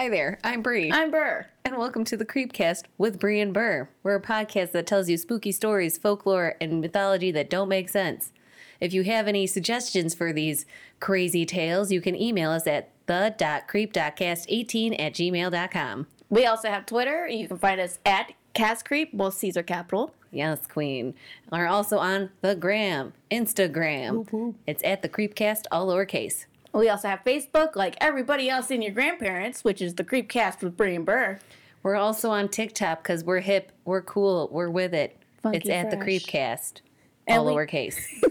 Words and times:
Hi 0.00 0.08
there, 0.08 0.38
I'm 0.42 0.62
Bri. 0.62 0.90
I'm 0.90 1.10
Ber. 1.10 1.48
and 1.62 1.76
welcome 1.76 2.04
to 2.04 2.16
the 2.16 2.24
Creepcast 2.24 2.84
with 2.96 3.20
Bri 3.20 3.38
and 3.38 3.52
Ber. 3.52 3.90
We're 4.02 4.14
a 4.14 4.22
podcast 4.22 4.72
that 4.72 4.86
tells 4.86 5.10
you 5.10 5.18
spooky 5.18 5.52
stories, 5.52 5.98
folklore, 5.98 6.56
and 6.58 6.80
mythology 6.80 7.30
that 7.32 7.50
don't 7.50 7.68
make 7.68 7.90
sense. 7.90 8.32
If 8.80 8.94
you 8.94 9.02
have 9.04 9.28
any 9.28 9.46
suggestions 9.46 10.14
for 10.14 10.32
these 10.32 10.64
crazy 11.00 11.44
tales, 11.44 11.92
you 11.92 12.00
can 12.00 12.16
email 12.16 12.50
us 12.50 12.66
at 12.66 12.88
the.creep.cast18 13.04 14.98
at 14.98 15.12
gmail.com. 15.12 16.06
We 16.30 16.46
also 16.46 16.70
have 16.70 16.86
Twitter. 16.86 17.28
You 17.28 17.46
can 17.46 17.58
find 17.58 17.78
us 17.78 17.98
at 18.06 18.32
Cast 18.54 18.86
Creep, 18.86 19.12
both 19.12 19.34
Caesar 19.34 19.62
capital. 19.62 20.14
Yes, 20.32 20.66
Queen. 20.66 21.12
We're 21.52 21.66
also 21.66 21.98
on 21.98 22.30
the 22.40 22.54
gram, 22.54 23.12
Instagram. 23.30 24.54
It's 24.66 24.82
at 24.82 25.02
the 25.02 25.10
Creepcast, 25.10 25.64
all 25.70 25.88
lowercase. 25.88 26.46
We 26.72 26.88
also 26.88 27.08
have 27.08 27.22
Facebook, 27.24 27.74
like 27.76 27.96
everybody 28.00 28.48
else 28.48 28.70
in 28.70 28.80
your 28.82 28.92
grandparents, 28.92 29.64
which 29.64 29.82
is 29.82 29.96
the 29.96 30.04
Creepcast 30.04 30.62
with 30.62 30.76
Bri 30.76 30.94
and 30.94 31.04
Ber. 31.04 31.40
We're 31.82 31.96
also 31.96 32.30
on 32.30 32.48
TikTok 32.48 33.02
because 33.02 33.24
we're 33.24 33.40
hip, 33.40 33.72
we're 33.84 34.02
cool, 34.02 34.48
we're 34.52 34.70
with 34.70 34.94
it. 34.94 35.16
Funky 35.42 35.58
it's 35.58 35.68
at 35.68 35.90
the. 35.90 35.96
Creepcast, 35.96 36.82
all 37.28 37.44
we- 37.46 37.52
lowercase. 37.52 37.98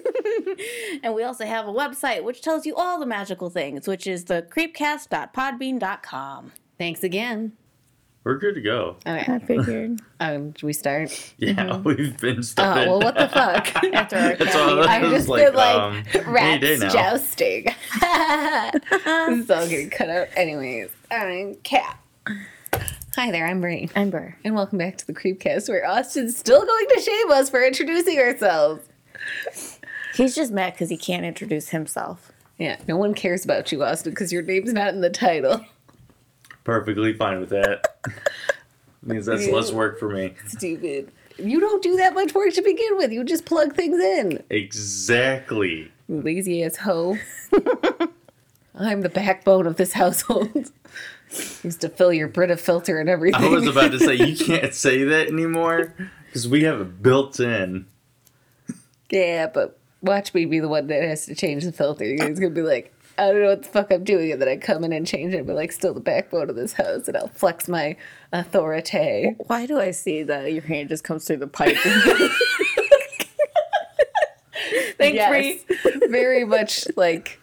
And 1.03 1.13
we 1.13 1.23
also 1.23 1.45
have 1.45 1.67
a 1.67 1.71
website 1.71 2.23
which 2.23 2.41
tells 2.41 2.65
you 2.65 2.75
all 2.75 2.99
the 2.99 3.05
magical 3.05 3.49
things, 3.49 3.87
which 3.87 4.05
is 4.05 4.25
the 4.25 4.45
creepcast.podbean.com. 4.49 6.51
Thanks 6.77 7.03
again. 7.03 7.53
We're 8.23 8.37
good 8.37 8.55
to 8.55 8.61
go. 8.61 8.97
Okay, 9.07 9.39
figured. 9.39 10.01
um, 10.19 10.53
should 10.53 10.65
we 10.65 10.73
start? 10.73 11.33
Yeah, 11.37 11.77
we've 11.83 12.17
been 12.19 12.41
Oh, 12.57 12.73
well, 12.75 12.99
what 12.99 13.15
the 13.15 13.29
fuck? 13.29 13.73
After 13.93 14.17
our 14.17 14.35
That's 14.35 14.55
all 14.55 14.75
caffeine. 14.75 14.75
that 14.81 14.89
I've 14.89 15.01
was 15.03 15.11
just 15.11 15.27
been 15.29 15.53
like, 15.53 15.75
um, 16.25 16.33
rats 16.33 16.93
jousting. 16.93 17.63
this 18.01 19.39
is 19.39 19.49
all 19.49 19.67
getting 19.67 19.89
cut 19.89 20.09
out. 20.09 20.27
Anyways, 20.35 20.89
I'm 21.09 21.55
cat. 21.63 21.97
Hi 23.15 23.31
there, 23.31 23.47
I'm 23.47 23.61
Bri. 23.61 23.89
I'm 23.95 24.09
Ber. 24.09 24.35
And 24.43 24.53
welcome 24.53 24.77
back 24.77 24.97
to 24.97 25.07
the 25.07 25.13
Creepcast, 25.13 25.69
where 25.69 25.87
Austin's 25.87 26.37
still 26.37 26.65
going 26.65 26.87
to 26.95 27.01
shame 27.01 27.31
us 27.31 27.49
for 27.49 27.63
introducing 27.65 28.19
ourselves. 28.19 28.85
He's 30.15 30.35
just 30.35 30.51
mad 30.51 30.73
because 30.73 30.89
he 30.89 30.97
can't 30.97 31.25
introduce 31.25 31.69
himself. 31.69 32.31
Yeah, 32.57 32.77
no 32.87 32.97
one 32.97 33.13
cares 33.13 33.45
about 33.45 33.71
you, 33.71 33.83
Austin, 33.83 34.11
because 34.11 34.33
your 34.33 34.41
name's 34.41 34.73
not 34.73 34.93
in 34.93 34.99
the 34.99 35.09
title. 35.09 35.65
Perfectly 36.65 37.13
fine 37.13 37.39
with 37.39 37.49
that. 37.49 37.88
Means 39.03 39.25
that's 39.25 39.47
less 39.47 39.71
work 39.71 39.99
for 39.99 40.09
me. 40.09 40.33
Stupid. 40.47 41.11
You 41.37 41.59
don't 41.59 41.81
do 41.81 41.95
that 41.97 42.13
much 42.13 42.33
work 42.33 42.53
to 42.53 42.61
begin 42.61 42.97
with. 42.97 43.11
You 43.11 43.23
just 43.23 43.45
plug 43.45 43.73
things 43.75 43.99
in. 43.99 44.43
Exactly. 44.49 45.91
You 46.09 46.21
lazy 46.21 46.63
ass 46.63 46.75
hoe. 46.75 47.17
I'm 48.75 49.01
the 49.01 49.09
backbone 49.09 49.67
of 49.67 49.77
this 49.77 49.93
household. 49.93 50.53
Used 51.63 51.81
to 51.81 51.89
fill 51.89 52.11
your 52.11 52.27
Brita 52.27 52.57
filter 52.57 52.99
and 52.99 53.07
everything. 53.07 53.41
I 53.43 53.47
was 53.47 53.67
about 53.67 53.91
to 53.91 53.99
say 53.99 54.15
you 54.15 54.35
can't 54.35 54.73
say 54.73 55.03
that 55.03 55.27
anymore 55.27 55.93
because 56.25 56.47
we 56.47 56.63
have 56.63 56.81
it 56.81 57.01
built 57.01 57.39
in. 57.39 57.85
yeah, 59.09 59.47
but 59.47 59.79
watch 60.01 60.33
me 60.33 60.45
be 60.45 60.59
the 60.59 60.67
one 60.67 60.87
that 60.87 61.03
has 61.03 61.25
to 61.27 61.35
change 61.35 61.63
the 61.63 61.71
filter. 61.71 62.05
He's 62.05 62.39
gonna 62.39 62.49
be 62.49 62.63
like, 62.63 62.93
I 63.19 63.31
don't 63.31 63.41
know 63.41 63.49
what 63.49 63.63
the 63.63 63.69
fuck 63.69 63.91
I'm 63.91 64.03
doing, 64.03 64.31
and 64.31 64.41
then 64.41 64.47
I 64.47 64.57
come 64.57 64.83
in 64.83 64.93
and 64.93 65.05
change 65.05 65.33
it, 65.33 65.45
but 65.45 65.55
like 65.55 65.71
still 65.71 65.93
the 65.93 65.99
backbone 65.99 66.49
of 66.49 66.55
this 66.55 66.73
house, 66.73 67.07
and 67.07 67.17
I'll 67.17 67.27
flex 67.27 67.67
my 67.67 67.95
authority. 68.31 69.35
Why 69.47 69.65
do 69.65 69.79
I 69.79 69.91
see 69.91 70.23
that 70.23 70.53
your 70.53 70.61
hand 70.63 70.89
just 70.89 71.03
comes 71.03 71.25
through 71.25 71.37
the 71.37 71.47
pipe? 71.47 71.75
Thanks, 74.97 75.15
Yes, 75.15 75.63
Bri. 75.83 76.07
very 76.09 76.43
much 76.45 76.87
like 76.95 77.39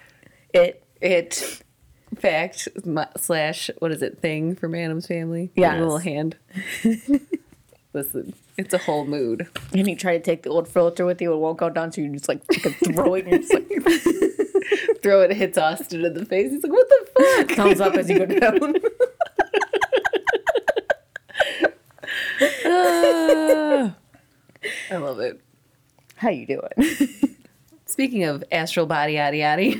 It. 0.53 0.83
it. 1.01 1.63
Fact 2.17 2.69
slash 3.19 3.69
what 3.81 3.93
is 3.93 4.01
it 4.01 4.19
thing 4.21 4.55
from 4.55 4.75
Addams 4.75 5.07
family? 5.07 5.51
Yeah, 5.55 5.77
little 5.79 5.99
hand. 5.99 6.37
Listen, 7.97 8.35
it's 8.59 8.75
a 8.75 8.79
whole 8.79 9.07
mood. 9.07 9.49
And 9.73 9.89
you 9.89 9.97
try 9.97 10.19
to 10.19 10.23
take 10.23 10.43
the 10.43 10.51
old 10.51 10.69
filter 10.69 11.07
with 11.07 11.23
you, 11.23 11.33
it 11.33 11.39
won't 11.39 11.57
go 11.57 11.71
down, 11.71 11.93
so 11.93 12.03
you 12.03 12.13
just 12.13 12.29
like 12.29 12.43
throw 12.85 13.15
it 13.15 13.27
and 13.27 13.43
like 13.49 13.71
Throw 15.03 15.23
it, 15.23 15.33
hits 15.33 15.57
Austin 15.57 16.05
in 16.05 16.13
the 16.13 16.27
face. 16.27 16.53
He's 16.53 16.63
like, 16.63 16.73
"What 16.73 16.87
the 16.91 17.07
fuck?" 17.47 17.57
thumbs 17.57 17.81
up 17.81 17.95
as 17.95 18.11
you 18.11 18.19
go 18.19 18.27
down. 18.39 18.75
Ah. 22.67 23.97
I 24.91 24.97
love 24.99 25.21
it. 25.21 25.41
How 26.17 26.29
you 26.29 26.47
doing? 26.47 27.09
Speaking 27.87 28.25
of 28.25 28.45
astral 28.53 28.85
body 28.85 29.15
yada 29.15 29.39
yada, 29.39 29.63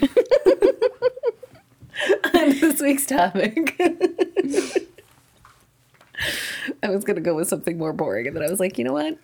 on 2.33 2.49
this 2.61 2.81
week's 2.81 3.05
topic, 3.05 3.79
I 6.83 6.91
was 6.91 7.05
gonna 7.05 7.21
go 7.21 7.35
with 7.35 7.49
something 7.49 7.79
more 7.79 7.93
boring, 7.93 8.27
and 8.27 8.37
then 8.37 8.43
I 8.43 8.51
was 8.51 8.61
like, 8.61 8.79
you 8.79 8.85
know 8.85 8.93
what? 8.93 9.19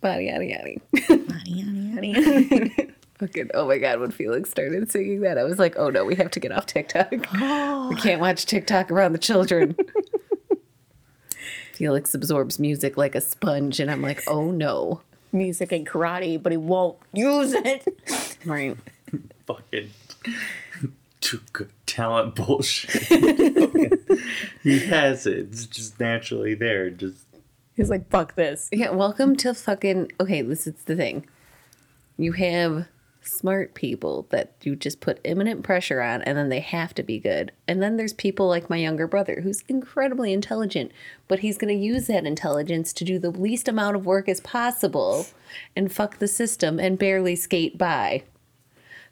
Body 0.00 0.26
yada 0.26 0.44
yada. 0.44 0.76
Fucking 3.18 3.50
oh 3.54 3.66
my 3.66 3.78
god! 3.78 3.98
When 4.00 4.10
Felix 4.12 4.50
started 4.50 4.90
singing 4.92 5.20
that, 5.22 5.38
I 5.38 5.44
was 5.44 5.58
like, 5.58 5.76
oh 5.76 5.90
no, 5.90 6.04
we 6.04 6.14
have 6.14 6.30
to 6.32 6.40
get 6.40 6.52
off 6.52 6.66
TikTok. 6.66 7.12
We 7.88 7.96
can't 7.96 8.20
watch 8.20 8.46
TikTok 8.46 8.90
around 8.90 9.12
the 9.12 9.18
children. 9.18 9.74
Felix 11.72 12.12
absorbs 12.14 12.58
music 12.58 12.96
like 12.96 13.14
a 13.14 13.20
sponge, 13.20 13.80
and 13.80 13.90
I'm 13.90 14.02
like, 14.02 14.22
oh 14.26 14.50
no. 14.50 15.00
Music 15.32 15.72
and 15.72 15.86
karate, 15.86 16.42
but 16.42 16.52
he 16.52 16.58
won't 16.58 16.96
use 17.12 17.52
it. 17.52 17.86
Right. 18.44 18.76
Fucking 19.46 19.90
too 21.28 21.40
good 21.52 21.70
talent 21.84 22.34
bullshit. 22.36 23.02
he 24.62 24.78
has 24.86 25.26
it. 25.26 25.38
It's 25.38 25.66
just 25.66 26.00
naturally 26.00 26.54
there. 26.54 26.88
Just 26.88 27.26
He's 27.74 27.90
like, 27.90 28.08
fuck 28.08 28.34
this. 28.34 28.70
Yeah, 28.72 28.90
welcome 28.90 29.36
to 29.36 29.52
fucking. 29.52 30.10
Okay, 30.18 30.40
this 30.40 30.66
is 30.66 30.74
the 30.86 30.96
thing. 30.96 31.26
You 32.16 32.32
have 32.32 32.88
smart 33.20 33.74
people 33.74 34.26
that 34.30 34.54
you 34.62 34.74
just 34.74 35.00
put 35.00 35.20
imminent 35.22 35.64
pressure 35.64 36.00
on, 36.00 36.22
and 36.22 36.38
then 36.38 36.48
they 36.48 36.60
have 36.60 36.94
to 36.94 37.02
be 37.02 37.18
good. 37.18 37.52
And 37.68 37.82
then 37.82 37.98
there's 37.98 38.14
people 38.14 38.48
like 38.48 38.70
my 38.70 38.78
younger 38.78 39.06
brother 39.06 39.42
who's 39.42 39.64
incredibly 39.68 40.32
intelligent, 40.32 40.92
but 41.28 41.40
he's 41.40 41.58
going 41.58 41.76
to 41.76 41.84
use 41.84 42.06
that 42.06 42.24
intelligence 42.24 42.94
to 42.94 43.04
do 43.04 43.18
the 43.18 43.30
least 43.30 43.68
amount 43.68 43.96
of 43.96 44.06
work 44.06 44.30
as 44.30 44.40
possible 44.40 45.26
and 45.76 45.92
fuck 45.92 46.20
the 46.20 46.28
system 46.28 46.80
and 46.80 46.98
barely 46.98 47.36
skate 47.36 47.76
by. 47.76 48.22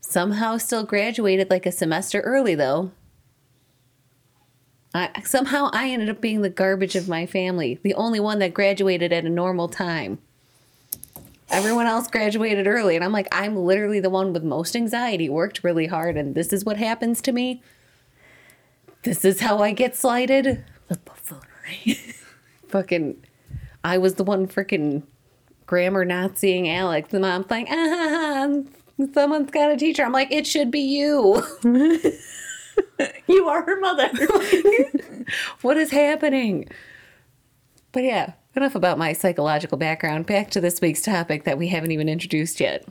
Somehow 0.01 0.57
still 0.57 0.85
graduated 0.85 1.51
like 1.51 1.67
a 1.67 1.73
semester 1.73 2.21
early, 2.21 2.55
though. 2.55 2.93
I, 4.95 5.23
somehow 5.25 5.69
I 5.73 5.91
ended 5.91 6.09
up 6.09 6.21
being 6.21 6.41
the 6.41 6.49
garbage 6.49 6.97
of 6.97 7.09
my 7.09 7.27
family, 7.27 7.79
the 7.83 7.95
only 7.95 8.19
one 8.19 8.39
that 8.39 8.55
graduated 8.55 9.13
at 9.13 9.25
a 9.25 9.31
normal 9.31 9.69
time. 9.69 10.19
Everyone 11.51 11.87
else 11.87 12.09
graduated 12.09 12.67
early, 12.67 12.97
and 12.97 13.05
I'm 13.05 13.13
like, 13.13 13.29
I'm 13.31 13.57
literally 13.57 14.01
the 14.01 14.11
one 14.11 14.33
with 14.33 14.43
most 14.43 14.75
anxiety, 14.75 15.29
worked 15.29 15.63
really 15.63 15.87
hard, 15.87 16.17
and 16.17 16.35
this 16.35 16.53
is 16.53 16.65
what 16.65 16.79
happens 16.79 17.21
to 17.23 17.33
me. 17.33 17.63
This 19.03 19.25
is 19.25 19.41
how 19.41 19.59
I 19.59 19.73
get 19.73 19.95
slighted. 19.95 20.65
The 20.89 20.97
buffoonery. 20.97 22.01
Fucking, 22.69 23.23
I 23.85 23.99
was 23.99 24.15
the 24.15 24.25
one 24.25 24.49
freaking 24.49 25.03
grammar 25.67 26.05
not 26.05 26.39
seeing 26.39 26.69
Alex. 26.69 27.11
The 27.11 27.21
mom's 27.21 27.51
like, 27.51 27.69
ah, 27.71 28.49
someone's 29.13 29.51
got 29.51 29.71
a 29.71 29.77
teacher. 29.77 30.05
I'm 30.05 30.13
like, 30.13 30.33
it 30.33 30.47
should 30.47 30.71
be 30.71 30.81
you. 30.81 31.43
you 33.27 33.49
are 33.49 33.63
her 33.63 33.81
mother. 33.81 34.09
what 35.63 35.77
is 35.77 35.91
happening? 35.91 36.69
But 37.93 38.05
yeah, 38.05 38.33
enough 38.55 38.75
about 38.75 38.99
my 38.99 39.13
psychological 39.13 39.79
background. 39.79 40.27
Back 40.27 40.51
to 40.51 40.61
this 40.61 40.81
week's 40.81 41.03
topic 41.03 41.45
that 41.45 41.59
we 41.59 41.69
haven't 41.69 41.93
even 41.93 42.09
introduced 42.09 42.61
yet. 42.61 42.87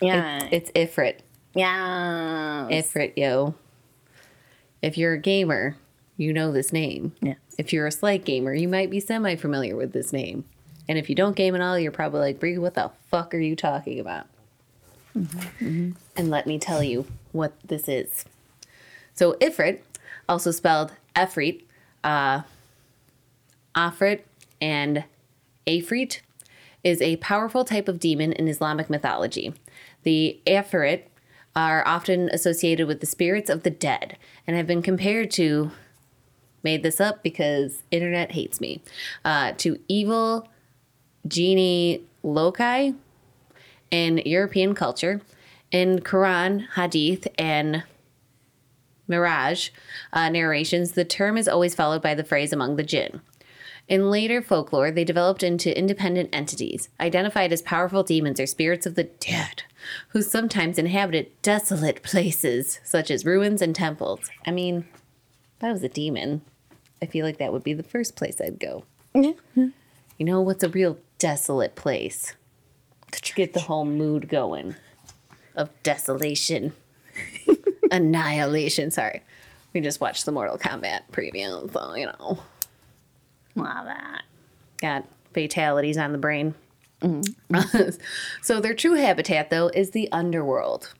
yeah. 0.00 0.48
It's 0.50 0.70
Ifrit. 0.72 1.20
yeah. 1.54 2.68
Ifrit, 2.70 3.12
yo. 3.16 3.54
If 4.82 4.98
you're 4.98 5.14
a 5.14 5.18
gamer, 5.18 5.76
you 6.16 6.32
know 6.32 6.52
this 6.52 6.72
name. 6.72 7.12
Yes. 7.20 7.38
If 7.58 7.72
you're 7.72 7.86
a 7.86 7.92
slight 7.92 8.24
gamer, 8.24 8.54
you 8.54 8.68
might 8.68 8.90
be 8.90 9.00
semi 9.00 9.36
familiar 9.36 9.76
with 9.76 9.92
this 9.92 10.12
name. 10.12 10.44
And 10.88 10.98
if 10.98 11.08
you 11.08 11.16
don't 11.16 11.34
game 11.34 11.54
at 11.54 11.60
all, 11.60 11.78
you're 11.78 11.90
probably 11.90 12.20
like, 12.20 12.38
Bri, 12.38 12.58
what 12.58 12.74
the 12.74 12.90
fuck 13.10 13.34
are 13.34 13.38
you 13.38 13.56
talking 13.56 13.98
about? 13.98 14.26
And 15.16 16.30
let 16.30 16.46
me 16.46 16.58
tell 16.58 16.82
you 16.82 17.06
what 17.32 17.54
this 17.66 17.88
is. 17.88 18.24
So, 19.14 19.34
Ifrit, 19.34 19.80
also 20.28 20.50
spelled 20.50 20.92
Efrit, 21.14 21.62
uh, 22.04 22.42
Afrit, 23.74 24.20
and 24.60 25.04
Afrit, 25.66 26.20
is 26.84 27.00
a 27.00 27.16
powerful 27.16 27.64
type 27.64 27.88
of 27.88 27.98
demon 27.98 28.32
in 28.32 28.46
Islamic 28.46 28.90
mythology. 28.90 29.54
The 30.02 30.40
Afrit 30.46 31.02
are 31.56 31.86
often 31.86 32.28
associated 32.30 32.86
with 32.86 33.00
the 33.00 33.06
spirits 33.06 33.48
of 33.48 33.62
the 33.62 33.70
dead 33.70 34.18
and 34.46 34.56
have 34.56 34.66
been 34.66 34.82
compared 34.82 35.30
to 35.32 35.70
made 36.62 36.82
this 36.82 37.00
up 37.00 37.22
because 37.22 37.82
internet 37.90 38.32
hates 38.32 38.60
me 38.60 38.82
uh, 39.24 39.52
to 39.56 39.78
evil 39.88 40.48
genii 41.26 42.02
loci 42.22 42.92
in 43.90 44.18
european 44.24 44.74
culture 44.74 45.20
in 45.70 45.98
quran 46.00 46.66
hadith 46.74 47.26
and 47.38 47.82
Mi'raj 49.08 49.70
uh, 50.12 50.28
narrations, 50.28 50.92
the 50.92 51.04
term 51.04 51.36
is 51.36 51.48
always 51.48 51.74
followed 51.74 52.02
by 52.02 52.14
the 52.14 52.24
phrase 52.24 52.52
among 52.52 52.76
the 52.76 52.82
jinn. 52.82 53.20
In 53.88 54.10
later 54.10 54.42
folklore, 54.42 54.90
they 54.90 55.04
developed 55.04 55.44
into 55.44 55.76
independent 55.76 56.30
entities, 56.32 56.88
identified 56.98 57.52
as 57.52 57.62
powerful 57.62 58.02
demons 58.02 58.40
or 58.40 58.46
spirits 58.46 58.84
of 58.84 58.96
the 58.96 59.04
dead, 59.04 59.62
who 60.08 60.22
sometimes 60.22 60.76
inhabited 60.76 61.30
desolate 61.42 62.02
places, 62.02 62.80
such 62.82 63.10
as 63.12 63.24
ruins 63.24 63.62
and 63.62 63.76
temples. 63.76 64.28
I 64.44 64.50
mean, 64.50 64.86
if 65.56 65.64
I 65.64 65.70
was 65.70 65.84
a 65.84 65.88
demon, 65.88 66.42
I 67.00 67.06
feel 67.06 67.24
like 67.24 67.38
that 67.38 67.52
would 67.52 67.62
be 67.62 67.74
the 67.74 67.84
first 67.84 68.16
place 68.16 68.40
I'd 68.40 68.58
go. 68.58 68.84
You 70.18 70.26
know 70.26 70.40
what's 70.40 70.64
a 70.64 70.68
real 70.68 70.98
desolate 71.18 71.76
place? 71.76 72.34
Get 73.34 73.52
the 73.52 73.60
whole 73.60 73.84
mood 73.84 74.28
going 74.28 74.76
of 75.54 75.70
desolation, 75.82 76.72
annihilation. 77.90 78.90
Sorry. 78.90 79.22
We 79.72 79.80
just 79.80 80.00
watched 80.00 80.24
the 80.24 80.32
Mortal 80.32 80.58
Kombat 80.58 81.02
preview, 81.12 81.70
so 81.72 81.94
you 81.94 82.06
know, 82.06 82.38
Love 83.54 83.84
that. 83.86 84.22
got 84.80 85.04
fatalities 85.34 85.98
on 85.98 86.12
the 86.12 86.18
brain. 86.18 86.54
Mm-hmm. 87.02 87.90
so 88.42 88.60
their 88.60 88.74
true 88.74 88.94
habitat, 88.94 89.50
though, 89.50 89.68
is 89.68 89.90
the 89.90 90.10
underworld. 90.12 90.94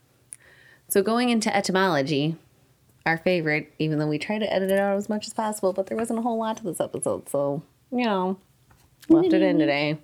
So 0.89 1.01
going 1.01 1.29
into 1.29 1.55
etymology, 1.55 2.35
our 3.05 3.17
favorite, 3.17 3.73
even 3.79 3.99
though 3.99 4.07
we 4.07 4.19
try 4.19 4.37
to 4.37 4.53
edit 4.53 4.71
it 4.71 4.79
out 4.79 4.97
as 4.97 5.09
much 5.09 5.27
as 5.27 5.33
possible, 5.33 5.73
but 5.73 5.87
there 5.87 5.97
wasn't 5.97 6.19
a 6.19 6.21
whole 6.21 6.37
lot 6.37 6.57
to 6.57 6.63
this 6.63 6.79
episode, 6.79 7.29
so 7.29 7.63
you 7.91 8.05
know, 8.05 8.37
left 9.09 9.33
it 9.33 9.41
in 9.41 9.51
mm-hmm. 9.51 9.59
today. 9.59 9.97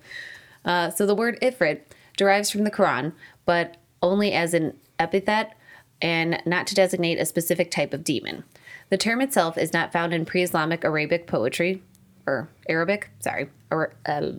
Uh, 0.64 0.90
so 0.90 1.06
the 1.06 1.14
word 1.14 1.38
ifrit 1.40 1.80
derives 2.16 2.50
from 2.50 2.64
the 2.64 2.70
Quran, 2.70 3.12
but 3.44 3.76
only 4.02 4.32
as 4.32 4.54
an 4.54 4.78
epithet 4.98 5.56
and 6.00 6.42
not 6.44 6.66
to 6.66 6.74
designate 6.74 7.18
a 7.18 7.26
specific 7.26 7.70
type 7.70 7.94
of 7.94 8.04
demon. 8.04 8.44
The 8.90 8.98
term 8.98 9.20
itself 9.20 9.56
is 9.56 9.72
not 9.72 9.92
found 9.92 10.12
in 10.12 10.24
pre-Islamic 10.24 10.84
Arabic 10.84 11.26
poetry, 11.26 11.82
or 12.26 12.48
Arabic. 12.68 13.10
Sorry, 13.20 13.48
or 13.70 13.94
uh, 14.06 14.30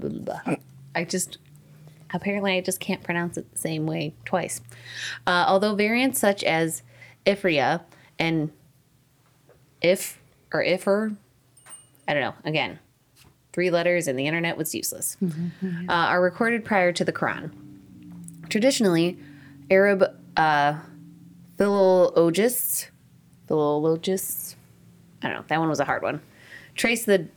I 0.95 1.03
just 1.03 1.37
apparently 2.13 2.57
I 2.57 2.61
just 2.61 2.79
can't 2.79 3.03
pronounce 3.03 3.37
it 3.37 3.51
the 3.51 3.57
same 3.57 3.85
way 3.85 4.13
twice. 4.25 4.61
Uh, 5.25 5.45
although 5.47 5.75
variants 5.75 6.19
such 6.19 6.43
as 6.43 6.83
Ifria 7.25 7.81
and 8.17 8.51
if 9.81 10.21
or 10.53 10.63
ifer, 10.63 11.15
I 12.07 12.13
don't 12.13 12.21
know. 12.21 12.35
Again, 12.43 12.79
three 13.55 13.71
letters 13.71 14.09
and 14.09 14.19
the 14.19 14.27
internet 14.27 14.57
was 14.57 14.75
useless. 14.75 15.15
Uh, 15.87 15.93
are 15.93 16.21
recorded 16.21 16.65
prior 16.65 16.91
to 16.91 17.05
the 17.05 17.13
Quran. 17.13 17.51
Traditionally, 18.49 19.17
Arab 19.71 20.03
uh, 20.35 20.77
philologists, 21.57 22.91
philologists, 23.47 24.57
I 25.23 25.29
don't 25.29 25.37
know, 25.37 25.45
that 25.47 25.59
one 25.59 25.69
was 25.69 25.79
a 25.79 25.85
hard 25.85 26.03
one, 26.03 26.21
trace 26.75 27.05
the 27.05 27.29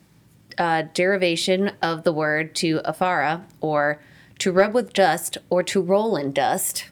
uh, 0.58 0.82
derivation 0.92 1.70
of 1.82 2.02
the 2.02 2.12
word 2.12 2.52
to 2.56 2.80
afara, 2.80 3.44
or 3.60 4.02
to 4.40 4.50
rub 4.50 4.74
with 4.74 4.92
dust, 4.92 5.38
or 5.50 5.62
to 5.62 5.80
roll 5.80 6.16
in 6.16 6.32
dust. 6.32 6.90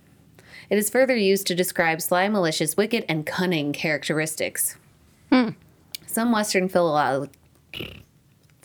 It 0.71 0.79
is 0.79 0.89
further 0.89 1.17
used 1.17 1.49
to 1.49 1.55
describe 1.57 2.01
sly, 2.01 2.29
malicious, 2.29 2.77
wicked, 2.77 3.05
and 3.09 3.27
cunning 3.27 3.73
characteristics. 3.73 4.77
Some 6.07 6.31
Western 6.31 6.69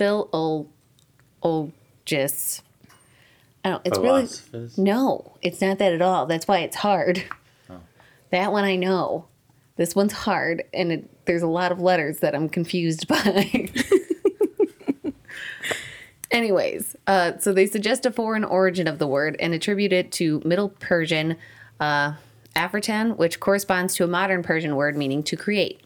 philolo- 0.02 0.68
philologists, 1.42 2.62
I 3.64 3.70
don't. 3.70 3.86
It's 3.86 3.98
really 4.00 4.28
no. 4.78 5.38
It's 5.42 5.62
not 5.62 5.78
that 5.78 5.94
at 5.94 6.02
all. 6.02 6.26
That's 6.26 6.48
why 6.48 6.60
it's 6.60 6.76
hard. 6.76 7.24
That 8.32 8.52
one 8.52 8.64
I 8.64 8.76
know. 8.76 9.28
This 9.76 9.96
one's 9.96 10.14
hard, 10.14 10.64
and 10.74 10.92
it, 10.92 11.26
there's 11.26 11.42
a 11.42 11.48
lot 11.48 11.72
of 11.72 11.80
letters 11.80 12.20
that 12.20 12.36
I'm 12.36 12.50
confused 12.50 13.08
by. 13.10 13.70
Anyways, 16.32 16.96
uh, 17.08 17.38
so 17.40 17.52
they 17.52 17.68
suggest 17.68 18.06
a 18.06 18.12
foreign 18.12 18.46
origin 18.46 18.88
of 18.88 19.00
the 19.00 19.08
word 19.08 19.36
and 19.40 19.54
attribute 19.54 19.92
it 19.92 20.14
to 20.14 20.42
Middle 20.46 20.70
Persian 20.70 21.36
uh, 21.80 22.14
Afritan, 22.56 23.18
which 23.18 23.42
corresponds 23.42 23.96
to 23.96 24.06
a 24.06 24.08
modern 24.08 24.42
Persian 24.44 24.78
word 24.78 24.96
meaning 24.96 25.24
to 25.24 25.36
create. 25.36 25.82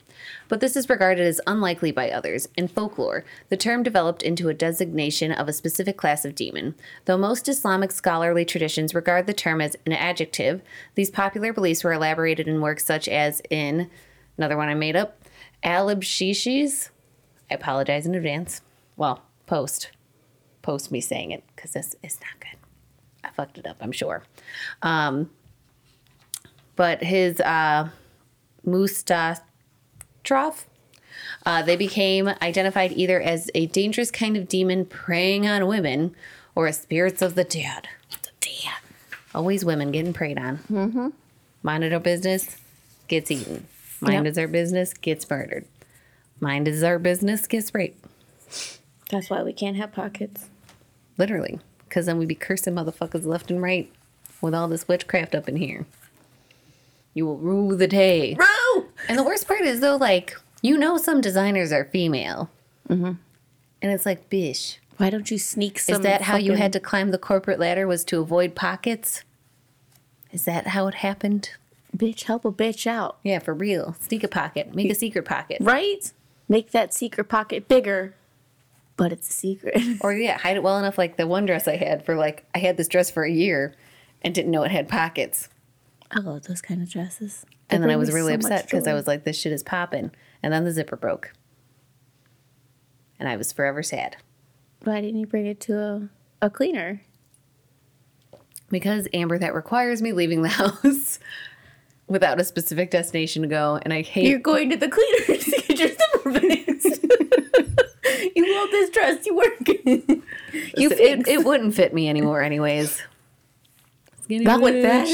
But 0.47 0.59
this 0.59 0.75
is 0.75 0.89
regarded 0.89 1.25
as 1.25 1.42
unlikely 1.47 1.92
by 1.92 2.09
others. 2.12 2.47
In 2.56 2.68
folklore, 2.68 3.24
the 3.50 3.57
term 3.57 3.83
developed 3.83 4.21
into 4.21 4.50
a 4.50 4.53
designation 4.53 5.31
of 5.31 5.47
a 5.47 5.53
specific 5.53 5.97
class 5.97 6.25
of 6.25 6.36
demon. 6.36 6.75
Though 7.06 7.18
most 7.18 7.47
Islamic 7.47 7.92
scholarly 7.92 8.45
traditions 8.45 8.94
regard 8.94 9.27
the 9.27 9.33
term 9.33 9.62
as 9.62 9.75
an 9.86 9.94
adjective, 9.94 10.62
these 10.95 11.09
popular 11.09 11.53
beliefs 11.53 11.83
were 11.83 11.94
elaborated 11.94 12.47
in 12.47 12.62
works 12.62 12.86
such 12.86 13.07
as 13.07 13.42
in 13.50 13.89
another 14.38 14.57
one 14.57 14.69
I 14.69 14.75
made 14.75 14.95
up, 14.95 15.21
Alib 15.63 16.01
Shishis. 16.01 16.89
I 17.50 17.56
apologize 17.56 18.06
in 18.06 18.15
advance. 18.15 18.62
Well, 18.97 19.24
post 19.45 19.92
post 20.65 20.92
me 20.92 21.00
saying 21.00 21.30
it 21.30 21.44
because 21.56 21.74
this 21.74 21.95
is 22.01 22.19
not 22.19 22.39
good. 22.39 22.59
I 23.24 23.30
fucked 23.30 23.59
it 23.59 23.68
up, 23.68 23.77
I'm 23.81 23.92
sure. 23.92 24.24
Um, 24.81 25.30
but 26.75 27.03
his 27.03 27.39
uh, 27.39 27.89
Uh, 31.45 31.62
they 31.62 31.75
became 31.75 32.27
identified 32.42 32.92
either 32.94 33.22
as 33.22 33.50
a 33.54 33.68
dangerous 33.68 34.10
kind 34.12 34.36
of 34.36 34.48
demon 34.48 34.86
preying 34.86 35.48
on 35.48 35.68
women 35.68 36.16
or 36.56 36.68
as 36.68 36.80
spirits 36.81 37.22
of 37.22 37.36
the 37.36 37.44
dead. 37.44 37.88
The 38.24 38.30
dead. 38.42 38.74
Always 39.33 39.63
women 39.63 39.92
getting 39.92 40.13
preyed 40.13 40.39
on. 40.39 40.57
Mm-hmm. 40.72 41.10
Minded 41.62 41.94
our 41.94 42.00
business, 42.00 42.57
gets 43.07 43.30
eaten. 43.30 43.68
Mind 44.01 44.25
Yep. 44.25 44.31
is 44.31 44.38
our 44.38 44.48
business, 44.48 44.94
gets 44.94 45.30
murdered. 45.30 45.66
Mind 46.39 46.68
is 46.68 46.83
our 46.83 47.00
business, 47.00 47.48
gets 47.48 47.74
raped. 47.74 48.04
That's 49.10 49.30
why 49.30 49.44
we 49.44 49.54
can't 49.54 49.78
have 49.78 49.92
pockets. 49.94 50.48
Literally. 51.18 51.60
Because 51.88 52.07
then 52.07 52.18
we'd 52.18 52.28
be 52.28 52.36
cursing 52.36 52.74
motherfuckers 52.74 53.25
left 53.25 53.51
and 53.51 53.62
right 53.62 53.92
with 54.42 54.54
all 54.54 54.68
this 54.68 54.88
witchcraft 54.88 55.33
up 55.36 55.48
in 55.48 55.56
here. 55.57 55.86
You 57.13 57.25
will 57.25 57.38
rue 57.38 57.75
the 57.75 57.88
day. 57.88 58.36
And 59.07 59.18
the 59.18 59.24
worst 59.24 59.47
part 59.47 59.62
is, 59.62 59.80
though, 59.80 59.95
like, 59.95 60.35
you 60.62 60.78
know, 60.78 60.97
some 60.97 61.21
designers 61.21 61.71
are 61.71 61.85
female. 61.85 62.50
Mm-hmm. 62.90 63.14
And 63.81 63.92
it's 63.92 64.06
like, 64.06 64.30
bish. 64.30 64.80
Why 64.97 65.09
don't 65.09 65.30
you 65.30 65.38
sneak 65.38 65.80
some? 65.80 65.95
Is 65.95 66.02
that 66.02 66.24
how 66.24 66.38
you 66.38 66.54
had 66.54 66.74
to 66.74 66.80
climb 66.80 67.12
the 67.12 67.18
corporate 67.18 67.59
ladder 67.59 67.85
was 67.85 68.04
to 68.06 68.21
avoid 68.21 68.56
pockets? 68.56 69.24
Is 70.31 70.45
that 70.45 70.68
how 70.68 70.88
it 70.88 70.95
happened? 70.95 71.52
bitch 71.95 72.24
help 72.24 72.45
a 72.45 72.52
bitch 72.52 72.88
out? 72.88 73.18
Yeah, 73.24 73.40
for 73.40 73.54
real. 73.54 73.95
Sneak 74.00 74.24
a 74.24 74.28
pocket. 74.28 74.76
Make 74.76 74.92
a 74.92 74.95
secret 74.95 75.26
pocket. 75.26 75.57
Right? 75.62 76.12
Make 76.47 76.71
that 76.71 76.94
secret 76.94 77.26
pocket 77.26 77.68
bigger, 77.68 78.16
but 78.97 79.12
it's 79.12 79.30
a 79.30 79.33
secret. 79.33 79.81
Or, 80.02 80.14
yeah, 80.14 80.38
hide 80.38 80.57
it 80.57 80.64
well 80.64 80.78
enough. 80.78 80.97
Like 80.97 81.18
the 81.18 81.28
one 81.28 81.45
dress 81.45 81.68
I 81.68 81.78
had 81.78 82.06
for, 82.06 82.16
like, 82.16 82.45
I 82.54 82.59
had 82.59 82.78
this 82.78 82.88
dress 82.88 83.09
for 83.09 83.24
a 83.24 83.31
year 83.31 83.74
and 84.21 84.35
didn't 84.35 84.52
know 84.52 84.64
it 84.64 84.71
had 84.71 84.88
pockets. 84.88 85.50
I 86.16 86.19
love 86.19 86.44
those 86.44 86.62
kind 86.62 86.81
of 86.81 86.90
dresses. 86.90 87.45
They 87.68 87.76
And 87.76 87.84
then 87.84 87.92
I 87.92 87.98
was 87.98 88.12
really 88.14 88.31
so 88.31 88.36
upset 88.38 88.66
because 88.66 88.88
I 88.88 88.94
was 88.94 89.06
like, 89.06 89.26
this 89.26 89.38
shit 89.38 89.52
is 89.52 89.64
popping. 89.64 90.12
And 90.42 90.54
then 90.54 90.64
the 90.64 90.72
zipper 90.72 90.95
broke. 90.95 91.34
And 93.19 93.28
I 93.28 93.36
was 93.36 93.52
forever 93.52 93.84
sad. 93.84 94.16
Why 94.86 95.02
didn't 95.02 95.19
you 95.19 95.28
bring 95.28 95.45
it 95.45 95.60
to 95.62 95.78
a, 95.78 96.10
a 96.42 96.50
cleaner? 96.50 97.02
Because, 98.69 99.10
Amber, 99.14 99.38
that 99.38 99.54
requires 99.54 100.02
me 100.02 100.14
leaving 100.14 100.42
the 100.42 100.50
house 100.84 101.19
without 102.07 102.40
a 102.40 102.45
specific 102.45 102.92
destination 102.92 103.42
to 103.42 103.50
go. 103.50 103.80
And 103.81 103.92
I 103.94 104.02
hate. 104.02 104.28
You're 104.28 104.40
going 104.40 104.69
to 104.69 104.78
the 104.78 104.88
cleaner 104.88 105.18
to 105.42 105.64
get 105.68 105.80
your 105.80 105.90
zipper 105.90 106.40
fixed. 106.40 107.04
you 108.36 108.56
love 108.56 108.72
this 108.72 108.90
dress. 108.90 109.26
You 109.26 109.36
work. 109.36 109.68
you 109.68 110.92
it, 110.92 111.28
it 111.28 111.44
wouldn't 111.44 111.74
fit 111.74 111.94
me 111.94 112.07
anymore, 112.07 112.42
anyways. 112.42 113.02
Skinny 114.26 114.44
Not 114.44 114.60
with 114.60 114.74
bitch. 114.74 115.06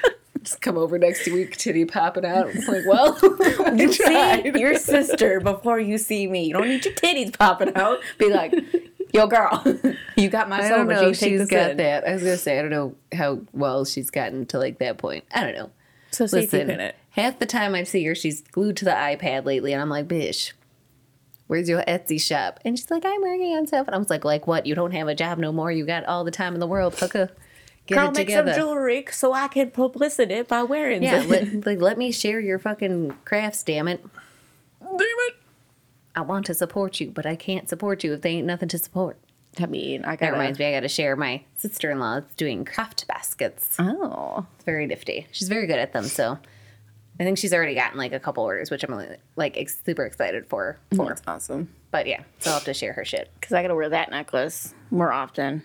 Just 0.42 0.62
come 0.62 0.78
over 0.78 0.98
next 0.98 1.26
week, 1.26 1.58
titty 1.58 1.84
popping 1.84 2.24
out. 2.24 2.48
It's 2.48 2.66
like, 2.66 2.86
well, 2.86 3.18
You 3.76 3.92
see 3.92 4.58
your 4.58 4.74
sister 4.76 5.38
before 5.38 5.78
you 5.78 5.98
see 5.98 6.26
me. 6.26 6.46
You 6.46 6.54
don't 6.54 6.66
need 6.66 6.82
your 6.82 6.94
titties 6.94 7.36
popping 7.38 7.76
out. 7.76 7.98
Be 8.16 8.30
like, 8.32 8.54
yo, 9.12 9.26
girl, 9.26 9.62
you 10.16 10.30
got 10.30 10.48
my 10.48 10.62
I 10.64 10.70
don't 10.70 10.88
know 10.88 11.08
if 11.08 11.18
she's 11.18 11.46
got 11.46 11.72
in. 11.72 11.76
that. 11.76 12.08
I 12.08 12.14
was 12.14 12.22
gonna 12.22 12.38
say 12.38 12.58
I 12.58 12.62
don't 12.62 12.70
know 12.70 12.94
how 13.12 13.40
well 13.52 13.84
she's 13.84 14.08
gotten 14.08 14.46
to 14.46 14.58
like 14.58 14.78
that 14.78 14.96
point. 14.96 15.24
I 15.34 15.44
don't 15.44 15.54
know. 15.54 15.70
So 16.10 16.24
Listen, 16.24 16.90
half 17.10 17.38
the 17.38 17.44
time 17.46 17.74
I 17.74 17.82
see 17.82 18.02
her, 18.06 18.14
she's 18.14 18.40
glued 18.40 18.78
to 18.78 18.86
the 18.86 18.92
iPad 18.92 19.44
lately, 19.44 19.74
and 19.74 19.82
I'm 19.82 19.90
like, 19.90 20.08
"Bish, 20.08 20.54
where's 21.50 21.68
your 21.68 21.82
Etsy 21.82 22.20
shop?" 22.20 22.60
And 22.64 22.78
she's 22.78 22.90
like, 22.90 23.04
"I'm 23.04 23.20
working 23.20 23.56
on 23.56 23.66
stuff." 23.66 23.88
And 23.88 23.94
I 23.94 23.98
was 23.98 24.08
like, 24.08 24.24
"Like 24.24 24.46
what? 24.46 24.66
You 24.66 24.74
don't 24.76 24.92
have 24.92 25.08
a 25.08 25.14
job 25.14 25.38
no 25.38 25.50
more? 25.50 25.72
You 25.72 25.84
got 25.84 26.04
all 26.04 26.22
the 26.22 26.30
time 26.30 26.54
in 26.54 26.60
the 26.60 26.66
world, 26.66 26.94
hooker. 26.98 27.30
Get 27.86 27.94
Girl, 27.96 28.08
it 28.08 28.14
make 28.14 28.28
together." 28.28 28.52
some 28.52 28.60
jewelry 28.60 29.04
so 29.10 29.32
I 29.32 29.48
can 29.48 29.72
publicity 29.72 30.34
it 30.34 30.48
by 30.48 30.62
wearing 30.62 31.02
yeah, 31.02 31.22
it. 31.22 31.28
let, 31.28 31.66
like 31.66 31.80
let 31.80 31.98
me 31.98 32.12
share 32.12 32.38
your 32.38 32.58
fucking 32.58 33.16
crafts, 33.24 33.64
damn 33.64 33.88
it. 33.88 34.04
Damn 34.80 34.98
it. 35.00 35.34
I 36.14 36.20
want 36.22 36.46
to 36.46 36.54
support 36.54 37.00
you, 37.00 37.10
but 37.10 37.26
I 37.26 37.36
can't 37.36 37.68
support 37.68 38.04
you 38.04 38.12
if 38.14 38.22
they 38.22 38.30
ain't 38.30 38.46
nothing 38.46 38.68
to 38.68 38.78
support. 38.78 39.18
I 39.58 39.66
mean, 39.66 40.04
I 40.04 40.16
That 40.16 40.32
reminds 40.32 40.58
me, 40.58 40.66
I 40.66 40.72
got 40.72 40.80
to 40.80 40.88
share. 40.88 41.16
My 41.16 41.42
sister 41.56 41.90
in 41.90 41.98
law 41.98 42.18
is 42.18 42.24
doing 42.36 42.64
craft 42.64 43.06
baskets. 43.08 43.76
Oh, 43.80 44.46
It's 44.54 44.64
very 44.64 44.86
nifty. 44.86 45.26
She's 45.32 45.48
very 45.48 45.66
good 45.66 45.78
at 45.78 45.92
them. 45.92 46.04
So 46.04 46.38
I 47.20 47.22
think 47.22 47.36
she's 47.36 47.52
already 47.52 47.74
gotten 47.74 47.98
like 47.98 48.14
a 48.14 48.18
couple 48.18 48.42
orders, 48.42 48.70
which 48.70 48.82
I'm 48.82 48.90
really, 48.94 49.14
like 49.36 49.58
ex- 49.58 49.82
super 49.84 50.04
excited 50.06 50.46
for. 50.46 50.78
Mm-hmm. 50.86 50.96
For, 50.96 51.08
that's 51.08 51.22
awesome. 51.26 51.68
but 51.90 52.06
yeah, 52.06 52.22
so 52.38 52.50
I'll 52.50 52.54
have 52.54 52.64
to 52.64 52.72
share 52.72 52.94
her 52.94 53.04
shit. 53.04 53.30
Because 53.38 53.52
I 53.52 53.60
got 53.60 53.68
to 53.68 53.74
wear 53.74 53.90
that 53.90 54.10
necklace 54.10 54.74
more 54.90 55.12
often. 55.12 55.62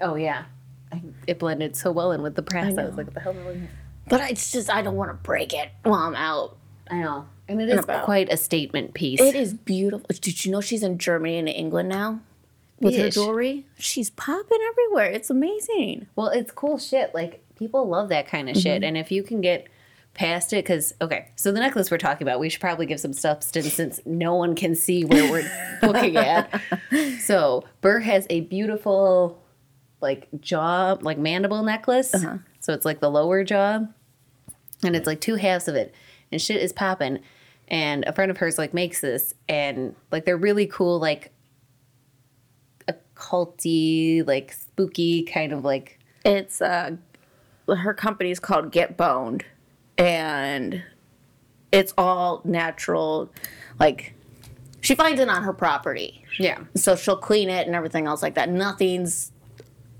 Oh 0.00 0.14
yeah, 0.14 0.44
I, 0.90 1.02
it 1.26 1.38
blended 1.38 1.76
so 1.76 1.92
well 1.92 2.12
in 2.12 2.22
with 2.22 2.34
the 2.34 2.42
press. 2.42 2.72
I, 2.72 2.82
know. 2.82 2.86
was 2.86 2.96
like, 2.96 3.06
what 3.06 3.14
the 3.14 3.20
hell? 3.20 3.36
Am 3.36 3.46
I? 3.46 3.68
But 4.08 4.30
it's 4.30 4.50
just 4.50 4.70
I 4.70 4.80
don't 4.80 4.96
want 4.96 5.10
to 5.10 5.14
break 5.14 5.52
it 5.52 5.68
while 5.82 6.00
I'm 6.00 6.16
out. 6.16 6.56
I 6.90 7.00
know, 7.00 7.26
and 7.46 7.60
it 7.60 7.68
is 7.68 7.84
about- 7.84 8.06
quite 8.06 8.32
a 8.32 8.38
statement 8.38 8.94
piece. 8.94 9.20
It 9.20 9.34
is 9.34 9.52
beautiful. 9.52 10.06
Did 10.18 10.46
you 10.46 10.50
know 10.50 10.62
she's 10.62 10.82
in 10.82 10.96
Germany 10.96 11.36
and 11.38 11.48
England 11.48 11.90
now 11.90 12.20
with 12.80 12.96
her 12.96 13.10
jewelry? 13.10 13.66
She's 13.78 14.08
popping 14.08 14.58
everywhere. 14.70 15.10
It's 15.10 15.28
amazing. 15.28 16.06
Well, 16.16 16.28
it's 16.28 16.50
cool 16.50 16.78
shit. 16.78 17.14
Like 17.14 17.44
people 17.56 17.86
love 17.86 18.08
that 18.08 18.26
kind 18.28 18.48
of 18.48 18.56
shit, 18.56 18.76
mm-hmm. 18.76 18.84
and 18.84 18.96
if 18.96 19.12
you 19.12 19.22
can 19.22 19.42
get 19.42 19.68
past 20.14 20.52
it, 20.52 20.64
because 20.64 20.94
okay, 21.00 21.28
so 21.36 21.52
the 21.52 21.60
necklace 21.60 21.90
we're 21.90 21.98
talking 21.98 22.26
about, 22.26 22.38
we 22.40 22.48
should 22.48 22.60
probably 22.60 22.86
give 22.86 23.00
some 23.00 23.12
substance 23.12 23.72
since 23.72 24.00
no 24.04 24.34
one 24.34 24.54
can 24.54 24.74
see 24.74 25.04
where 25.04 25.30
we're 25.30 25.50
looking 25.82 26.16
at. 26.16 26.60
So 27.20 27.64
Ber 27.80 28.00
has 28.00 28.26
a 28.30 28.40
beautiful, 28.42 29.42
like 30.00 30.28
jaw, 30.40 30.98
like 31.00 31.18
mandible 31.18 31.62
necklace. 31.62 32.12
So 32.60 32.72
it's 32.72 32.84
like 32.84 33.00
the 33.00 33.10
lower 33.10 33.42
jaw, 33.44 33.80
and 34.84 34.96
it's 34.96 35.06
like 35.06 35.20
two 35.20 35.36
halves 35.36 35.68
of 35.68 35.74
it, 35.74 35.94
and 36.30 36.40
shit 36.40 36.60
is 36.62 36.72
popping. 36.72 37.20
And 37.68 38.04
a 38.04 38.12
friend 38.12 38.30
of 38.30 38.36
hers 38.36 38.58
like 38.58 38.74
makes 38.74 39.00
this, 39.00 39.34
and 39.48 39.94
like 40.10 40.24
they're 40.26 40.36
really 40.36 40.66
cool, 40.66 40.98
like 40.98 41.32
occulty, 42.88 44.26
like 44.26 44.52
spooky 44.52 45.22
kind 45.22 45.52
of 45.52 45.64
like 45.64 45.98
It's 46.24 46.60
uh, 46.60 46.96
her 47.68 47.94
company's 47.94 48.38
called 48.40 48.72
Get 48.72 48.96
Boned, 48.96 49.44
and 49.98 50.82
it's 51.70 51.92
all 51.96 52.42
natural. 52.44 53.30
Like 53.78 54.14
she 54.80 54.94
finds 54.94 55.20
it 55.20 55.28
on 55.28 55.42
her 55.42 55.52
property, 55.52 56.24
yeah. 56.38 56.58
so 56.74 56.96
she'll 56.96 57.16
clean 57.16 57.48
it 57.48 57.66
and 57.66 57.74
everything 57.76 58.06
else 58.06 58.22
like 58.22 58.34
that. 58.34 58.48
Nothing's 58.48 59.32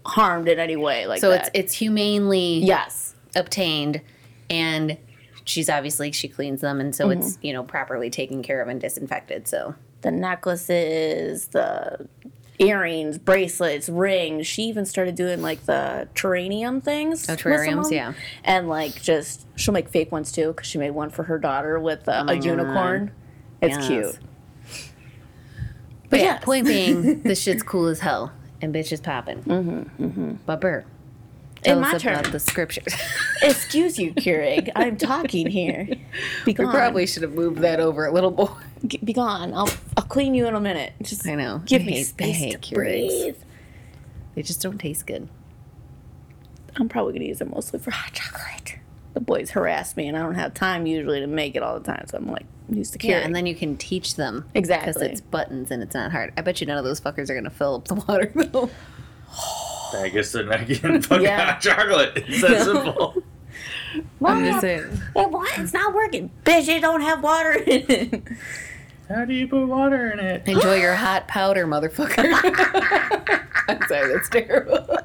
harmed 0.04 0.48
in 0.48 0.58
any 0.58 0.76
way. 0.76 1.06
Like 1.06 1.20
So 1.20 1.30
that. 1.30 1.48
it's 1.48 1.50
it's 1.54 1.72
humanely 1.74 2.58
yes, 2.58 3.14
obtained, 3.34 4.02
and 4.50 4.98
she's 5.44 5.68
obviously 5.68 6.12
she 6.12 6.28
cleans 6.28 6.60
them, 6.60 6.80
and 6.80 6.94
so 6.94 7.10
it's 7.10 7.32
mm-hmm. 7.32 7.46
you 7.46 7.52
know 7.52 7.62
properly 7.64 8.10
taken 8.10 8.42
care 8.42 8.60
of 8.60 8.68
and 8.68 8.80
disinfected. 8.80 9.48
So 9.48 9.74
the 10.02 10.10
necklaces, 10.10 11.48
the 11.48 12.08
earrings, 12.58 13.18
bracelets, 13.18 13.88
rings. 13.88 14.46
She 14.46 14.62
even 14.64 14.84
started 14.86 15.14
doing 15.14 15.42
like 15.42 15.64
the 15.66 16.08
terrarium 16.14 16.82
things. 16.82 17.28
Oh, 17.28 17.34
terrariums, 17.34 17.90
yeah. 17.90 18.12
And 18.44 18.68
like 18.68 19.00
just 19.02 19.46
she'll 19.56 19.74
make 19.74 19.88
fake 19.88 20.12
ones 20.12 20.30
too 20.32 20.48
because 20.48 20.66
she 20.68 20.78
made 20.78 20.90
one 20.90 21.10
for 21.10 21.24
her 21.24 21.38
daughter 21.38 21.80
with 21.80 22.08
uh, 22.08 22.24
a 22.28 22.34
God. 22.34 22.44
unicorn. 22.44 23.10
It's 23.60 23.76
Yes. 23.78 23.86
cute. 23.86 24.18
but 26.10 26.18
yeah, 26.20 26.24
yes. 26.26 26.44
point 26.44 26.66
being, 26.66 27.22
this 27.22 27.40
shit's 27.42 27.62
cool 27.62 27.86
as 27.86 28.00
hell, 28.00 28.32
and 28.60 28.74
bitch 28.74 28.92
is 28.92 29.00
popping. 29.00 29.42
Mm-hmm, 29.44 30.04
mm-hmm. 30.04 30.32
But 30.46 30.60
Ber, 30.60 30.84
tell 31.62 31.78
In 31.78 31.84
us 31.84 32.04
my 32.04 32.10
about 32.10 32.24
turn. 32.24 32.32
the 32.32 32.38
scriptures. 32.40 32.94
Excuse 33.42 33.98
you, 33.98 34.12
Keurig. 34.14 34.70
I'm 34.76 34.96
talking 34.96 35.48
here. 35.48 35.84
Be 35.86 35.98
we 36.46 36.52
gone. 36.52 36.70
probably 36.72 37.06
should 37.06 37.22
have 37.22 37.34
moved 37.34 37.58
that 37.58 37.80
over 37.80 38.06
a 38.06 38.12
little 38.12 38.30
more. 38.32 38.56
G- 38.86 38.98
be 39.02 39.12
gone. 39.12 39.54
I'll 39.54 39.70
I'll 39.96 40.04
clean 40.04 40.34
you 40.34 40.46
in 40.48 40.54
a 40.54 40.60
minute. 40.60 40.92
Just 41.02 41.26
I 41.26 41.34
know. 41.36 41.62
Give 41.64 41.82
I 41.82 41.84
me 41.84 41.92
hate- 41.92 41.98
I 42.00 42.02
space 42.04 42.36
hate 42.36 42.62
to 42.62 42.74
Keurigs. 42.74 42.74
breathe. 42.74 43.36
They 44.34 44.42
just 44.42 44.60
don't 44.62 44.78
taste 44.78 45.06
good. 45.06 45.28
I'm 46.76 46.88
probably 46.88 47.12
gonna 47.12 47.26
use 47.26 47.40
it 47.40 47.50
mostly 47.50 47.78
for 47.78 47.90
hot 47.90 48.12
chocolate. 48.12 48.78
The 49.14 49.20
boys 49.20 49.50
harass 49.50 49.94
me, 49.96 50.08
and 50.08 50.16
I 50.16 50.22
don't 50.22 50.34
have 50.36 50.54
time 50.54 50.86
usually 50.86 51.20
to 51.20 51.26
make 51.26 51.54
it 51.54 51.62
all 51.62 51.78
the 51.78 51.84
time. 51.84 52.06
So 52.08 52.16
I'm 52.16 52.26
like, 52.30 52.46
use 52.70 52.90
the 52.92 52.98
Keurig. 52.98 53.08
Yeah, 53.10 53.18
and 53.18 53.36
then 53.36 53.44
you 53.44 53.54
can 53.54 53.76
teach 53.76 54.16
them 54.16 54.48
Exactly. 54.54 54.92
because 54.92 55.02
it's 55.02 55.20
buttons 55.20 55.70
and 55.70 55.82
it's 55.82 55.94
not 55.94 56.10
hard. 56.12 56.32
I 56.38 56.40
bet 56.40 56.60
you 56.62 56.66
none 56.66 56.78
of 56.78 56.84
those 56.84 56.98
fuckers 57.00 57.28
are 57.28 57.34
gonna 57.34 57.50
fill 57.50 57.74
up 57.76 57.84
the 57.88 57.94
water 58.08 58.32
though. 58.34 58.70
I 59.94 60.08
guess 60.08 60.32
they're 60.32 60.44
not 60.44 60.66
getting 60.66 61.00
fucking 61.02 61.24
Yeah. 61.24 61.52
hot 61.52 61.60
chocolate. 61.60 62.12
It's 62.26 62.40
that 62.42 62.62
simple. 62.64 63.22
I'm 64.24 64.44
just 64.44 64.60
saying. 64.60 64.84
It 65.16 65.30
what? 65.30 65.58
It's 65.58 65.72
not 65.74 65.94
working. 65.94 66.30
Bitch, 66.44 66.68
it 66.68 66.80
don't 66.80 67.02
have 67.02 67.22
water 67.22 67.52
in 67.52 67.84
it. 67.90 68.22
How 69.08 69.24
do 69.26 69.34
you 69.34 69.46
put 69.46 69.66
water 69.66 70.10
in 70.10 70.18
it? 70.20 70.46
Enjoy 70.48 70.76
your 70.76 70.94
hot 70.96 71.28
powder, 71.28 71.66
motherfucker. 71.66 72.24
I'm 73.68 73.82
sorry, 73.88 74.12
that's 74.12 74.28
terrible. 74.30 74.98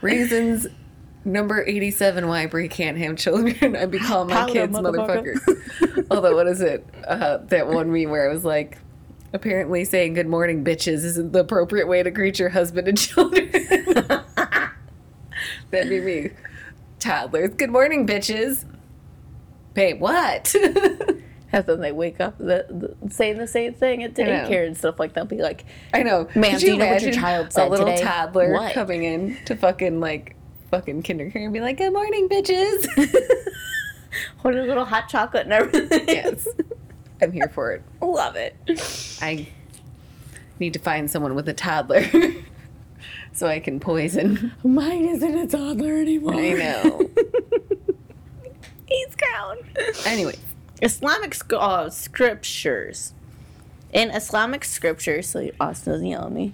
Reasons 0.00 0.66
number 1.24 1.64
87 1.66 2.26
why 2.26 2.46
Bri 2.46 2.68
can't 2.68 2.96
have 2.98 3.16
children. 3.16 3.76
I'd 3.76 3.90
be 3.90 3.98
calling 3.98 4.28
my 4.28 4.34
Powder, 4.34 4.52
kids 4.52 4.72
motherfucker. 4.76 5.34
motherfuckers. 5.40 6.06
Although, 6.10 6.34
what 6.34 6.48
is 6.48 6.60
it? 6.60 6.86
Uh, 7.06 7.38
that 7.48 7.68
one 7.68 7.92
meme 7.92 8.10
where 8.10 8.28
I 8.28 8.32
was 8.32 8.44
like, 8.44 8.78
apparently 9.32 9.84
saying 9.84 10.14
good 10.14 10.26
morning, 10.26 10.64
bitches, 10.64 11.04
isn't 11.04 11.32
the 11.32 11.40
appropriate 11.40 11.86
way 11.86 12.02
to 12.02 12.10
greet 12.10 12.38
your 12.38 12.48
husband 12.48 12.88
and 12.88 12.98
children. 12.98 13.50
That'd 15.70 15.90
be 15.90 16.00
me. 16.00 16.30
Toddlers, 16.98 17.54
good 17.54 17.70
morning, 17.70 18.06
bitches. 18.06 18.64
Babe, 19.74 20.00
what? 20.00 20.54
And 21.50 21.64
then 21.64 21.80
they 21.80 21.92
wake 21.92 22.20
up 22.20 22.36
the, 22.38 22.94
the, 23.00 23.10
saying 23.10 23.38
the 23.38 23.46
same 23.46 23.72
thing 23.72 24.02
at 24.02 24.14
daycare 24.14 24.66
and 24.66 24.76
stuff 24.76 24.98
like 25.00 25.14
that. 25.14 25.28
Be 25.28 25.38
like, 25.38 25.64
I 25.94 26.02
know. 26.02 26.26
Could 26.26 26.58
do 26.58 26.66
you 26.66 26.76
know 26.76 26.86
what 26.86 27.00
your 27.02 27.12
child 27.12 27.52
A 27.56 27.66
little 27.68 27.86
today? 27.86 28.02
toddler 28.02 28.52
What? 28.52 28.74
coming 28.74 29.04
in 29.04 29.36
to 29.46 29.56
fucking 29.56 29.98
like 30.00 30.36
fucking 30.70 31.02
kindergarten 31.02 31.44
and 31.44 31.52
be 31.54 31.60
like, 31.60 31.78
"Good 31.78 31.92
morning, 31.94 32.28
bitches." 32.28 32.86
what 34.42 34.54
a 34.54 34.62
little 34.62 34.84
hot 34.84 35.08
chocolate 35.08 35.44
and 35.44 35.52
everything. 35.54 36.04
yes, 36.08 36.46
I'm 37.22 37.32
here 37.32 37.48
for 37.48 37.72
it. 37.72 37.82
Love 38.02 38.36
it. 38.36 38.54
I 39.22 39.46
need 40.58 40.74
to 40.74 40.78
find 40.80 41.10
someone 41.10 41.34
with 41.34 41.48
a 41.48 41.54
toddler 41.54 42.04
so 43.38 43.46
I 43.46 43.60
can 43.60 43.78
poison. 43.80 44.52
Mine 44.64 45.04
isn't 45.06 45.38
a 45.38 45.46
toddler 45.46 45.94
anymore. 45.98 46.34
I 46.34 46.52
know. 46.52 47.10
He's 48.86 49.14
grown. 49.16 49.58
Anyway, 50.06 50.36
Islamic 50.82 51.34
sc- 51.34 51.52
uh, 51.52 51.90
scriptures. 51.90 53.14
In 53.92 54.10
Islamic 54.10 54.64
scriptures, 54.64 55.28
so 55.28 55.48
Austin 55.60 55.92
doesn't 55.94 56.06
yell 56.06 56.26
at 56.26 56.32
me, 56.32 56.52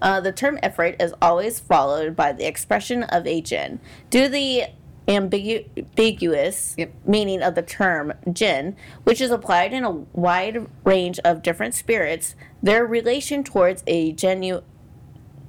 uh, 0.00 0.20
the 0.20 0.30
term 0.32 0.58
Ifrit 0.62 1.02
is 1.02 1.12
always 1.20 1.58
followed 1.58 2.14
by 2.14 2.32
the 2.32 2.46
expression 2.46 3.02
of 3.04 3.26
a 3.26 3.40
jinn. 3.40 3.80
Due 4.10 4.24
to 4.24 4.28
the 4.28 4.62
ambigu- 5.08 5.66
ambiguous 5.76 6.74
Yep. 6.78 6.92
meaning 7.06 7.42
of 7.42 7.54
the 7.56 7.62
term 7.62 8.12
jinn, 8.32 8.76
which 9.04 9.20
is 9.20 9.30
applied 9.32 9.72
in 9.72 9.84
a 9.84 9.90
wide 9.90 10.66
range 10.84 11.18
of 11.24 11.42
different 11.42 11.74
spirits, 11.74 12.36
their 12.62 12.84
relation 12.86 13.42
towards 13.42 13.82
a 13.88 14.12
genu- 14.12 14.62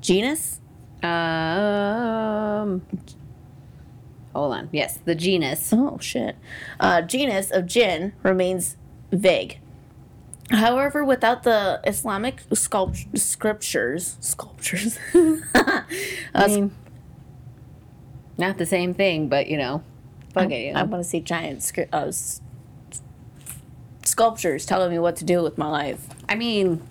genus 0.01 0.60
um, 1.04 2.82
hold 4.34 4.54
on. 4.54 4.70
Yes, 4.72 4.98
the 5.06 5.16
genus. 5.16 5.72
Oh 5.74 5.98
shit. 6.01 6.36
Uh, 6.80 7.01
genus 7.01 7.51
of 7.51 7.66
jinn 7.66 8.13
remains 8.24 8.77
vague. 9.12 9.60
However, 10.50 11.04
without 11.04 11.44
the 11.44 11.82
Islamic 11.86 12.42
sculpt- 12.51 13.18
scriptures, 13.20 14.16
sculptures, 14.22 14.98
I 15.13 16.48
mean, 16.48 16.72
not 18.38 18.58
the 18.58 18.66
same 18.66 18.94
thing, 18.94 19.27
but 19.27 19.48
you 19.48 19.58
know, 19.58 19.84
fuck 20.34 20.50
it. 20.51 20.68
You 20.68 20.74
I 20.74 20.84
want 20.84 21.04
to 21.04 21.10
see 21.10 21.20
giant 21.20 21.60
scri- 21.60 21.89
uh, 21.92 22.08
s- 22.08 22.42
sculptures 24.06 24.66
telling 24.66 24.89
me 24.92 25.00
what 25.00 25.18
to 25.18 25.25
do 25.25 25.44
with 25.44 25.58
my 25.58 25.68
life. 25.68 26.08
I 26.30 26.36
mean, 26.36 26.82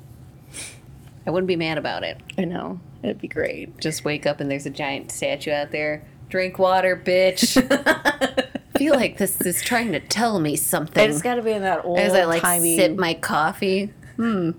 I 1.26 1.30
wouldn't 1.30 1.48
be 1.48 1.56
mad 1.56 1.78
about 1.78 2.02
it. 2.04 2.20
I 2.36 2.44
know 2.44 2.78
it'd 3.06 3.20
be 3.20 3.28
great. 3.28 3.78
just 3.78 4.04
wake 4.04 4.26
up 4.26 4.40
and 4.40 4.50
there's 4.50 4.66
a 4.66 4.70
giant 4.70 5.10
statue 5.12 5.52
out 5.52 5.70
there. 5.70 6.04
Drink 6.28 6.58
water, 6.58 7.00
bitch. 7.02 7.56
I 8.74 8.78
feel 8.78 8.94
like 8.94 9.16
this 9.18 9.40
is 9.40 9.62
trying 9.62 9.92
to 9.92 10.00
tell 10.00 10.38
me 10.40 10.56
something. 10.56 11.08
It's 11.08 11.22
got 11.22 11.36
to 11.36 11.42
be 11.42 11.52
in 11.52 11.62
that 11.62 11.84
old 11.84 11.96
timey, 11.98 12.08
As 12.08 12.14
I 12.14 12.24
like 12.24 12.42
timey. 12.42 12.76
sip 12.76 12.96
my 12.96 13.14
coffee. 13.14 13.92
Hmm. 14.16 14.50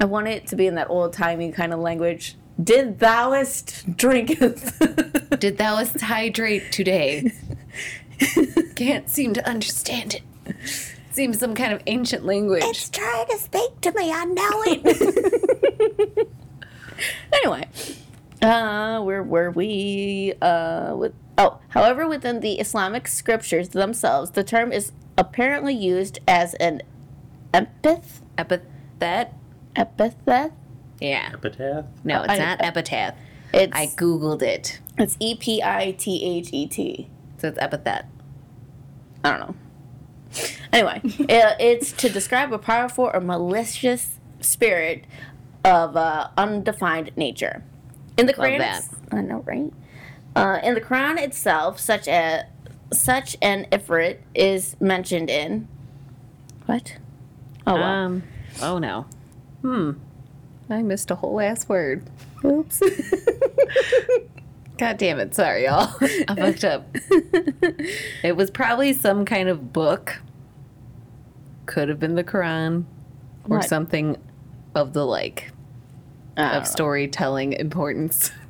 I 0.00 0.04
want 0.04 0.28
it 0.28 0.46
to 0.48 0.56
be 0.56 0.66
in 0.66 0.76
that 0.76 0.88
old 0.88 1.12
timey 1.12 1.50
kind 1.50 1.72
of 1.72 1.80
language. 1.80 2.36
Did 2.62 2.98
thouest 2.98 3.96
drinketh? 3.96 4.78
Did 5.40 5.58
thou 5.58 5.84
hydrate 5.84 6.72
today? 6.72 7.32
Can't 8.74 9.08
seem 9.08 9.34
to 9.34 9.48
understand 9.48 10.14
it. 10.14 10.22
Seems 11.10 11.38
some 11.38 11.54
kind 11.54 11.72
of 11.72 11.82
ancient 11.86 12.24
language. 12.24 12.62
It's 12.64 12.88
trying 12.90 13.26
to 13.26 13.38
speak 13.38 13.80
to 13.82 13.92
me. 13.92 14.12
I 14.12 14.24
know 14.24 14.62
it. 14.66 16.28
anyway, 17.32 17.68
uh, 18.42 19.00
where 19.02 19.22
were 19.22 19.50
we? 19.50 20.34
Uh, 20.40 20.94
with 20.96 21.14
oh, 21.36 21.58
however, 21.68 22.06
within 22.08 22.40
the 22.40 22.58
Islamic 22.60 23.08
scriptures 23.08 23.70
themselves, 23.70 24.32
the 24.32 24.44
term 24.44 24.72
is 24.72 24.92
apparently 25.16 25.74
used 25.74 26.18
as 26.28 26.54
an 26.54 26.82
epith, 27.54 28.20
Epithet? 28.36 29.32
epithet, 29.76 30.52
Yeah. 31.00 31.30
Epitaph? 31.34 31.84
No, 32.04 32.22
it's 32.22 32.30
I- 32.32 32.38
not 32.38 32.60
epitaph. 32.62 33.14
It's 33.52 33.72
I 33.74 33.86
googled 33.86 34.42
it, 34.42 34.78
it's 34.98 35.16
E 35.20 35.34
P 35.34 35.62
I 35.62 35.92
T 35.92 36.22
H 36.38 36.50
E 36.52 36.66
T. 36.66 37.08
so 37.38 37.48
it's 37.48 37.58
epithet. 37.58 38.04
I 39.24 39.30
don't 39.30 39.40
know. 39.40 39.54
Anyway, 40.72 41.00
uh, 41.20 41.54
it's 41.58 41.92
to 41.92 42.08
describe 42.10 42.52
a 42.52 42.58
powerful 42.58 43.10
or 43.12 43.20
malicious 43.20 44.18
spirit 44.40 45.04
of 45.64 45.96
uh, 45.96 46.28
undefined 46.36 47.10
nature. 47.16 47.62
In 48.16 48.26
the 48.26 48.34
Quran, 48.34 48.58
that. 48.58 48.84
I 49.12 49.20
know, 49.20 49.40
right? 49.46 49.72
Uh, 50.34 50.58
in 50.62 50.74
the 50.74 50.80
Quran 50.80 51.18
itself, 51.18 51.78
such 51.80 52.06
a 52.08 52.46
such 52.92 53.36
an 53.42 53.66
ifrit 53.70 54.18
is 54.34 54.76
mentioned 54.80 55.28
in 55.30 55.68
what? 56.66 56.96
Oh, 57.66 57.74
well. 57.74 57.82
Um. 57.82 58.22
Oh 58.62 58.78
no. 58.78 59.06
Hmm. 59.62 59.92
I 60.70 60.82
missed 60.82 61.10
a 61.10 61.14
whole 61.14 61.40
ass 61.40 61.68
word. 61.68 62.04
oops. 62.44 62.82
God 64.78 64.96
damn 64.96 65.18
it! 65.18 65.34
Sorry, 65.34 65.64
y'all. 65.64 65.92
I 66.00 66.34
fucked 66.36 66.64
up. 66.64 66.86
It 68.22 68.36
was 68.36 68.50
probably 68.50 68.92
some 68.92 69.24
kind 69.24 69.48
of 69.48 69.72
book. 69.72 70.18
Could 71.66 71.88
have 71.88 71.98
been 71.98 72.14
the 72.14 72.22
Quran, 72.24 72.84
or 73.48 73.58
What? 73.58 73.64
something 73.68 74.16
of 74.80 74.92
the 74.92 75.04
like 75.04 75.50
of 76.36 76.66
storytelling 76.66 77.52
importance. 77.54 78.30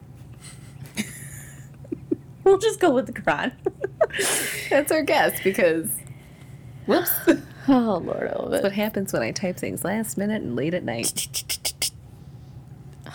We'll 2.44 2.56
just 2.56 2.80
go 2.80 2.90
with 2.94 3.04
the 3.06 3.12
Quran. 3.12 3.52
That's 4.70 4.90
our 4.90 5.02
guess 5.02 5.38
because. 5.42 5.90
Whoops. 6.86 7.10
oh 7.68 8.00
Lord, 8.02 8.32
I 8.34 8.42
love 8.42 8.54
it. 8.54 8.62
what 8.62 8.72
happens 8.72 9.12
when 9.12 9.20
I 9.20 9.32
type 9.32 9.58
things 9.58 9.84
last 9.84 10.16
minute 10.16 10.40
and 10.40 10.56
late 10.56 10.72
at 10.72 10.82
night. 10.82 11.28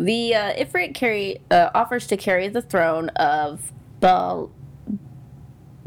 The 0.00 0.34
uh, 0.34 0.52
Ifrit 0.54 0.94
carry 0.94 1.38
uh, 1.50 1.70
offers 1.74 2.06
to 2.08 2.16
carry 2.18 2.48
the 2.48 2.60
throne 2.60 3.08
of 3.10 3.72
Bel 4.00 4.50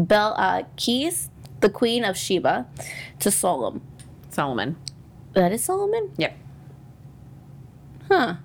Belakis, 0.02 1.30
the 1.60 1.70
queen 1.70 2.04
of 2.06 2.16
Sheba, 2.18 2.66
to 3.20 3.30
Solomon. 3.30 3.82
Solomon. 4.30 4.78
That 5.34 5.52
is 5.52 5.64
Solomon, 5.66 6.12
Yep. 6.18 6.36
Huh? 8.10 8.36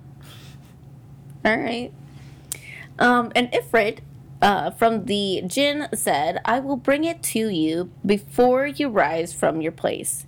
All 1.43 1.57
right. 1.57 1.91
Um, 2.97 3.31
and 3.35 3.51
Ifrit 3.51 3.99
uh, 4.41 4.71
from 4.71 5.05
the 5.05 5.43
jinn 5.47 5.87
said, 5.93 6.39
"I 6.45 6.59
will 6.59 6.77
bring 6.77 7.03
it 7.03 7.21
to 7.23 7.49
you 7.49 7.91
before 8.05 8.67
you 8.67 8.89
rise 8.89 9.33
from 9.33 9.61
your 9.61 9.71
place, 9.71 10.25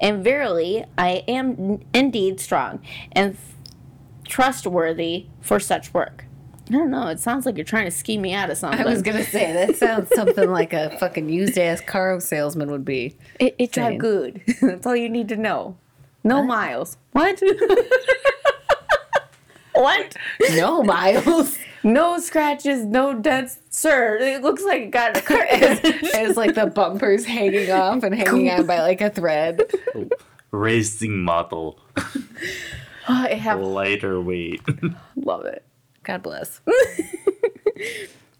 and 0.00 0.22
verily, 0.22 0.84
I 0.98 1.24
am 1.28 1.80
indeed 1.94 2.40
strong 2.40 2.80
and 3.12 3.36
trustworthy 4.24 5.26
for 5.40 5.58
such 5.60 5.92
work." 5.94 6.26
I 6.68 6.74
don't 6.74 6.90
know. 6.90 7.08
It 7.08 7.18
sounds 7.18 7.46
like 7.46 7.56
you're 7.56 7.64
trying 7.64 7.86
to 7.86 7.90
scheme 7.90 8.22
me 8.22 8.32
out 8.32 8.48
of 8.48 8.56
something. 8.56 8.80
I 8.80 8.84
was 8.84 9.02
gonna 9.02 9.24
say 9.24 9.52
that 9.52 9.76
sounds 9.76 10.08
something 10.14 10.48
like 10.50 10.72
a 10.72 10.96
fucking 10.98 11.28
used 11.28 11.58
ass 11.58 11.80
car 11.80 12.20
salesman 12.20 12.70
would 12.70 12.84
be. 12.84 13.16
It, 13.40 13.56
it 13.58 13.72
drive 13.72 13.92
Same. 13.92 13.98
good. 13.98 14.42
That's 14.62 14.86
all 14.86 14.94
you 14.94 15.08
need 15.08 15.28
to 15.30 15.36
know. 15.36 15.76
No 16.22 16.44
miles. 16.44 16.96
What? 17.12 17.42
what? 19.80 20.16
No 20.54 20.82
miles. 20.84 21.56
No 21.82 22.18
scratches, 22.18 22.84
no 22.84 23.14
dents, 23.14 23.58
sir. 23.70 24.18
It 24.18 24.42
looks 24.42 24.62
like 24.64 24.82
it 24.82 24.90
got 24.90 25.16
in 25.16 25.22
a 25.22 25.22
car 25.26 25.46
accident. 25.50 25.96
It's 26.02 26.36
like 26.36 26.54
the 26.54 26.66
bumpers 26.66 27.24
hanging 27.24 27.70
off 27.70 28.02
and 28.02 28.14
hanging 28.14 28.50
on 28.50 28.66
by 28.66 28.80
like 28.82 29.00
a 29.00 29.08
thread. 29.10 29.62
Racing 30.50 31.22
model. 31.22 31.80
Oh, 33.08 33.14
I 33.28 33.34
have 33.34 33.60
Lighter 33.60 34.20
weight. 34.20 34.60
love 35.16 35.44
it. 35.44 35.64
God 36.04 36.22
bless. 36.22 36.60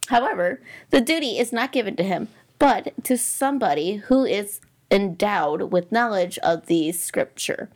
However, 0.09 0.61
the 0.91 1.01
duty 1.01 1.39
is 1.39 1.53
not 1.53 1.73
given 1.73 1.97
to 1.97 2.05
him, 2.05 2.29
but 2.61 2.93
to 3.05 3.17
somebody 3.19 3.97
who 3.97 4.25
is 4.25 4.61
endowed 4.91 5.73
with 5.73 5.91
knowledge 5.91 6.39
of 6.39 6.67
the 6.67 6.93
scripture. 6.93 7.69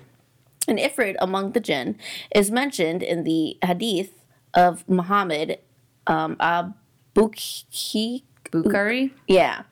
An 0.66 0.78
Ifrit 0.78 1.16
among 1.20 1.52
the 1.52 1.60
jinn 1.60 1.96
is 2.34 2.50
mentioned 2.50 3.02
in 3.02 3.24
the 3.24 3.58
hadith 3.64 4.24
of 4.54 4.88
Muhammad 4.88 5.58
um, 6.06 6.36
Abukhi. 6.36 8.22
Bukhari? 8.50 9.10
Yeah. 9.26 9.62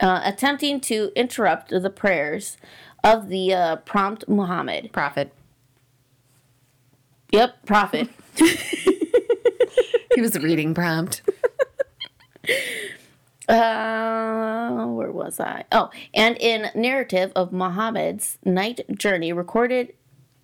Uh, 0.00 0.20
attempting 0.24 0.80
to 0.80 1.10
interrupt 1.14 1.70
the 1.70 1.90
prayers 1.90 2.56
of 3.04 3.28
the 3.28 3.52
uh, 3.52 3.76
prompt 3.76 4.28
Muhammad. 4.28 4.90
Prophet. 4.92 5.32
Yep, 7.32 7.66
prophet. 7.66 8.08
He 10.14 10.20
was 10.20 10.38
reading 10.38 10.74
prompt. 10.74 11.22
Uh, 13.50 14.86
where 14.86 15.10
was 15.10 15.40
I? 15.40 15.64
Oh, 15.72 15.90
and 16.14 16.36
in 16.38 16.70
narrative 16.74 17.32
of 17.34 17.52
Muhammad's 17.52 18.38
night 18.44 18.80
journey 18.96 19.32
recorded 19.32 19.94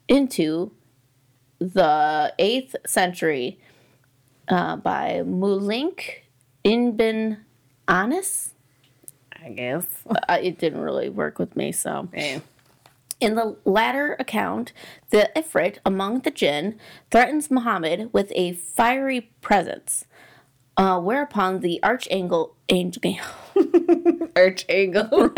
into 0.09 0.73
the 1.59 2.35
8th 2.38 2.75
century 2.87 3.61
uh, 4.49 4.77
by 4.77 5.23
Malik 5.25 6.25
ibn 6.64 7.38
Anas. 7.88 8.55
I 9.40 9.51
guess. 9.51 9.87
Uh, 10.09 10.38
it 10.42 10.59
didn't 10.59 10.81
really 10.81 11.09
work 11.09 11.38
with 11.38 11.55
me, 11.55 11.71
so. 11.71 12.09
In 13.21 13.35
the 13.35 13.57
latter 13.64 14.16
account, 14.19 14.73
the 15.11 15.31
Ifrit 15.37 15.79
among 15.87 16.21
the 16.21 16.31
jinn 16.31 16.79
threatens 17.11 17.51
Muhammad 17.51 18.12
with 18.12 18.33
a 18.35 18.53
fiery 18.55 19.31
presence, 19.40 20.05
uh, 20.77 21.01
whereupon 21.01 21.61
the 21.61 21.83
archangel 21.83 22.55
angel. 22.69 23.17
Archangel. 24.37 25.33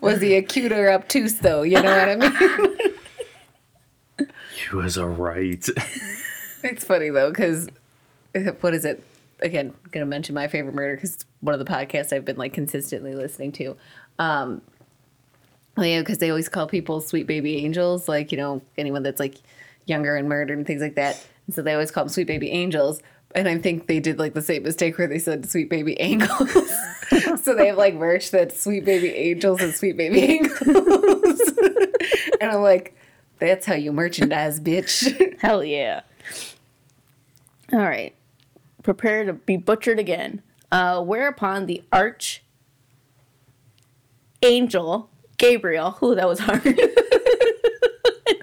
was 0.00 0.20
he 0.20 0.34
a 0.34 0.42
cute 0.42 0.72
or 0.72 0.90
obtuse 0.90 1.34
though? 1.34 1.62
You 1.62 1.82
know 1.82 1.96
what 1.96 2.08
I 2.08 2.16
mean? 2.16 2.76
he 4.56 4.76
was 4.76 4.96
a 4.96 5.06
right. 5.06 5.64
It's 6.62 6.84
funny 6.84 7.10
though, 7.10 7.30
because 7.30 7.68
what 8.60 8.74
is 8.74 8.84
it? 8.84 9.02
Again, 9.40 9.74
I'm 9.84 9.90
gonna 9.90 10.06
mention 10.06 10.34
my 10.34 10.48
favorite 10.48 10.74
murder 10.74 10.94
because 10.94 11.14
it's 11.14 11.26
one 11.40 11.54
of 11.54 11.64
the 11.64 11.70
podcasts 11.70 12.12
I've 12.12 12.24
been 12.24 12.36
like 12.36 12.52
consistently 12.52 13.14
listening 13.14 13.52
to. 13.52 13.76
Um, 14.18 14.62
well, 15.76 15.86
yeah, 15.86 16.00
because 16.00 16.18
they 16.18 16.30
always 16.30 16.48
call 16.48 16.66
people 16.66 17.00
sweet 17.00 17.26
baby 17.26 17.58
angels, 17.58 18.08
like 18.08 18.32
you 18.32 18.38
know 18.38 18.62
anyone 18.78 19.02
that's 19.02 19.20
like 19.20 19.36
younger 19.84 20.16
and 20.16 20.28
murdered 20.28 20.56
and 20.56 20.66
things 20.66 20.80
like 20.80 20.94
that. 20.94 21.24
And 21.46 21.54
so 21.54 21.62
they 21.62 21.72
always 21.72 21.90
call 21.90 22.04
them 22.04 22.08
sweet 22.08 22.26
baby 22.26 22.50
angels. 22.50 23.00
And 23.34 23.48
I 23.48 23.58
think 23.58 23.86
they 23.86 24.00
did 24.00 24.18
like 24.18 24.34
the 24.34 24.42
same 24.42 24.62
mistake 24.62 24.96
where 24.98 25.06
they 25.06 25.18
said 25.18 25.48
sweet 25.50 25.68
baby 25.68 26.00
angels. 26.00 26.50
so 27.42 27.54
they 27.54 27.66
have 27.66 27.76
like 27.76 27.94
merch 27.94 28.30
that's 28.30 28.62
sweet 28.62 28.84
baby 28.84 29.08
angels 29.08 29.60
and 29.60 29.74
sweet 29.74 29.96
baby 29.96 30.20
angels. 30.22 31.40
and 32.40 32.50
I'm 32.50 32.62
like, 32.62 32.96
that's 33.38 33.66
how 33.66 33.74
you 33.74 33.92
merchandise, 33.92 34.60
bitch. 34.60 35.38
Hell 35.40 35.62
yeah. 35.62 36.02
All 37.72 37.80
right. 37.80 38.14
Prepare 38.82 39.24
to 39.26 39.32
be 39.34 39.56
butchered 39.56 39.98
again. 39.98 40.42
Uh, 40.72 41.02
whereupon 41.02 41.66
the 41.66 41.82
arch 41.92 42.42
angel 44.42 45.10
Gabriel, 45.38 45.98
ooh, 46.02 46.14
that 46.14 46.28
was 46.28 46.38
hard. 46.38 46.62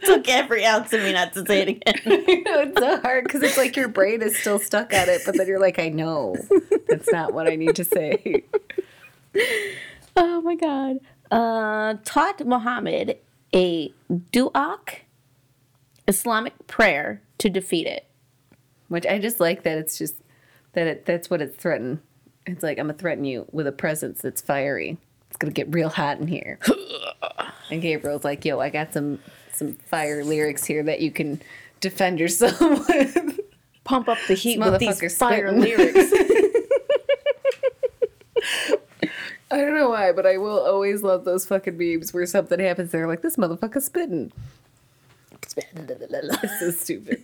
Took 0.06 0.28
every 0.30 0.66
ounce 0.66 0.94
of 0.94 1.02
me 1.02 1.14
not 1.14 1.34
to 1.34 1.46
say 1.46 1.62
it 1.62 1.68
again. 1.70 1.96
Know 2.44 2.62
it's 2.62 2.80
so 2.80 3.00
hard 3.02 3.24
because 3.24 3.44
it's 3.44 3.58
like 3.58 3.76
your 3.76 3.88
brain 3.88 4.22
is 4.22 4.38
still 4.38 4.60
stuck 4.60 4.94
at 4.94 5.10
it, 5.10 5.22
but 5.26 5.38
then 5.38 5.48
you're 5.48 5.60
like, 5.60 5.80
I 5.80 5.90
know 5.90 6.36
that's 6.88 7.12
not 7.12 7.34
what 7.34 7.48
I 7.48 7.56
need 7.56 7.76
to 7.76 7.84
say. 7.84 8.44
oh 10.16 10.42
my 10.42 10.56
god. 10.56 11.00
Uh, 11.32 11.96
taught 12.04 12.46
Muhammad 12.46 13.18
a 13.54 13.94
du'ak 14.12 15.00
Islamic 16.08 16.68
prayer 16.68 17.22
to 17.40 17.50
defeat 17.50 17.88
it. 17.88 18.06
Which 18.90 19.06
I 19.06 19.18
just 19.20 19.40
like 19.40 19.64
that 19.64 19.78
it's 19.78 19.98
just 19.98 20.16
that 20.74 20.88
it, 20.88 21.06
that's 21.06 21.30
what 21.30 21.42
it's 21.42 21.56
threatened. 21.56 22.00
It's 22.46 22.62
like 22.62 22.78
I'm 22.78 22.88
gonna 22.88 22.98
threaten 22.98 23.26
you 23.26 23.46
with 23.52 23.68
a 23.68 23.72
presence 23.72 24.22
that's 24.22 24.42
fiery. 24.42 24.98
It's 25.30 25.38
gonna 25.38 25.54
get 25.54 25.74
real 25.74 25.90
hot 25.90 26.20
in 26.20 26.28
here. 26.28 26.60
and 27.72 27.82
Gabriel's 27.82 28.24
like, 28.24 28.46
Yo, 28.46 28.60
I 28.60 28.70
got 28.70 28.94
some 28.94 29.20
some 29.56 29.74
fire 29.76 30.24
lyrics 30.24 30.66
here 30.66 30.84
that 30.84 31.00
you 31.02 31.12
can 31.12 31.42
defend 31.80 32.20
yourself 32.20 32.60
with. 32.88 33.40
Pump 33.84 34.08
up 34.08 34.18
the 34.28 34.34
heat 34.34 34.60
This 34.60 34.72
with 34.72 34.80
these 34.80 35.18
fire 35.18 35.52
lyrics. 35.52 36.14
I 39.52 39.58
don't 39.58 39.76
know 39.76 39.90
why, 39.90 40.12
but 40.12 40.26
I 40.26 40.38
will 40.38 40.60
always 40.60 41.04
love 41.04 41.26
those 41.26 41.46
fucking 41.46 41.78
memes 41.78 42.14
where 42.14 42.26
something 42.26 42.60
happens. 42.60 42.92
They're 42.92 43.08
like, 43.08 43.22
"This 43.22 43.36
motherfucker's 43.38 43.86
spitting." 43.86 44.32
It's 45.56 46.60
so 46.60 46.72
stupid. 46.84 47.22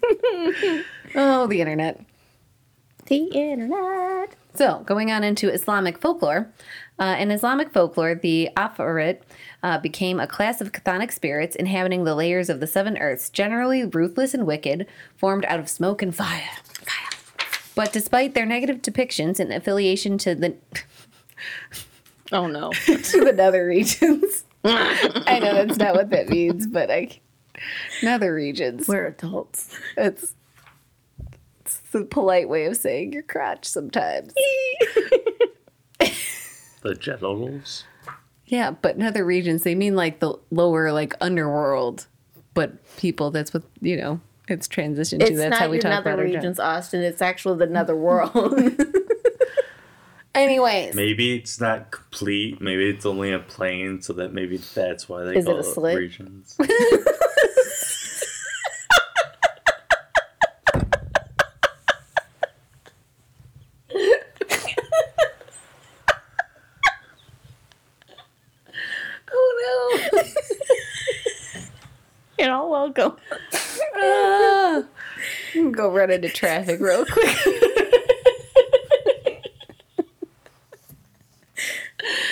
oh, 1.15 1.47
the 1.47 1.61
internet. 1.61 2.01
the 3.07 3.23
internet. 3.25 4.35
So, 4.55 4.83
going 4.85 5.09
on 5.11 5.23
into 5.23 5.49
Islamic 5.51 5.97
folklore, 5.97 6.51
Uh, 6.99 7.15
in 7.17 7.31
Islamic 7.31 7.71
folklore, 7.71 8.13
the 8.13 8.49
Afarit 8.57 9.19
uh, 9.63 9.77
became 9.79 10.19
a 10.19 10.27
class 10.27 10.61
of 10.61 10.71
chthonic 10.71 11.11
spirits 11.11 11.55
inhabiting 11.55 12.03
the 12.03 12.15
layers 12.15 12.49
of 12.49 12.59
the 12.59 12.67
seven 12.67 12.97
earths, 12.97 13.29
generally 13.29 13.83
ruthless 13.83 14.33
and 14.33 14.45
wicked, 14.45 14.87
formed 15.15 15.45
out 15.45 15.59
of 15.59 15.69
smoke 15.69 16.01
and 16.01 16.15
fire. 16.15 16.49
But 17.75 17.93
despite 17.93 18.33
their 18.33 18.45
negative 18.45 18.81
depictions 18.81 19.39
and 19.39 19.53
affiliation 19.53 20.17
to 20.19 20.35
the 20.35 20.55
Oh 22.31 22.47
no. 22.47 22.71
to 22.85 23.25
the 23.25 23.33
nether 23.33 23.65
regions, 23.65 24.43
I 24.63 25.39
know 25.39 25.53
that's 25.53 25.77
not 25.77 25.95
what 25.95 26.09
that 26.09 26.29
means, 26.29 26.67
but 26.67 26.91
I 26.91 27.19
nether 28.03 28.33
regions. 28.33 28.87
We're 28.87 29.07
adults. 29.07 29.75
It's 29.97 30.35
it's 31.61 31.79
the 31.91 32.03
polite 32.03 32.49
way 32.49 32.65
of 32.65 32.75
saying 32.77 33.13
your 33.13 33.23
crotch 33.23 33.65
sometimes. 33.65 34.33
The 36.81 36.95
genitals. 36.95 37.83
Yeah, 38.49 38.71
but 38.71 38.95
in 38.95 39.03
other 39.03 39.23
regions 39.23 39.63
they 39.63 39.75
mean 39.75 39.95
like 39.95 40.19
the 40.19 40.33
lower 40.51 40.91
like 40.91 41.13
underworld. 41.21 42.07
But 42.55 42.71
people, 42.97 43.31
that's 43.31 43.53
what 43.53 43.63
you 43.79 43.95
know. 43.95 44.19
It's 44.47 44.67
transitioned 44.67 45.25
to. 45.25 45.35
That's 45.35 45.51
not 45.51 45.59
how 45.59 45.69
we 45.69 45.75
your 45.77 45.83
talk 45.83 45.91
nether 45.91 46.09
about 46.09 46.19
our 46.19 46.25
gen- 46.25 46.35
regions, 46.35 46.59
Austin. 46.59 47.01
It's 47.01 47.21
actually 47.21 47.59
the 47.59 47.67
nether 47.67 47.95
world. 47.95 48.59
Anyways, 50.35 50.95
Maybe 50.95 51.35
it's 51.35 51.59
not 51.61 51.91
complete. 51.91 52.59
Maybe 52.61 52.89
it's 52.89 53.05
only 53.05 53.31
a 53.31 53.39
plane, 53.39 54.01
so 54.01 54.13
that 54.13 54.33
maybe 54.33 54.57
that's 54.57 55.07
why 55.07 55.23
they 55.23 55.35
Is 55.35 55.45
it 55.45 55.47
call 55.47 55.59
a 55.59 55.63
slit? 55.63 55.97
regions. 55.97 56.57
oh 69.31 69.99
no. 70.13 70.23
You're 72.37 72.53
all 72.53 72.69
welcome. 72.71 73.15
Ah. 73.95 74.83
Go 75.89 75.95
run 75.95 76.11
into 76.11 76.29
traffic 76.29 76.79
real 76.79 77.03
quick. 77.03 77.47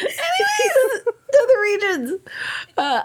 Anyways, 0.06 1.02
other 1.42 1.60
regions. 1.64 2.22
Uh, 2.78 3.02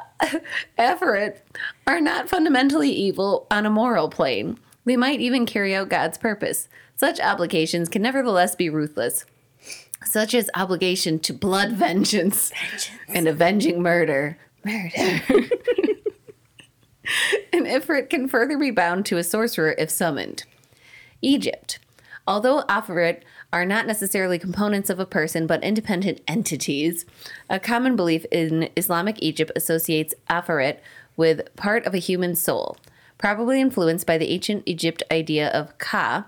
Afarit 0.78 1.38
are 1.86 2.02
not 2.02 2.28
fundamentally 2.28 2.90
evil 2.90 3.46
on 3.50 3.64
a 3.64 3.70
moral 3.70 4.10
plane. 4.10 4.58
They 4.84 4.98
might 4.98 5.20
even 5.20 5.46
carry 5.46 5.74
out 5.74 5.88
God's 5.88 6.18
purpose. 6.18 6.68
Such 6.96 7.18
obligations 7.18 7.88
can 7.88 8.02
nevertheless 8.02 8.54
be 8.54 8.68
ruthless, 8.68 9.24
such 10.04 10.34
as 10.34 10.50
obligation 10.54 11.18
to 11.20 11.32
blood 11.32 11.72
vengeance, 11.72 12.52
and 13.08 13.26
avenging 13.26 13.80
murder. 13.80 14.36
Murder. 14.64 15.22
An 17.52 17.64
Ifrit 17.64 18.10
can 18.10 18.28
further 18.28 18.58
be 18.58 18.70
bound 18.70 19.06
to 19.06 19.18
a 19.18 19.24
sorcerer 19.24 19.74
if 19.78 19.90
summoned. 19.90 20.44
Egypt. 21.20 21.78
Although 22.26 22.62
Afarit 22.62 23.22
are 23.52 23.64
not 23.66 23.86
necessarily 23.86 24.38
components 24.38 24.88
of 24.90 24.98
a 24.98 25.06
person 25.06 25.46
but 25.46 25.62
independent 25.62 26.20
entities, 26.26 27.04
a 27.50 27.60
common 27.60 27.96
belief 27.96 28.24
in 28.30 28.70
Islamic 28.76 29.16
Egypt 29.20 29.52
associates 29.54 30.14
Afarit 30.30 30.78
with 31.16 31.54
part 31.56 31.84
of 31.84 31.94
a 31.94 31.98
human 31.98 32.34
soul. 32.34 32.76
Probably 33.18 33.60
influenced 33.60 34.06
by 34.06 34.18
the 34.18 34.30
ancient 34.30 34.62
Egypt 34.66 35.02
idea 35.10 35.48
of 35.50 35.76
Ka, 35.78 36.26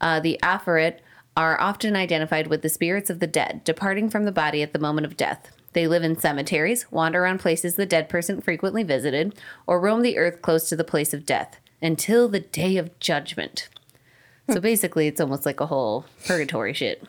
uh, 0.00 0.20
the 0.20 0.38
Afarit 0.42 0.98
are 1.36 1.60
often 1.60 1.96
identified 1.96 2.46
with 2.46 2.62
the 2.62 2.68
spirits 2.68 3.10
of 3.10 3.20
the 3.20 3.26
dead, 3.26 3.62
departing 3.64 4.08
from 4.08 4.24
the 4.24 4.32
body 4.32 4.62
at 4.62 4.72
the 4.72 4.78
moment 4.78 5.06
of 5.06 5.16
death. 5.16 5.50
They 5.76 5.86
live 5.86 6.02
in 6.02 6.18
cemeteries, 6.18 6.90
wander 6.90 7.22
around 7.22 7.40
places 7.40 7.74
the 7.74 7.84
dead 7.84 8.08
person 8.08 8.40
frequently 8.40 8.82
visited, 8.82 9.38
or 9.66 9.78
roam 9.78 10.00
the 10.00 10.16
earth 10.16 10.40
close 10.40 10.70
to 10.70 10.74
the 10.74 10.84
place 10.84 11.12
of 11.12 11.26
death 11.26 11.60
until 11.82 12.30
the 12.30 12.40
day 12.40 12.78
of 12.78 12.98
judgment. 12.98 13.68
So 14.48 14.58
basically, 14.58 15.06
it's 15.06 15.20
almost 15.20 15.44
like 15.44 15.60
a 15.60 15.66
whole 15.66 16.06
purgatory 16.24 16.72
shit. 16.72 17.04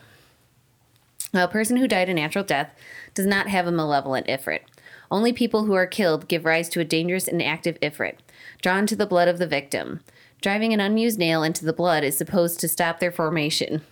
A 1.34 1.48
person 1.48 1.78
who 1.78 1.88
died 1.88 2.10
a 2.10 2.14
natural 2.14 2.44
death 2.44 2.70
does 3.14 3.26
not 3.26 3.48
have 3.48 3.68
a 3.68 3.72
malevolent 3.72 4.28
Ifrit. 4.28 4.64
Only 5.10 5.32
people 5.32 5.64
who 5.64 5.74
are 5.74 5.88
killed 5.88 6.28
give 6.28 6.44
rise 6.44 6.68
to 6.68 6.82
a 6.82 6.84
dangerous 6.84 7.30
and 7.30 7.42
active 7.42 7.80
Ifrit, 7.80 8.16
drawn 8.62 8.86
to 8.88 8.98
the 8.98 9.06
blood 9.06 9.30
of 9.30 9.40
the 9.40 9.48
victim. 9.48 10.02
Driving 10.42 10.74
an 10.74 10.82
unused 10.82 11.18
nail 11.18 11.42
into 11.42 11.64
the 11.64 11.72
blood 11.72 12.04
is 12.04 12.18
supposed 12.18 12.60
to 12.60 12.68
stop 12.68 13.00
their 13.00 13.14
formation. 13.14 13.84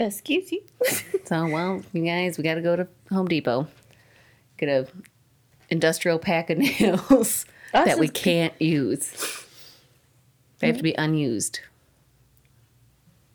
Excuse 0.00 0.50
you. 0.50 0.62
So, 1.26 1.46
well, 1.46 1.80
you 1.92 2.04
guys, 2.04 2.38
we 2.38 2.42
got 2.42 2.54
to 2.54 2.60
go 2.60 2.74
to 2.74 2.88
Home 3.10 3.28
Depot. 3.28 3.68
Get 4.58 4.68
a 4.68 4.88
industrial 5.68 6.18
pack 6.18 6.50
of 6.50 6.58
nails 6.80 7.44
that 7.72 8.00
we 8.00 8.08
can't 8.08 8.52
use. 8.60 9.46
They 10.58 10.66
have 10.66 10.78
to 10.78 10.82
be 10.82 10.94
unused. 10.98 11.60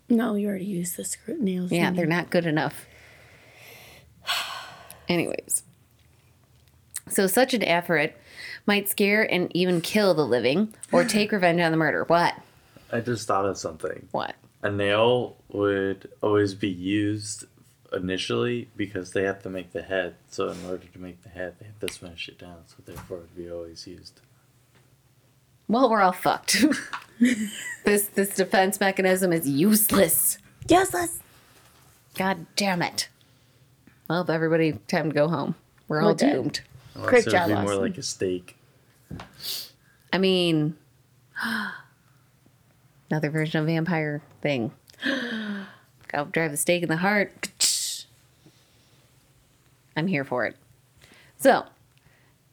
No, 0.09 0.35
you 0.35 0.49
already 0.49 0.65
used 0.65 0.97
the 0.97 1.05
screw 1.05 1.37
nails. 1.39 1.71
Yeah, 1.71 1.91
they're 1.91 2.03
you? 2.03 2.09
not 2.09 2.31
good 2.31 2.45
enough. 2.45 2.85
Anyways. 5.07 5.63
So 7.07 7.27
such 7.27 7.53
an 7.53 7.61
Afrit 7.61 8.11
might 8.65 8.89
scare 8.89 9.23
and 9.31 9.55
even 9.55 9.79
kill 9.79 10.13
the 10.13 10.25
living 10.25 10.73
or 10.91 11.05
take 11.05 11.31
revenge 11.31 11.61
on 11.61 11.71
the 11.71 11.77
murder. 11.77 12.03
What? 12.03 12.35
I 12.91 12.99
just 12.99 13.25
thought 13.25 13.45
of 13.45 13.57
something. 13.57 14.09
What? 14.11 14.35
A 14.63 14.69
nail 14.71 15.37
would 15.55 16.09
always 16.21 16.53
be 16.53 16.69
used 16.69 17.45
initially 17.93 18.69
because 18.75 19.11
they 19.13 19.23
have 19.23 19.41
to 19.43 19.49
make 19.49 19.71
the 19.71 19.81
head. 19.81 20.15
So 20.29 20.49
in 20.49 20.57
order 20.65 20.85
to 20.87 20.99
make 20.99 21.21
the 21.23 21.29
head, 21.29 21.55
they 21.59 21.65
have 21.65 21.79
to 21.79 21.91
smash 21.91 22.27
it 22.27 22.37
down. 22.39 22.63
So 22.67 22.75
therefore, 22.85 23.17
it 23.17 23.21
would 23.21 23.35
be 23.35 23.49
always 23.49 23.87
used. 23.87 24.21
Well, 25.67 25.89
we're 25.89 26.01
all 26.01 26.11
fucked. 26.11 26.63
this 27.85 28.07
this 28.09 28.35
defense 28.35 28.79
mechanism 28.79 29.33
is 29.33 29.47
useless. 29.49 30.37
Useless. 30.69 31.19
God 32.15 32.45
damn 32.55 32.81
it. 32.81 33.09
Well, 34.09 34.29
everybody, 34.29 34.73
time 34.87 35.09
to 35.09 35.15
go 35.15 35.27
home. 35.27 35.55
We're 35.87 36.01
all 36.01 36.09
We're 36.09 36.15
dead. 36.15 36.33
doomed. 36.33 36.61
Unless 36.93 37.09
Great 37.09 37.19
it 37.21 37.25
would 37.25 37.31
job, 37.31 37.47
be 37.47 37.53
more 37.53 37.63
Austin. 37.63 37.81
like 37.81 37.97
a 37.97 38.03
steak. 38.03 38.55
I 40.13 40.17
mean, 40.17 40.77
another 43.09 43.29
version 43.29 43.61
of 43.61 43.67
vampire 43.67 44.21
thing. 44.41 44.71
Go 46.07 46.25
drive 46.25 46.51
the 46.51 46.57
stake 46.57 46.83
in 46.83 46.89
the 46.89 46.97
heart. 46.97 47.49
I'm 49.97 50.07
here 50.07 50.23
for 50.23 50.45
it. 50.45 50.55
So, 51.37 51.65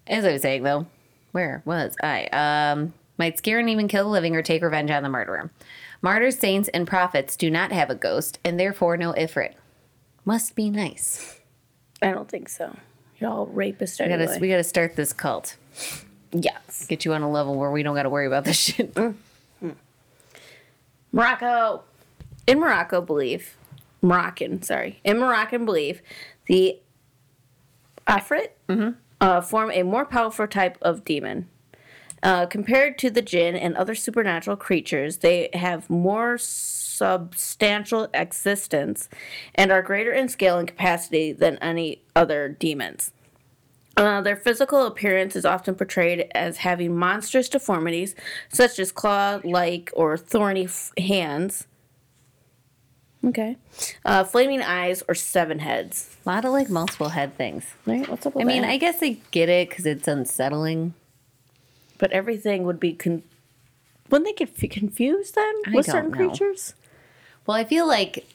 as 0.07 0.25
I 0.25 0.33
was 0.33 0.43
saying 0.43 0.63
though, 0.63 0.87
where 1.33 1.63
was 1.65 1.95
I? 2.03 2.27
Um, 2.27 2.95
might 3.19 3.39
scare 3.39 3.59
and 3.59 3.71
even 3.71 3.89
kill 3.89 4.05
the 4.05 4.11
living 4.11 4.37
or 4.37 4.43
take 4.43 4.63
revenge 4.63 4.91
on 4.91 5.03
the 5.03 5.09
murderer. 5.09 5.51
Martyrs, 6.01 6.39
saints, 6.39 6.69
and 6.71 6.87
prophets 6.87 7.37
do 7.37 7.51
not 7.51 7.71
have 7.71 7.89
a 7.89 7.95
ghost, 7.95 8.39
and 8.45 8.59
therefore 8.59 8.97
no 8.97 9.13
ifrit. 9.13 9.55
Must 10.25 10.55
be 10.57 10.69
nice. 10.71 11.39
I 12.01 12.11
don't 12.11 12.29
think 12.29 12.49
so. 12.49 12.77
You're 13.19 13.31
all 13.31 13.47
rapists 13.47 14.01
We 14.01 14.09
gotta, 14.09 14.39
we 14.41 14.49
gotta 14.49 14.65
start 14.65 14.97
this 14.97 15.13
cult. 15.13 15.57
yes. 16.33 16.87
Get 16.89 17.05
you 17.05 17.15
on 17.15 17.23
a 17.23 17.31
level 17.31 17.55
where 17.57 17.71
we 17.71 17.85
don't 17.85 17.95
gotta 17.95 18.11
worry 18.11 18.27
about 18.27 18.45
this 18.45 18.57
shit. 18.59 18.97
Morocco. 21.13 21.85
In 22.47 22.61
Morocco 22.61 23.01
belief, 23.01 23.57
Moroccan, 24.01 24.63
sorry. 24.63 25.01
In 25.05 25.19
Moroccan 25.19 25.65
belief, 25.65 26.03
the 26.47 26.81
Afrit 28.07 28.49
uh, 29.21 29.41
form 29.41 29.71
a 29.71 29.85
more 29.85 30.05
powerful 30.05 30.47
type 30.49 30.77
of 30.83 31.05
demon. 31.05 31.49
Uh, 32.23 32.47
compared 32.47 32.99
to 32.99 33.11
the 33.11 33.23
jinn 33.23 33.57
and 33.57 33.77
other 33.77 33.95
supernatural 33.95 34.57
creatures, 34.57 35.19
they 35.19 35.49
have 35.55 35.91
more 35.91 36.39
substantial 36.39 38.09
existence 38.15 39.09
and 39.55 39.73
are 39.73 39.83
greater 39.83 40.13
in 40.13 40.29
scale 40.29 40.59
and 40.59 40.69
capacity 40.69 41.33
than 41.33 41.57
any 41.59 42.03
other 42.15 42.49
demons. 42.49 43.13
Uh, 43.97 44.21
their 44.21 44.37
physical 44.37 44.87
appearance 44.87 45.37
is 45.37 45.45
often 45.45 45.75
portrayed 45.75 46.27
as 46.35 46.59
having 46.59 46.97
monstrous 46.97 47.49
deformities, 47.49 48.15
such 48.49 48.79
as 48.79 48.91
claw 48.91 49.41
like 49.45 49.91
or 49.95 50.17
thorny 50.17 50.65
f- 50.65 50.93
hands. 50.97 51.67
Okay. 53.25 53.57
Uh, 54.05 54.25
flaming 54.25 54.63
eyes 54.63 55.03
or 55.09 55.15
seven 55.15 55.61
heads. 55.61 56.17
A 56.27 56.29
lot 56.29 56.45
of 56.45 56.53
like 56.53 56.69
multiple 56.69 57.11
head 57.11 57.37
things. 57.37 57.65
Right? 57.87 58.09
What's 58.09 58.27
up 58.27 58.35
I 58.35 58.39
with 58.39 58.47
mean. 58.47 58.65
I 58.65 58.77
guess 58.79 58.99
I 59.03 59.19
get 59.31 59.49
it 59.49 59.69
because 59.69 59.87
it's 59.87 60.09
unsettling. 60.09 60.95
But 61.99 62.11
everything 62.11 62.65
would 62.65 62.81
be. 62.81 62.95
Con- 62.95 63.23
wouldn't 64.11 64.27
they 64.27 64.45
get 64.45 64.53
f- 64.63 64.71
confused 64.71 65.37
then 65.37 65.55
I 65.69 65.71
with 65.77 65.87
don't 65.87 65.93
certain 65.95 66.11
know. 66.11 66.17
creatures? 66.17 66.75
Well, 67.47 67.57
I 67.57 67.65
feel 67.65 67.87
like 67.87 68.27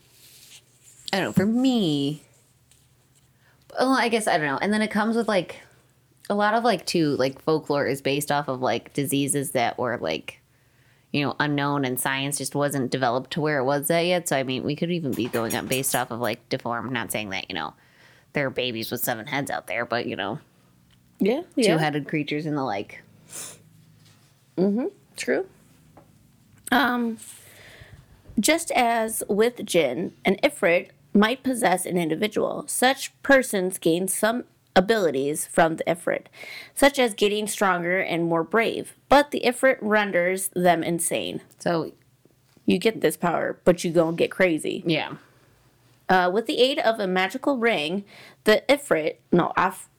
I 1.11 1.17
don't 1.17 1.25
know. 1.27 1.33
For 1.33 1.45
me, 1.45 2.23
well, 3.77 3.91
I 3.93 4.07
guess 4.09 4.27
I 4.27 4.37
don't 4.37 4.47
know. 4.47 4.57
And 4.61 4.71
then 4.73 4.81
it 4.81 4.89
comes 4.91 5.15
with 5.15 5.27
like 5.27 5.61
a 6.29 6.35
lot 6.35 6.53
of 6.53 6.63
like 6.63 6.85
too 6.85 7.15
like 7.17 7.41
folklore 7.41 7.85
is 7.87 8.01
based 8.01 8.31
off 8.31 8.47
of 8.47 8.61
like 8.61 8.93
diseases 8.93 9.51
that 9.51 9.77
were 9.77 9.97
like 9.97 10.39
you 11.11 11.25
know 11.25 11.35
unknown 11.39 11.85
and 11.85 11.99
science 11.99 12.37
just 12.37 12.55
wasn't 12.55 12.91
developed 12.91 13.31
to 13.31 13.41
where 13.41 13.59
it 13.59 13.63
was 13.63 13.87
that 13.87 14.01
yet. 14.01 14.27
So 14.27 14.35
I 14.37 14.43
mean, 14.43 14.63
we 14.63 14.75
could 14.75 14.91
even 14.91 15.11
be 15.11 15.27
going 15.27 15.55
up 15.55 15.67
based 15.67 15.95
off 15.95 16.11
of 16.11 16.19
like 16.19 16.47
deformed. 16.49 16.91
Not 16.91 17.11
saying 17.11 17.29
that 17.29 17.49
you 17.49 17.55
know 17.55 17.73
there 18.33 18.45
are 18.47 18.51
babies 18.51 18.91
with 18.91 19.01
seven 19.01 19.25
heads 19.27 19.49
out 19.49 19.67
there, 19.67 19.85
but 19.85 20.05
you 20.05 20.15
know, 20.15 20.39
Yeah, 21.19 21.41
yeah. 21.55 21.73
two-headed 21.73 22.07
creatures 22.07 22.45
and 22.45 22.57
the 22.57 22.63
like. 22.63 23.01
Mm 24.57 24.73
hmm. 24.73 24.85
True. 25.15 25.45
Um, 26.71 27.17
just 28.39 28.71
as 28.71 29.23
with 29.27 29.65
jinn, 29.65 30.13
an 30.25 30.35
ifrit 30.43 30.89
might 31.13 31.41
possess 31.43 31.85
an 31.85 31.97
individual, 31.97 32.65
such 32.67 33.11
persons 33.23 33.77
gain 33.79 34.07
some 34.07 34.43
abilities 34.77 35.45
from 35.47 35.75
the 35.77 35.83
ifrit, 35.85 36.27
such 36.73 36.97
as 36.99 37.13
getting 37.13 37.47
stronger 37.47 37.99
and 37.99 38.23
more 38.25 38.43
brave. 38.43 38.95
But 39.09 39.31
the 39.31 39.41
ifrit 39.45 39.77
renders 39.81 40.49
them 40.55 40.83
insane. 40.83 41.41
So 41.59 41.91
You 42.65 42.77
get 42.79 43.01
this 43.01 43.17
power, 43.17 43.59
but 43.63 43.83
you 43.83 43.91
gonna 43.91 44.15
get 44.17 44.29
crazy. 44.31 44.83
yeah, 44.85 45.13
Uh, 46.09 46.29
with 46.33 46.45
the 46.45 46.59
aid 46.59 46.79
of 46.79 46.99
a 46.99 47.07
magical 47.07 47.57
ring, 47.57 48.03
the 48.45 48.63
ifrit, 48.69 49.15
no, 49.31 49.51
af, 49.57 49.89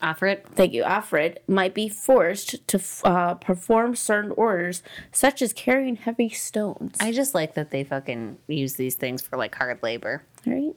offer 0.00 0.26
it. 0.26 0.46
thank 0.54 0.72
you, 0.72 0.82
Afrit, 0.84 1.38
might 1.48 1.74
be 1.74 1.88
forced 1.88 2.66
to 2.68 2.80
uh, 3.04 3.34
perform 3.34 3.94
certain 3.96 4.32
orders, 4.32 4.82
such 5.12 5.40
as 5.42 5.52
carrying 5.52 5.96
heavy 5.96 6.28
stones. 6.28 6.96
I 7.00 7.10
just 7.12 7.34
like 7.34 7.54
that 7.54 7.70
they 7.70 7.84
fucking 7.84 8.38
use 8.48 8.74
these 8.74 8.94
things 8.96 9.22
for 9.22 9.36
like 9.36 9.54
hard 9.54 9.82
labor. 9.82 10.22
right? 10.46 10.74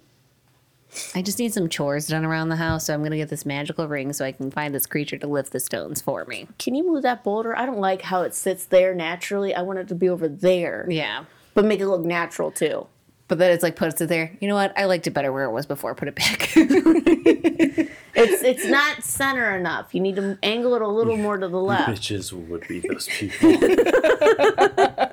I 1.15 1.21
just 1.21 1.39
need 1.39 1.53
some 1.53 1.69
chores 1.69 2.07
done 2.07 2.25
around 2.25 2.49
the 2.49 2.55
house, 2.55 2.85
so 2.85 2.93
I'm 2.93 3.03
gonna 3.03 3.17
get 3.17 3.29
this 3.29 3.45
magical 3.45 3.87
ring 3.87 4.13
so 4.13 4.25
I 4.25 4.31
can 4.31 4.51
find 4.51 4.73
this 4.73 4.85
creature 4.85 5.17
to 5.17 5.27
lift 5.27 5.51
the 5.51 5.59
stones 5.59 6.01
for 6.01 6.25
me. 6.25 6.47
Can 6.59 6.75
you 6.75 6.85
move 6.87 7.03
that 7.03 7.23
boulder? 7.23 7.57
I 7.57 7.65
don't 7.65 7.79
like 7.79 8.01
how 8.03 8.21
it 8.23 8.33
sits 8.35 8.65
there 8.65 8.93
naturally. 8.95 9.53
I 9.55 9.61
want 9.61 9.79
it 9.79 9.87
to 9.89 9.95
be 9.95 10.09
over 10.09 10.27
there, 10.27 10.85
Yeah. 10.89 11.25
but 11.53 11.65
make 11.65 11.79
it 11.79 11.87
look 11.87 12.01
natural 12.03 12.51
too. 12.51 12.87
But 13.29 13.39
then 13.39 13.51
it's 13.51 13.61
like 13.63 13.75
puts 13.75 13.99
it 13.99 14.07
there. 14.07 14.31
You 14.39 14.47
know 14.47 14.55
what? 14.55 14.71
I 14.77 14.85
liked 14.85 15.05
it 15.05 15.11
better 15.11 15.33
where 15.33 15.43
it 15.43 15.51
was 15.51 15.65
before. 15.65 15.93
Put 15.95 16.07
it 16.07 16.15
back. 16.15 16.49
It's 18.19 18.41
it's 18.41 18.65
not 18.65 19.03
center 19.03 19.55
enough. 19.55 19.93
You 19.93 20.01
need 20.01 20.15
to 20.15 20.39
angle 20.41 20.73
it 20.73 20.81
a 20.81 20.87
little 20.87 21.17
more 21.17 21.37
to 21.37 21.47
the 21.47 21.59
left. 21.61 21.87
Bitches 21.87 22.33
would 22.33 22.67
be 22.67 22.79
those 22.79 23.07
people. 23.07 23.51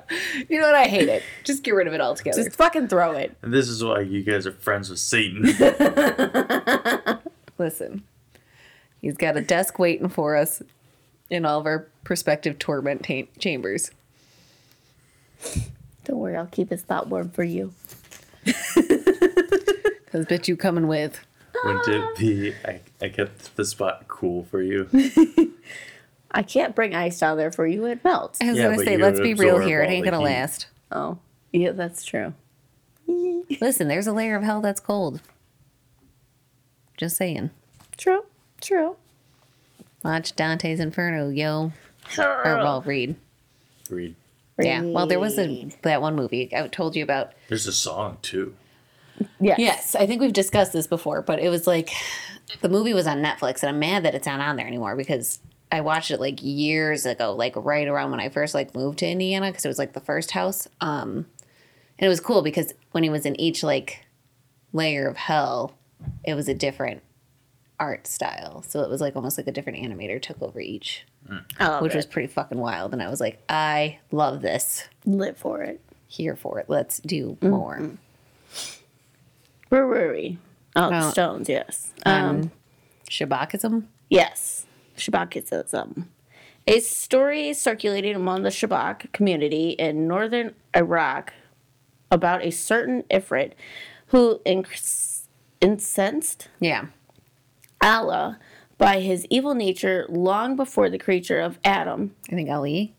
you 0.49 0.59
know 0.59 0.67
what? 0.67 0.75
I 0.75 0.85
hate 0.85 1.09
it. 1.09 1.23
Just 1.43 1.63
get 1.63 1.71
rid 1.75 1.87
of 1.87 1.93
it 1.93 2.01
altogether. 2.01 2.43
Just 2.43 2.55
fucking 2.55 2.87
throw 2.87 3.11
it. 3.13 3.35
and 3.41 3.53
this 3.53 3.67
is 3.67 3.83
why 3.83 4.01
you 4.01 4.23
guys 4.23 4.45
are 4.47 4.51
friends 4.51 4.89
with 4.89 4.99
Satan. 4.99 5.43
Listen, 7.57 8.03
he's 9.01 9.15
got 9.17 9.37
a 9.37 9.41
desk 9.41 9.79
waiting 9.79 10.09
for 10.09 10.35
us 10.35 10.61
in 11.29 11.45
all 11.45 11.59
of 11.59 11.65
our 11.65 11.87
prospective 12.03 12.59
torment 12.59 13.03
ta- 13.05 13.27
chambers. 13.39 13.91
Don't 16.03 16.17
worry, 16.19 16.35
I'll 16.35 16.45
keep 16.47 16.69
his 16.69 16.81
thought 16.81 17.07
warm 17.07 17.29
for 17.29 17.43
you. 17.43 17.73
Cause 18.45 20.25
bitch, 20.25 20.47
you 20.47 20.55
coming 20.55 20.87
with? 20.87 21.19
Wouldn't 21.63 21.87
it 21.87 22.17
be? 22.17 22.53
I, 22.65 22.79
I 23.01 23.09
kept 23.09 23.55
the 23.55 23.65
spot 23.65 24.07
cool 24.07 24.43
for 24.43 24.61
you. 24.61 24.87
I 26.35 26.43
can't 26.43 26.75
bring 26.75 26.93
ice 26.93 27.17
down 27.19 27.37
there 27.37 27.51
for 27.51 27.65
you. 27.65 27.85
It 27.85 28.03
melts. 28.03 28.41
I 28.41 28.49
was 28.49 28.57
Yeah, 28.57 28.63
gonna 28.65 28.83
say, 28.83 28.97
let's 28.97 29.19
be 29.21 29.33
real 29.33 29.57
here. 29.59 29.81
It 29.81 29.89
ain't 29.89 30.03
gonna 30.05 30.17
heat. 30.19 30.25
last. 30.25 30.67
Oh, 30.91 31.17
yeah, 31.51 31.71
that's 31.71 32.03
true. 32.03 32.33
Listen, 33.61 33.87
there's 33.87 34.05
a 34.07 34.13
layer 34.13 34.35
of 34.35 34.43
hell 34.43 34.61
that's 34.61 34.79
cold. 34.81 35.21
Just 36.97 37.15
saying. 37.17 37.51
True. 37.97 38.25
True. 38.61 38.95
Watch 40.03 40.35
Dante's 40.35 40.79
Inferno, 40.79 41.29
yo. 41.29 41.71
Or 42.17 42.43
well, 42.43 42.81
read. 42.81 43.15
Read. 43.89 44.15
Yeah. 44.59 44.81
Well, 44.81 45.07
there 45.07 45.19
was 45.19 45.37
a 45.39 45.69
that 45.81 46.01
one 46.01 46.15
movie 46.15 46.49
I 46.55 46.67
told 46.67 46.95
you 46.95 47.03
about. 47.03 47.33
There's 47.49 47.67
a 47.67 47.73
song 47.73 48.17
too. 48.21 48.55
Yes. 49.39 49.57
Yes, 49.59 49.95
I 49.95 50.05
think 50.05 50.21
we've 50.21 50.33
discussed 50.33 50.73
this 50.73 50.87
before, 50.87 51.21
but 51.21 51.39
it 51.39 51.49
was 51.49 51.65
like 51.67 51.91
the 52.61 52.69
movie 52.69 52.93
was 52.93 53.07
on 53.07 53.23
Netflix, 53.23 53.63
and 53.63 53.69
I'm 53.69 53.79
mad 53.79 54.03
that 54.03 54.13
it's 54.15 54.25
not 54.27 54.39
on 54.41 54.55
there 54.57 54.67
anymore 54.67 54.95
because 54.95 55.39
I 55.75 55.81
watched 55.81 56.09
it 56.11 56.19
like 56.19 56.39
years 56.41 57.05
ago, 57.05 57.33
like 57.33 57.53
right 57.55 57.87
around 57.87 58.11
when 58.11 58.19
I 58.19 58.29
first 58.29 58.53
like 58.53 58.73
moved 58.73 58.99
to 58.99 59.07
Indiana 59.07 59.51
because 59.51 59.65
it 59.65 59.67
was 59.67 59.77
like 59.77 59.93
the 59.93 59.99
first 59.99 60.31
house. 60.31 60.67
Um, 60.81 61.27
and 61.99 62.05
it 62.05 62.09
was 62.09 62.19
cool 62.19 62.41
because 62.41 62.73
when 62.91 63.03
he 63.03 63.09
was 63.09 63.25
in 63.25 63.39
each 63.39 63.61
like 63.63 64.05
layer 64.73 65.07
of 65.07 65.17
hell, 65.17 65.75
it 66.23 66.33
was 66.33 66.47
a 66.47 66.53
different 66.53 67.01
art 67.79 68.07
style. 68.07 68.63
So 68.67 68.81
it 68.81 68.89
was 68.89 69.01
like 69.01 69.15
almost 69.15 69.37
like 69.37 69.47
a 69.47 69.51
different 69.51 69.79
animator 69.79 70.21
took 70.21 70.41
over 70.41 70.59
each, 70.59 71.05
I 71.59 71.67
love 71.67 71.81
which 71.81 71.93
it. 71.93 71.97
was 71.97 72.05
pretty 72.05 72.27
fucking 72.27 72.57
wild. 72.57 72.93
And 72.93 73.01
I 73.03 73.09
was 73.09 73.19
like, 73.19 73.41
I 73.49 73.99
love 74.11 74.41
this. 74.41 74.87
live 75.05 75.37
for 75.37 75.61
it. 75.61 75.81
Here 76.07 76.35
for 76.35 76.59
it. 76.59 76.65
Let's 76.69 76.99
do 76.99 77.37
more. 77.41 77.91
Where 79.69 79.87
were 79.87 80.13
we? 80.13 80.37
Oh, 80.75 80.89
Oh. 80.93 81.09
stones. 81.11 81.49
Yes. 81.49 81.91
Um. 82.05 82.13
Um, 82.13 82.51
Shabakism. 83.09 83.85
Yes, 84.09 84.64
Shabakism. 84.97 86.07
A 86.67 86.79
story 86.79 87.53
circulating 87.53 88.15
among 88.15 88.43
the 88.43 88.49
Shabak 88.49 89.11
community 89.11 89.71
in 89.71 90.07
northern 90.07 90.55
Iraq 90.75 91.33
about 92.09 92.43
a 92.43 92.51
certain 92.51 93.03
Ifrit 93.03 93.53
who 94.07 94.39
inc- 94.45 95.25
incensed 95.61 96.47
Yeah. 96.59 96.87
Allah 97.81 98.39
by 98.77 98.99
his 98.99 99.25
evil 99.29 99.53
nature 99.53 100.05
long 100.09 100.55
before 100.55 100.89
the 100.89 100.97
creature 100.97 101.39
of 101.39 101.59
Adam. 101.63 102.15
I 102.31 102.35
think 102.35 102.49
Ali. 102.49 102.95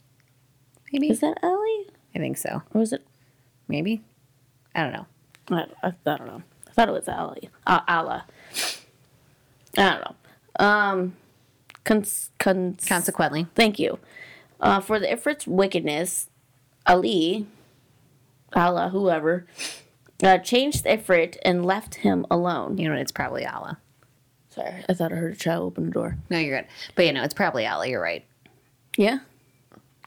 Maybe. 0.92 1.10
Is 1.10 1.20
that 1.20 1.38
Ali? 1.42 1.86
I 2.14 2.18
think 2.18 2.36
so. 2.38 2.62
Or 2.72 2.80
was 2.80 2.92
it? 2.92 3.04
Maybe. 3.68 4.02
I 4.74 4.82
don't 4.82 4.92
know. 4.92 5.06
I, 5.50 5.66
I, 5.82 5.88
I 5.88 6.16
don't 6.16 6.26
know. 6.26 6.42
I 6.68 6.70
thought 6.72 6.88
it 6.88 6.92
was 6.92 7.08
Ali. 7.08 7.50
Uh, 7.66 7.80
Allah. 7.88 8.26
I 9.76 9.90
don't 9.90 10.00
know. 10.00 10.64
Um, 10.64 11.16
cons- 11.86 12.30
cons- 12.38 12.84
Consequently. 12.86 13.46
Thank 13.54 13.78
you. 13.78 13.98
Uh, 14.60 14.80
for 14.80 14.98
the 14.98 15.06
Ifrit's 15.06 15.46
wickedness, 15.46 16.28
Ali, 16.86 17.46
Allah, 18.54 18.90
whoever, 18.90 19.46
uh, 20.22 20.38
changed 20.38 20.84
the 20.84 20.90
Ifrit 20.90 21.36
and 21.44 21.64
left 21.64 21.96
him 21.96 22.26
alone. 22.30 22.76
You 22.78 22.88
know, 22.88 22.94
it's 22.94 23.12
probably 23.12 23.46
Allah. 23.46 23.78
Sorry, 24.50 24.84
I 24.88 24.94
thought 24.94 25.12
I 25.12 25.16
heard 25.16 25.32
a 25.34 25.36
child 25.36 25.64
open 25.64 25.86
the 25.86 25.90
door. 25.90 26.16
No, 26.30 26.38
you're 26.38 26.60
good. 26.60 26.68
But 26.94 27.06
you 27.06 27.12
know, 27.12 27.22
it's 27.22 27.34
probably 27.34 27.66
Allah. 27.66 27.86
You're 27.86 28.00
right. 28.02 28.24
Yeah? 28.96 29.18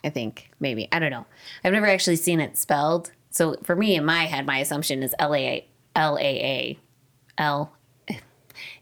I 0.03 0.09
think. 0.09 0.49
Maybe. 0.59 0.87
I 0.91 0.97
don't 0.99 1.11
know. 1.11 1.25
I've 1.63 1.73
never 1.73 1.85
actually 1.85 2.15
seen 2.15 2.39
it 2.39 2.57
spelled. 2.57 3.11
So 3.29 3.57
for 3.63 3.75
me, 3.75 3.95
in 3.95 4.05
my 4.05 4.25
head, 4.25 4.47
my 4.47 4.57
assumption 4.59 5.03
is 5.03 5.13
L 5.19 5.35
A 5.35 5.67
L 5.95 6.17
A 6.17 6.21
A 6.23 6.79
L 7.37 7.71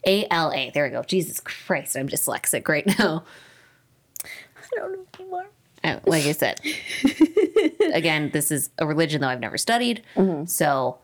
A 0.08 0.26
L 0.32 0.52
A. 0.54 0.72
There 0.72 0.86
we 0.86 0.90
go. 0.90 1.04
Jesus 1.04 1.40
Christ, 1.40 1.96
I'm 1.96 2.08
dyslexic 2.08 2.68
right 2.68 2.86
now. 3.00 3.24
I 4.24 4.76
don't 4.76 4.94
know 4.94 5.06
anymore. 5.20 5.46
Like 6.06 6.26
I 6.26 6.32
said, 6.32 6.60
again, 7.94 8.32
this 8.32 8.52
is 8.52 8.70
a 8.80 8.86
religion 8.88 9.22
though 9.22 9.28
I've 9.28 9.40
never 9.40 9.58
studied. 9.58 10.02
Mm-hmm. 10.16 10.46
So 10.46 10.98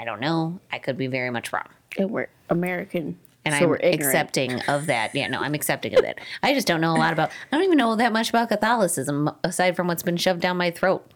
I 0.00 0.04
don't 0.04 0.20
know. 0.20 0.60
I 0.72 0.78
could 0.78 0.96
be 0.96 1.06
very 1.06 1.30
much 1.30 1.52
wrong. 1.52 1.68
And 1.96 2.10
we're 2.10 2.28
American. 2.50 3.18
and 3.44 3.54
so 3.54 3.62
I'm 3.62 3.68
we're 3.70 3.76
accepting 3.76 4.60
of 4.62 4.86
that. 4.86 5.14
Yeah, 5.14 5.28
no, 5.28 5.40
I'm 5.40 5.54
accepting 5.54 5.96
of 5.96 6.04
it. 6.04 6.18
I 6.42 6.54
just 6.54 6.66
don't 6.66 6.80
know 6.80 6.94
a 6.94 6.98
lot 6.98 7.12
about. 7.12 7.30
I 7.50 7.56
don't 7.56 7.64
even 7.64 7.78
know 7.78 7.96
that 7.96 8.12
much 8.12 8.28
about 8.30 8.48
Catholicism 8.48 9.30
aside 9.44 9.76
from 9.76 9.86
what's 9.86 10.02
been 10.02 10.16
shoved 10.16 10.40
down 10.40 10.56
my 10.56 10.70
throat, 10.70 11.10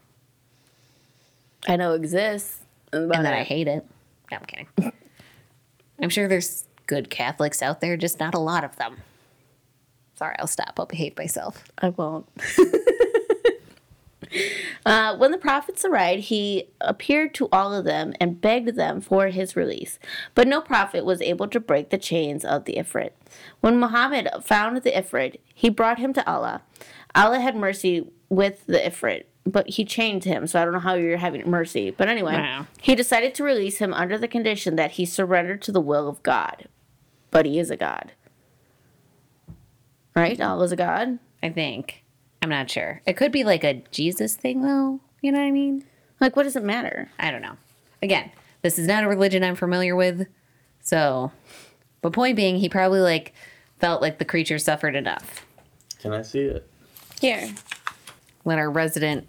I 1.69 1.77
know 1.77 1.93
exists. 1.93 2.61
and 2.93 3.11
that 3.11 3.35
I 3.35 3.43
hate 3.43 3.69
it. 3.69 3.87
No, 4.31 4.39
I'm 4.39 4.45
kidding. 4.45 4.69
I'm 6.03 6.09
sure 6.09 6.29
there's 6.29 6.65
good 6.93 7.09
Catholics 7.09 7.63
out 7.63 7.81
there, 7.81 7.97
just 7.97 8.21
not 8.21 8.35
a 8.35 8.39
lot 8.39 8.65
of 8.65 8.77
them. 8.77 8.99
Sorry, 10.15 10.37
I'll 10.39 10.47
stop. 10.47 10.75
I'll 10.79 10.85
behave 10.85 11.17
myself. 11.17 11.65
I 11.79 11.89
won't. 11.89 12.29
uh, 14.85 15.17
when 15.17 15.31
the 15.31 15.39
prophets 15.39 15.87
arrived, 15.87 16.25
he 16.25 16.69
appeared 16.83 17.33
to 17.37 17.49
all 17.51 17.73
of 17.73 17.87
them 17.87 18.13
and 18.21 18.43
begged 18.43 18.77
them 18.77 19.01
for 19.01 19.29
his 19.29 19.57
release. 19.57 19.99
But 20.35 20.49
no 20.49 20.61
prophet 20.61 21.07
was 21.07 21.23
able 21.23 21.49
to 21.49 21.61
break 21.61 21.89
the 21.89 21.97
chains 21.97 22.45
of 22.45 22.67
the 22.67 22.75
Ifrit. 22.75 23.13
When 23.63 23.81
Muhammad 23.81 24.29
found 24.43 24.77
the 24.83 24.93
Ifrit, 24.93 25.37
he 25.55 25.71
brought 25.71 25.99
him 25.99 26.13
to 26.13 26.31
Allah. 26.31 26.61
Allah 27.15 27.41
had 27.41 27.57
mercy 27.57 28.07
with 28.29 28.67
the 28.67 28.81
Ifrit, 28.81 29.25
but 29.47 29.67
he 29.71 29.87
chained 29.87 30.25
him, 30.25 30.47
so 30.47 30.61
I 30.61 30.65
don't 30.65 30.75
know 30.75 30.79
how 30.79 30.93
you're 30.95 31.17
having 31.17 31.49
mercy. 31.49 31.91
But 31.91 32.09
anyway, 32.09 32.35
Wow. 32.35 32.67
he 32.83 32.95
decided 32.95 33.35
to 33.37 33.45
release 33.45 33.79
him 33.79 33.95
under 33.95 34.19
the 34.19 34.29
condition 34.29 34.77
that 34.77 34.93
he 34.93 35.07
surrendered 35.07 35.63
to 35.63 35.73
the 35.73 35.81
will 35.81 36.07
of 36.07 36.23
God. 36.23 36.69
But 37.33 37.47
he 37.47 37.59
is 37.59 37.71
a 37.71 37.77
God. 37.77 38.13
Right? 40.15 40.41
Allah's 40.41 40.71
a 40.71 40.77
God. 40.77 41.19
I 41.43 41.49
think. 41.51 42.05
I'm 42.41 42.51
not 42.51 42.71
sure. 42.71 43.03
It 43.07 43.15
could 43.17 43.33
be 43.33 43.43
like 43.43 43.65
a 43.65 43.83
Jesus 43.91 44.37
thing, 44.37 44.63
though. 44.63 45.01
You 45.21 45.33
know 45.33 45.39
what 45.41 45.47
I 45.47 45.51
mean? 45.51 45.85
Like, 46.21 46.37
what 46.37 46.45
does 46.45 46.55
it 46.57 46.63
matter? 46.63 47.11
I 47.19 47.31
don't 47.33 47.43
know. 47.43 47.57
Again, 48.03 48.31
this 48.63 48.79
is 48.79 48.87
not 48.87 49.03
a 49.05 49.09
religion 49.09 49.43
I'm 49.43 49.57
familiar 49.57 49.97
with. 49.97 50.27
So, 50.81 51.33
but 52.01 52.13
point 52.13 52.37
being, 52.37 52.57
he 52.59 52.69
probably 52.69 53.01
like 53.01 53.33
felt 53.81 54.03
like 54.03 54.19
the 54.19 54.25
creature 54.25 54.59
suffered 54.59 54.95
enough. 54.95 55.45
Can 56.01 56.13
I 56.13 56.23
see 56.23 56.41
it? 56.41 56.69
Here, 57.21 57.49
Let 58.45 58.59
our 58.59 58.71
resident 58.71 59.29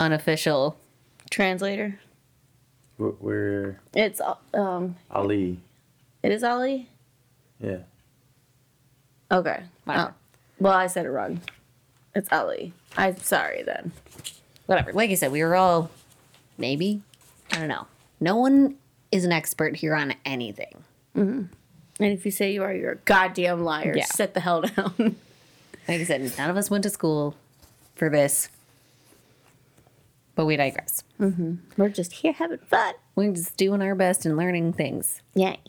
unofficial 0.00 0.76
translator. 1.30 2.00
Where 2.96 3.80
It's 3.94 4.20
uh, 4.20 4.34
um, 4.54 4.96
Ali? 5.10 5.58
it 6.22 6.32
is 6.32 6.42
Ali. 6.42 6.88
Yeah. 7.64 7.78
Okay. 9.30 9.62
Whatever. 9.84 10.10
Oh. 10.10 10.14
Well, 10.60 10.72
I 10.74 10.86
said 10.86 11.06
it 11.06 11.10
wrong. 11.10 11.40
It's 12.14 12.28
Ellie. 12.30 12.72
I'm 12.96 13.16
sorry 13.18 13.62
then. 13.62 13.92
Whatever. 14.66 14.92
Like 14.92 15.10
I 15.10 15.14
said, 15.14 15.32
we 15.32 15.42
were 15.42 15.56
all 15.56 15.90
maybe. 16.58 17.02
I 17.52 17.58
don't 17.58 17.68
know. 17.68 17.86
No 18.20 18.36
one 18.36 18.76
is 19.10 19.24
an 19.24 19.32
expert 19.32 19.76
here 19.76 19.94
on 19.94 20.14
anything. 20.24 20.84
Mm-hmm. 21.16 21.42
And 22.00 22.12
if 22.12 22.24
you 22.24 22.30
say 22.30 22.52
you 22.52 22.62
are, 22.62 22.72
you're 22.72 22.92
a 22.92 22.96
goddamn 22.96 23.64
liar. 23.64 23.94
Yeah. 23.96 24.04
Sit 24.06 24.34
the 24.34 24.40
hell 24.40 24.62
down. 24.62 25.16
Like 25.86 26.00
I 26.00 26.04
said, 26.04 26.32
none 26.38 26.48
of 26.48 26.56
us 26.56 26.70
went 26.70 26.84
to 26.84 26.88
school 26.88 27.34
for 27.94 28.08
this. 28.08 28.48
But 30.34 30.46
we 30.46 30.56
digress. 30.56 31.04
Mm-hmm. 31.20 31.56
We're 31.76 31.90
just 31.90 32.12
here 32.14 32.32
having 32.32 32.56
fun. 32.56 32.94
We're 33.14 33.34
just 33.34 33.58
doing 33.58 33.82
our 33.82 33.94
best 33.94 34.24
and 34.24 34.34
learning 34.34 34.72
things. 34.72 35.20
Yay. 35.34 35.60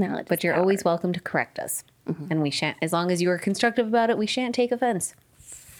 Knowledge. 0.00 0.26
But 0.28 0.42
you're 0.42 0.56
always 0.56 0.84
welcome 0.84 1.12
to 1.12 1.20
correct 1.20 1.58
us. 1.58 1.84
And 2.28 2.42
we 2.42 2.50
shan't, 2.50 2.76
as 2.82 2.92
long 2.92 3.12
as 3.12 3.22
you 3.22 3.30
are 3.30 3.38
constructive 3.38 3.86
about 3.86 4.10
it, 4.10 4.18
we 4.18 4.26
shan't 4.26 4.52
take 4.52 4.72
offense. 4.72 5.14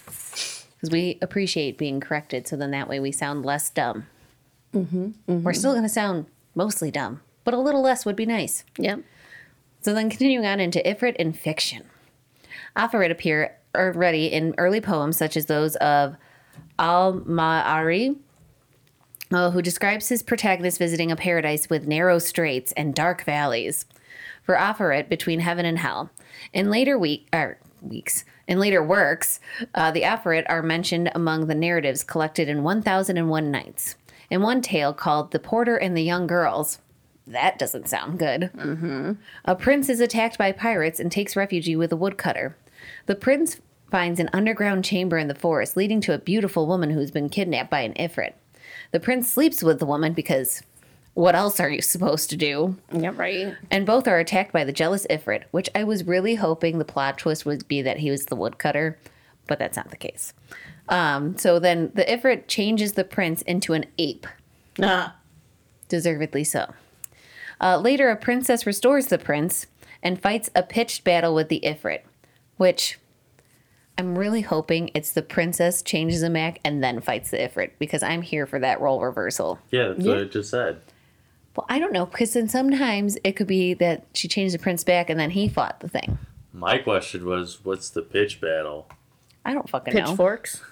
Because 0.07 0.91
we 0.93 1.19
appreciate 1.21 1.77
being 1.77 1.99
corrected. 1.99 2.47
So 2.47 2.57
then 2.57 2.71
that 2.71 2.89
way 2.89 3.01
we 3.01 3.11
sound 3.11 3.45
less 3.45 3.69
dumb. 3.69 4.07
We're 4.73 5.53
still 5.53 5.73
going 5.73 5.83
to 5.83 5.89
sound 5.89 6.27
mostly 6.55 6.93
dumb, 6.93 7.21
but 7.43 7.53
a 7.53 7.59
little 7.59 7.83
less 7.83 8.07
would 8.07 8.15
be 8.15 8.27
nice. 8.27 8.63
Yep. 8.79 9.01
So 9.81 9.93
then 9.93 10.09
continuing 10.09 10.47
on 10.47 10.61
into 10.61 10.79
Ifrit 10.87 11.17
and 11.19 11.37
fiction. 11.37 11.85
Afarit 12.77 13.11
appear 13.11 13.57
already 13.75 14.27
in 14.27 14.55
early 14.59 14.81
poems 14.81 15.17
such 15.17 15.37
as 15.37 15.47
those 15.47 15.75
of 15.77 16.17
Al-Ma'ari, 16.79 18.17
uh, 19.33 19.51
who 19.51 19.63
describes 19.63 20.09
his 20.09 20.23
protagonist 20.23 20.79
visiting 20.79 21.11
a 21.11 21.17
paradise 21.17 21.69
with 21.69 21.89
narrow 21.89 22.21
straits 22.21 22.71
and 22.73 22.95
dark 22.95 23.25
valleys. 23.25 23.85
For 24.43 24.57
Afarit, 24.57 25.09
between 25.09 25.41
heaven 25.41 25.65
and 25.65 25.79
hell. 25.79 26.11
In 26.53 26.71
later 26.71 26.99
week, 26.99 27.29
er, 27.35 27.59
weeks, 27.81 28.25
in 28.47 28.59
later 28.59 28.83
works, 28.83 29.41
uh, 29.75 29.91
the 29.91 30.03
Afarit 30.03 30.45
are 30.49 30.63
mentioned 30.63 31.11
among 31.15 31.47
the 31.47 31.55
narratives 31.55 32.03
collected 32.03 32.49
in 32.49 32.63
1001 32.63 33.51
Nights. 33.51 33.97
In 34.29 34.43
one 34.43 34.61
tale 34.61 34.93
called 34.93 35.31
The 35.31 35.39
Porter 35.39 35.77
and 35.77 35.97
the 35.97 36.03
Young 36.03 36.27
Girls, 36.27 36.79
that 37.27 37.59
doesn't 37.59 37.89
sound 37.89 38.19
good. 38.19 38.51
A 39.45 39.55
prince 39.55 39.89
is 39.89 40.01
attacked 40.01 40.37
by 40.37 40.53
pirates 40.53 40.99
and 40.99 41.13
takes 41.13 41.37
refuge 41.37 41.69
with 41.77 41.93
a 41.93 41.97
woodcutter. 41.97 42.57
The 43.07 43.15
prince 43.15 43.61
finds 43.91 44.21
an 44.21 44.31
underground 44.33 44.85
chamber 44.85 45.19
in 45.19 45.29
the 45.29 45.35
forest 45.35 45.77
leading 45.77 46.01
to 46.03 46.15
a 46.15 46.19
beautiful 46.19 46.67
woman 46.67 46.91
who's 46.91 47.11
been 47.11 47.29
kidnapped 47.29 47.71
by 47.71 47.81
an 47.81 47.95
Ifrit. 47.95 48.35
The 48.93 49.01
prince 49.01 49.29
sleeps 49.29 49.63
with 49.63 49.79
the 49.79 49.87
woman 49.87 50.13
because 50.13 50.63
what 51.15 51.35
else 51.35 51.61
are 51.61 51.69
you 51.71 51.83
supposed 51.83 52.31
to 52.31 52.37
do? 52.37 52.77
Yep. 52.93 53.19
Right. 53.19 53.55
And 53.71 53.85
both 53.87 54.07
are 54.09 54.19
attacked 54.19 54.53
by 54.53 54.65
the 54.65 54.73
jealous 54.73 55.07
Ifrit, 55.11 55.45
which 55.51 55.69
I 55.75 55.85
was 55.85 56.05
really 56.05 56.37
hoping 56.37 56.79
the 56.79 56.85
plot 56.85 57.19
twist 57.19 57.45
would 57.45 57.67
be 57.69 57.83
that 57.83 57.99
he 57.99 58.11
was 58.11 58.27
the 58.27 58.37
woodcutter, 58.37 58.99
but 59.47 59.59
that's 59.59 59.77
not 59.77 59.91
the 59.91 59.97
case. 59.97 60.33
Um, 60.89 61.37
so 61.39 61.59
then 61.59 61.91
the 61.95 62.05
Ifrit 62.05 62.47
changes 62.49 62.93
the 62.95 63.05
prince 63.05 63.43
into 63.43 63.73
an 63.75 63.87
ape 63.99 64.27
Ah. 64.81 65.17
deservedly 65.89 66.45
so. 66.45 66.73
Uh, 67.61 67.77
later, 67.77 68.09
a 68.11 68.17
princess 68.17 68.65
restores 68.67 69.07
the 69.07 69.19
prince 69.19 69.67
and 70.03 70.21
fights 70.21 70.49
a 70.55 70.63
pitched 70.63 71.05
battle 71.05 71.35
with 71.35 71.49
the 71.49 71.61
Ifrit, 71.63 72.01
which 72.57 72.99
I'm 73.99 74.17
really 74.17 74.41
hoping 74.41 74.91
it's 74.95 75.13
the 75.13 75.21
princess 75.23 75.83
changes 75.83 76.23
him 76.23 76.33
Mac 76.33 76.59
and 76.65 76.83
then 76.83 77.01
fights 77.03 77.31
the 77.31 77.37
Ifrit 77.37 77.73
because 77.79 78.03
I'm 78.03 78.23
here 78.23 78.47
for 78.47 78.59
that 78.61 78.81
role 78.81 79.01
reversal. 79.03 79.59
Yeah, 79.71 79.89
that's 79.89 80.05
what 80.07 80.19
I 80.19 80.25
just 80.25 80.49
said. 80.51 80.81
Well, 81.57 81.67
I 81.69 81.79
don't 81.79 81.93
know 81.93 82.07
because 82.07 82.33
then 82.33 82.49
sometimes 82.49 83.19
it 83.25 83.33
could 83.33 83.47
be 83.47 83.75
that 83.75 84.07
she 84.15 84.29
changed 84.29 84.55
the 84.55 84.59
prince 84.59 84.85
back 84.85 85.11
and 85.11 85.19
then 85.19 85.31
he 85.31 85.49
fought 85.49 85.81
the 85.81 85.89
thing. 85.89 86.19
My 86.53 86.79
question 86.79 87.27
was, 87.27 87.65
what's 87.65 87.91
the 87.91 88.03
pitch 88.03 88.41
battle? 88.41 88.89
I 89.45 89.55
don't 89.55 89.69
fucking 89.69 89.95
know. 89.95 90.07
Pitchforks. 90.07 90.63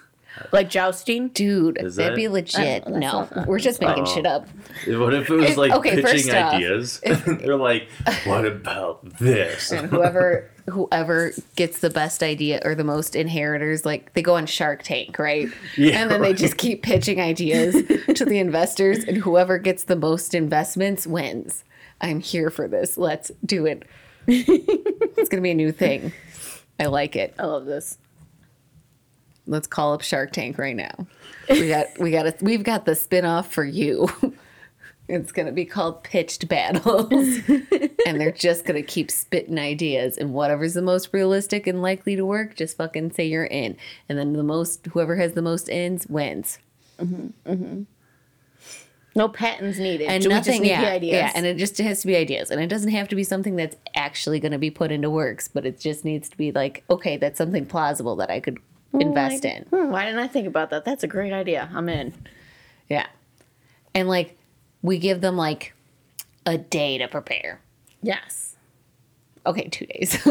Like 0.51 0.69
jousting. 0.69 1.29
Dude, 1.29 1.77
Is 1.81 1.95
that'd 1.97 2.13
that- 2.13 2.15
be 2.15 2.27
legit. 2.27 2.83
Oh, 2.85 2.91
that's 2.91 3.01
no, 3.01 3.27
not- 3.35 3.47
we're 3.47 3.59
just 3.59 3.81
making 3.81 4.03
Oh. 4.07 4.13
shit 4.15 4.25
up. 4.25 4.47
What 4.87 5.13
if 5.13 5.29
it 5.29 5.33
was 5.35 5.51
If- 5.51 5.57
like 5.57 5.71
okay, 5.73 6.01
first 6.01 6.13
pitching 6.25 6.35
off, 6.35 6.53
ideas? 6.53 7.01
They're 7.25 7.57
like, 7.57 7.89
what 8.25 8.45
about 8.45 9.17
this? 9.19 9.71
and 9.71 9.89
whoever 9.89 10.49
whoever 10.69 11.31
gets 11.55 11.79
the 11.79 11.89
best 11.89 12.21
idea 12.21 12.61
or 12.63 12.75
the 12.75 12.83
most 12.83 13.15
inheritors 13.15 13.85
like 13.87 14.13
they 14.13 14.21
go 14.21 14.35
on 14.35 14.45
shark 14.45 14.83
tank 14.83 15.17
right 15.17 15.47
Yeah, 15.75 15.99
and 16.01 16.11
then 16.11 16.21
they 16.21 16.33
just 16.33 16.57
keep 16.57 16.83
pitching 16.83 17.19
ideas 17.19 17.73
to 18.13 18.23
the 18.23 18.37
investors 18.37 19.03
and 19.03 19.17
whoever 19.17 19.57
gets 19.57 19.85
the 19.85 19.95
most 19.95 20.35
investments 20.35 21.07
wins 21.07 21.63
i'm 22.01 22.19
here 22.19 22.51
for 22.51 22.67
this 22.67 22.99
let's 22.99 23.31
do 23.43 23.65
it 23.65 23.81
it's 24.27 25.27
gonna 25.29 25.41
be 25.41 25.49
a 25.49 25.55
new 25.55 25.71
thing 25.71 26.13
i 26.79 26.85
like 26.85 27.15
it 27.15 27.33
I 27.39 27.45
love 27.45 27.65
this. 27.65 27.97
Let's 29.49 29.67
call 29.67 29.93
up 29.93 30.01
shark 30.01 30.31
tank 30.31 30.57
right 30.57 30.75
now. 30.75 31.07
We 31.49 31.67
got 31.67 31.87
we 31.99 32.11
got 32.11 32.27
a, 32.27 32.35
we've 32.41 32.63
got 32.63 32.85
the 32.85 32.95
spin-off 32.95 33.51
for 33.51 33.65
you. 33.65 34.07
It's 35.11 35.31
gonna 35.31 35.51
be 35.51 35.65
called 35.65 36.03
pitched 36.03 36.47
battles. 36.47 37.39
And 38.05 38.21
they're 38.21 38.31
just 38.31 38.63
gonna 38.63 38.83
keep 38.83 39.09
spitting 39.09 39.57
ideas. 39.57 40.17
And 40.19 40.33
whatever's 40.33 40.75
the 40.75 40.83
most 40.83 41.09
realistic 41.11 41.65
and 41.65 41.81
likely 41.81 42.15
to 42.15 42.23
work 42.23 42.55
just 42.55 42.77
fucking 42.77 43.13
say 43.13 43.25
you're 43.25 43.45
in. 43.45 43.75
And 44.07 44.19
then 44.19 44.33
the 44.33 44.43
most 44.43 44.85
whoever 44.85 45.15
has 45.15 45.33
the 45.33 45.41
most 45.41 45.67
ends 45.67 46.05
wins. 46.07 46.59
Mm-hmm. 46.99 47.81
No 49.15 49.27
patents 49.29 49.79
needed. 49.79 50.07
and 50.07 50.23
We 50.23 50.29
nothing 50.29 50.51
just 50.53 50.61
need 50.61 50.69
yeah, 50.69 50.81
the 50.81 50.91
ideas. 50.91 51.13
yeah 51.13 51.31
and 51.33 51.45
it 51.47 51.57
just 51.57 51.77
has 51.79 52.01
to 52.01 52.07
be 52.07 52.15
ideas. 52.15 52.51
And 52.51 52.61
it 52.61 52.67
doesn't 52.67 52.91
have 52.91 53.07
to 53.07 53.15
be 53.15 53.23
something 53.23 53.55
that's 53.55 53.77
actually 53.95 54.39
going 54.39 54.51
to 54.51 54.59
be 54.59 54.69
put 54.69 54.91
into 54.91 55.09
works 55.09 55.47
but 55.47 55.65
it 55.65 55.79
just 55.79 56.05
needs 56.05 56.29
to 56.29 56.37
be 56.37 56.51
like 56.51 56.83
okay 56.89 57.17
that's 57.17 57.37
something 57.39 57.65
plausible 57.65 58.15
that 58.15 58.29
i 58.29 58.39
could 58.39 58.59
invest 58.93 59.43
Like, 59.43 59.55
in 59.55 59.63
hmm, 59.65 59.91
why 59.91 60.05
didn't 60.05 60.19
I 60.19 60.27
think 60.27 60.47
about 60.47 60.69
that? 60.71 60.85
That's 60.85 61.03
a 61.03 61.07
great 61.07 61.33
idea. 61.33 61.69
I'm 61.73 61.89
in. 61.89 62.13
Yeah. 62.87 63.07
And 63.93 64.07
like 64.07 64.37
we 64.81 64.97
give 64.97 65.21
them 65.21 65.37
like 65.37 65.73
a 66.45 66.57
day 66.57 66.97
to 66.97 67.07
prepare. 67.07 67.59
Yes. 68.01 68.55
Okay, 69.45 69.67
2 69.67 69.85
days. 69.85 70.27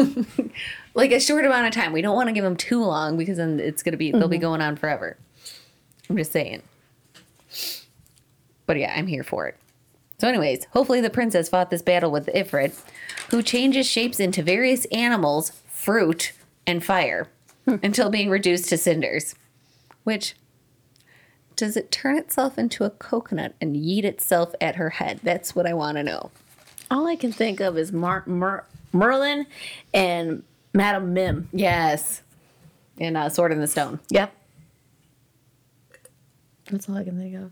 like 0.93 1.11
a 1.11 1.19
short 1.19 1.45
amount 1.45 1.67
of 1.67 1.73
time. 1.73 1.93
We 1.93 2.01
don't 2.01 2.15
want 2.15 2.27
to 2.27 2.33
give 2.33 2.43
them 2.43 2.55
too 2.55 2.83
long 2.83 3.17
because 3.17 3.37
then 3.37 3.59
it's 3.59 3.83
going 3.83 3.93
to 3.93 3.97
be 3.97 4.11
they'll 4.11 4.27
be 4.27 4.37
going 4.37 4.61
on 4.61 4.75
forever. 4.75 5.17
I'm 6.09 6.17
just 6.17 6.31
saying. 6.31 6.61
But 8.65 8.77
yeah, 8.77 8.93
I'm 8.95 9.07
here 9.07 9.23
for 9.23 9.47
it. 9.47 9.57
So 10.19 10.27
anyways, 10.27 10.65
hopefully 10.65 11.01
the 11.01 11.09
princess 11.09 11.49
fought 11.49 11.69
this 11.69 11.81
battle 11.81 12.11
with 12.11 12.27
Ifrit, 12.27 12.79
who 13.31 13.41
changes 13.41 13.87
shapes 13.87 14.19
into 14.19 14.43
various 14.43 14.85
animals, 14.85 15.53
fruit, 15.69 16.33
and 16.67 16.83
fire 16.83 17.29
until 17.83 18.09
being 18.09 18.29
reduced 18.29 18.69
to 18.69 18.77
cinders. 18.77 19.35
Which 20.03 20.35
does 21.55 21.75
it 21.75 21.91
turn 21.91 22.17
itself 22.17 22.57
into 22.57 22.83
a 22.83 22.89
coconut 22.89 23.53
and 23.59 23.75
yeet 23.75 24.03
itself 24.03 24.53
at 24.61 24.75
her 24.75 24.91
head? 24.91 25.19
That's 25.23 25.55
what 25.55 25.65
I 25.65 25.73
want 25.73 25.97
to 25.97 26.03
know. 26.03 26.31
All 26.89 27.05
I 27.05 27.15
can 27.15 27.31
think 27.31 27.59
of 27.59 27.77
is 27.77 27.91
Mar- 27.91 28.23
Mer- 28.25 28.65
Merlin 28.93 29.45
and 29.93 30.43
Madame 30.73 31.13
Mim. 31.13 31.49
Yes. 31.51 32.23
And 32.97 33.15
uh, 33.17 33.29
Sword 33.29 33.51
in 33.51 33.59
the 33.59 33.67
Stone. 33.67 33.99
Yep. 34.09 34.33
That's 36.71 36.89
all 36.89 36.97
I 36.97 37.03
can 37.03 37.19
think 37.19 37.35
of. 37.35 37.51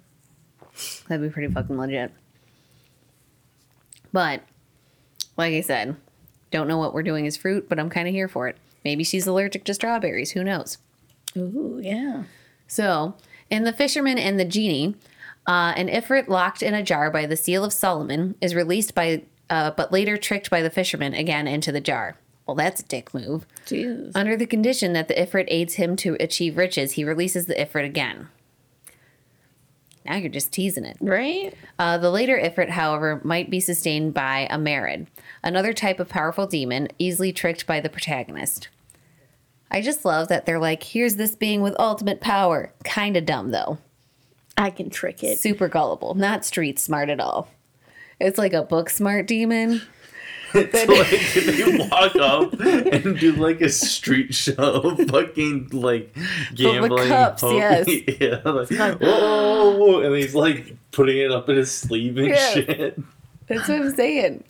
That'd 1.07 1.27
be 1.27 1.33
pretty 1.33 1.53
fucking 1.53 1.77
legit. 1.77 2.11
But, 4.13 4.41
like 5.35 5.53
I 5.53 5.61
said, 5.61 5.95
don't 6.51 6.67
know 6.67 6.77
what 6.77 6.93
we're 6.93 7.03
doing 7.03 7.27
as 7.27 7.35
fruit, 7.35 7.67
but 7.67 7.79
I'm 7.79 7.89
kind 7.89 8.07
of 8.07 8.13
here 8.13 8.27
for 8.27 8.47
it. 8.47 8.57
Maybe 8.87 9.03
she's 9.03 9.27
allergic 9.27 9.65
to 9.65 9.73
strawberries. 9.73 10.31
Who 10.31 10.45
knows? 10.45 10.77
Ooh, 11.35 11.81
yeah. 11.83 12.23
So, 12.67 13.15
in 13.49 13.65
The 13.65 13.73
Fisherman 13.73 14.17
and 14.17 14.39
the 14.39 14.45
Genie, 14.45 14.95
uh, 15.45 15.73
an 15.75 15.89
Ifrit 15.89 16.29
locked 16.29 16.63
in 16.63 16.73
a 16.73 16.81
jar 16.81 17.11
by 17.11 17.25
the 17.25 17.35
seal 17.35 17.65
of 17.65 17.73
Solomon 17.73 18.35
is 18.39 18.55
released 18.55 18.95
by, 18.95 19.23
uh, 19.49 19.71
but 19.71 19.91
later 19.91 20.15
tricked 20.15 20.49
by 20.49 20.61
the 20.61 20.69
fisherman 20.69 21.13
again 21.13 21.49
into 21.49 21.73
the 21.73 21.81
jar. 21.81 22.15
Well, 22.45 22.55
that's 22.55 22.79
a 22.79 22.85
dick 22.85 23.13
move. 23.13 23.45
Jesus. 23.65 24.15
Under 24.15 24.37
the 24.37 24.45
condition 24.45 24.93
that 24.93 25.09
the 25.09 25.15
Ifrit 25.15 25.47
aids 25.49 25.73
him 25.73 25.97
to 25.97 26.15
achieve 26.21 26.55
riches, 26.55 26.93
he 26.93 27.03
releases 27.03 27.47
the 27.47 27.55
Ifrit 27.55 27.83
again. 27.83 28.29
Now 30.05 30.15
you're 30.15 30.29
just 30.29 30.53
teasing 30.53 30.85
it. 30.85 30.95
Right? 31.01 31.53
Uh, 31.77 31.97
the 31.97 32.09
later 32.09 32.39
Ifrit, 32.39 32.69
however, 32.69 33.19
might 33.25 33.49
be 33.49 33.59
sustained 33.59 34.13
by 34.13 34.47
a 34.49 34.57
Marid, 34.57 35.07
another 35.43 35.73
type 35.73 35.99
of 35.99 36.07
powerful 36.07 36.47
demon, 36.47 36.87
easily 36.97 37.33
tricked 37.33 37.67
by 37.67 37.81
the 37.81 37.89
protagonist. 37.89 38.69
I 39.69 39.81
just 39.81 40.05
love 40.05 40.29
that 40.29 40.45
they're 40.45 40.59
like, 40.59 40.81
here's 40.83 41.15
this 41.17 41.35
being 41.35 41.61
with 41.61 41.75
ultimate 41.79 42.21
power. 42.21 42.71
Kinda 42.83 43.21
dumb, 43.21 43.51
though. 43.51 43.77
I 44.57 44.69
can 44.71 44.89
trick 44.89 45.23
it. 45.23 45.39
Super 45.39 45.67
gullible, 45.67 46.15
not 46.15 46.43
street 46.45 46.79
smart 46.79 47.09
at 47.09 47.19
all. 47.19 47.49
It's 48.19 48.37
like 48.37 48.53
a 48.53 48.63
book 48.63 48.89
smart 48.89 49.27
demon. 49.27 49.81
It's 50.53 50.87
like 50.87 51.45
they 51.45 51.87
walk 51.89 52.15
up 52.15 52.53
and 52.61 53.19
do 53.19 53.33
like 53.33 53.59
a 53.59 53.67
street 53.67 54.33
show, 54.33 54.95
fucking 55.09 55.67
like 55.73 56.15
gambling. 56.55 57.09
cups, 57.09 57.41
poker. 57.41 57.55
yes. 57.55 57.85
yeah, 58.21 58.39
like, 58.49 58.97
oh, 59.01 59.99
and 59.99 60.15
he's 60.15 60.33
like 60.33 60.77
putting 60.93 61.17
it 61.17 61.33
up 61.33 61.49
in 61.49 61.57
his 61.57 61.69
sleeve 61.69 62.17
and 62.17 62.27
Yeah. 62.29 62.49
shit. 62.53 62.97
That's 63.47 63.67
what 63.67 63.81
I'm 63.81 63.93
saying. 63.93 64.45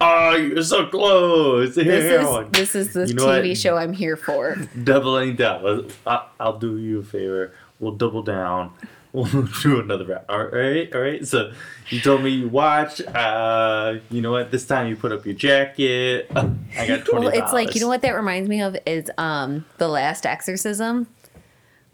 Oh, 0.00 0.36
you're 0.36 0.62
so 0.62 0.86
close. 0.86 1.74
This 1.74 1.86
is 1.86 2.50
this 2.52 2.74
is 2.74 2.92
the 2.94 3.06
You 3.08 3.14
know 3.14 3.26
TV 3.26 3.48
what? 3.50 3.58
show 3.58 3.76
I'm 3.76 3.92
here 3.92 4.16
for. 4.16 4.56
doubling 4.82 5.36
down. 5.36 5.62
Let's- 5.62 5.94
I, 6.06 6.26
I'll 6.40 6.58
do 6.58 6.78
you 6.78 7.00
a 7.00 7.02
favor. 7.04 7.52
We'll 7.80 7.92
double 7.96 8.22
down. 8.22 8.72
We'll 9.14 9.44
do 9.62 9.78
another 9.78 10.04
round. 10.06 10.24
All 10.28 10.44
right, 10.44 10.92
all 10.92 11.00
right. 11.00 11.24
So 11.24 11.52
you 11.88 12.00
told 12.00 12.24
me 12.24 12.30
you 12.30 12.48
watch. 12.48 13.00
Uh, 13.00 13.98
you 14.10 14.20
know 14.20 14.32
what? 14.32 14.50
This 14.50 14.66
time 14.66 14.88
you 14.88 14.96
put 14.96 15.12
up 15.12 15.24
your 15.24 15.36
jacket. 15.36 16.26
I 16.34 16.42
got 16.84 17.04
twenty. 17.04 17.06
Well, 17.26 17.28
it's 17.28 17.52
like 17.52 17.76
you 17.76 17.80
know 17.80 17.86
what 17.86 18.02
that 18.02 18.10
reminds 18.16 18.48
me 18.48 18.60
of 18.60 18.76
is 18.86 19.08
um 19.16 19.66
the 19.78 19.86
last 19.86 20.26
exorcism 20.26 21.06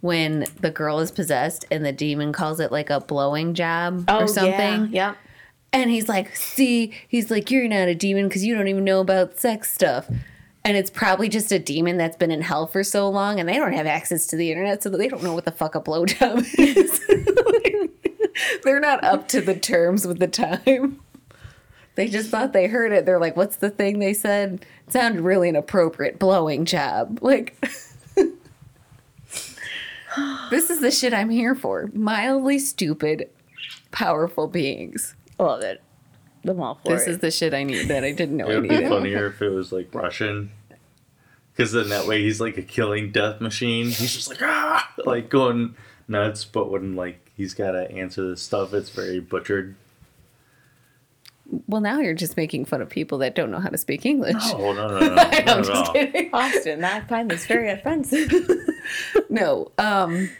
when 0.00 0.46
the 0.62 0.70
girl 0.70 0.98
is 1.00 1.10
possessed 1.10 1.66
and 1.70 1.84
the 1.84 1.92
demon 1.92 2.32
calls 2.32 2.58
it 2.58 2.72
like 2.72 2.88
a 2.88 3.00
blowing 3.00 3.52
job 3.52 4.08
or 4.08 4.26
something. 4.26 4.88
Yep. 4.90 5.16
And 5.72 5.90
he's 5.90 6.08
like, 6.08 6.34
"See, 6.36 6.92
he's 7.06 7.30
like, 7.30 7.50
you're 7.50 7.68
not 7.68 7.88
a 7.88 7.94
demon 7.94 8.28
because 8.28 8.44
you 8.44 8.54
don't 8.54 8.68
even 8.68 8.84
know 8.84 9.00
about 9.00 9.38
sex 9.38 9.72
stuff." 9.72 10.10
And 10.64 10.76
it's 10.76 10.90
probably 10.90 11.28
just 11.28 11.52
a 11.52 11.58
demon 11.58 11.96
that's 11.96 12.16
been 12.16 12.30
in 12.30 12.42
hell 12.42 12.66
for 12.66 12.84
so 12.84 13.08
long, 13.08 13.40
and 13.40 13.48
they 13.48 13.56
don't 13.56 13.72
have 13.72 13.86
access 13.86 14.26
to 14.28 14.36
the 14.36 14.50
internet, 14.50 14.82
so 14.82 14.90
they 14.90 15.08
don't 15.08 15.22
know 15.22 15.32
what 15.32 15.44
the 15.44 15.52
fuck 15.52 15.74
a 15.74 15.80
blowjob 15.80 16.44
is. 16.58 17.00
They're 18.64 18.80
not 18.80 19.02
up 19.04 19.28
to 19.28 19.40
the 19.40 19.54
terms 19.54 20.06
with 20.06 20.18
the 20.18 20.28
time. 20.28 21.00
They 21.94 22.08
just 22.08 22.30
thought 22.30 22.52
they 22.52 22.66
heard 22.66 22.92
it. 22.92 23.06
They're 23.06 23.20
like, 23.20 23.36
"What's 23.36 23.56
the 23.56 23.70
thing 23.70 23.98
they 23.98 24.14
said?" 24.14 24.64
It 24.86 24.92
sounded 24.92 25.22
really 25.22 25.48
inappropriate. 25.48 26.18
Blowing 26.18 26.64
job, 26.64 27.18
like. 27.22 27.56
this 30.50 30.70
is 30.70 30.80
the 30.80 30.90
shit 30.90 31.14
I'm 31.14 31.30
here 31.30 31.54
for. 31.54 31.90
Mildly 31.92 32.58
stupid, 32.58 33.28
powerful 33.90 34.46
beings. 34.46 35.14
I 35.40 35.44
love 35.44 35.62
it. 35.62 35.82
I'm 36.46 36.60
all 36.60 36.76
for 36.76 36.92
This 36.96 37.06
it. 37.06 37.10
is 37.12 37.18
the 37.18 37.30
shit 37.30 37.52
I 37.52 37.64
need 37.64 37.88
that 37.88 38.04
I 38.04 38.12
didn't 38.12 38.36
know 38.36 38.48
It 38.48 38.52
I 38.56 38.58
would 38.60 38.68
be 38.68 38.88
funnier 38.88 39.26
if 39.26 39.42
it 39.42 39.50
was 39.50 39.72
like 39.72 39.94
Russian. 39.94 40.50
Because 41.52 41.72
then 41.72 41.88
that 41.90 42.06
way 42.06 42.22
he's 42.22 42.40
like 42.40 42.56
a 42.56 42.62
killing 42.62 43.10
death 43.12 43.40
machine. 43.40 43.86
He's 43.86 44.14
just 44.14 44.28
like 44.28 44.40
ah, 44.42 44.90
like 45.04 45.28
going 45.28 45.74
nuts. 46.08 46.44
But 46.44 46.70
when 46.70 46.94
like 46.96 47.30
he's 47.36 47.52
got 47.54 47.72
to 47.72 47.90
answer 47.90 48.28
this 48.28 48.40
stuff, 48.40 48.72
it's 48.72 48.88
very 48.90 49.20
butchered. 49.20 49.74
Well, 51.66 51.80
now 51.80 51.98
you're 52.00 52.14
just 52.14 52.36
making 52.36 52.64
fun 52.66 52.80
of 52.80 52.88
people 52.88 53.18
that 53.18 53.34
don't 53.34 53.50
know 53.50 53.58
how 53.58 53.68
to 53.70 53.76
speak 53.78 54.06
English. 54.06 54.36
Oh 54.54 54.72
no 54.72 54.86
no 54.88 54.98
no, 55.00 55.14
no 55.14 55.22
I'm 55.22 55.44
not 55.44 55.64
just 55.64 55.70
all. 55.70 55.92
kidding. 55.92 56.30
Austin, 56.32 56.84
I 56.84 57.00
find 57.00 57.30
this 57.30 57.46
very 57.46 57.70
offensive. 57.70 58.32
No, 59.28 59.70
um, 59.78 60.30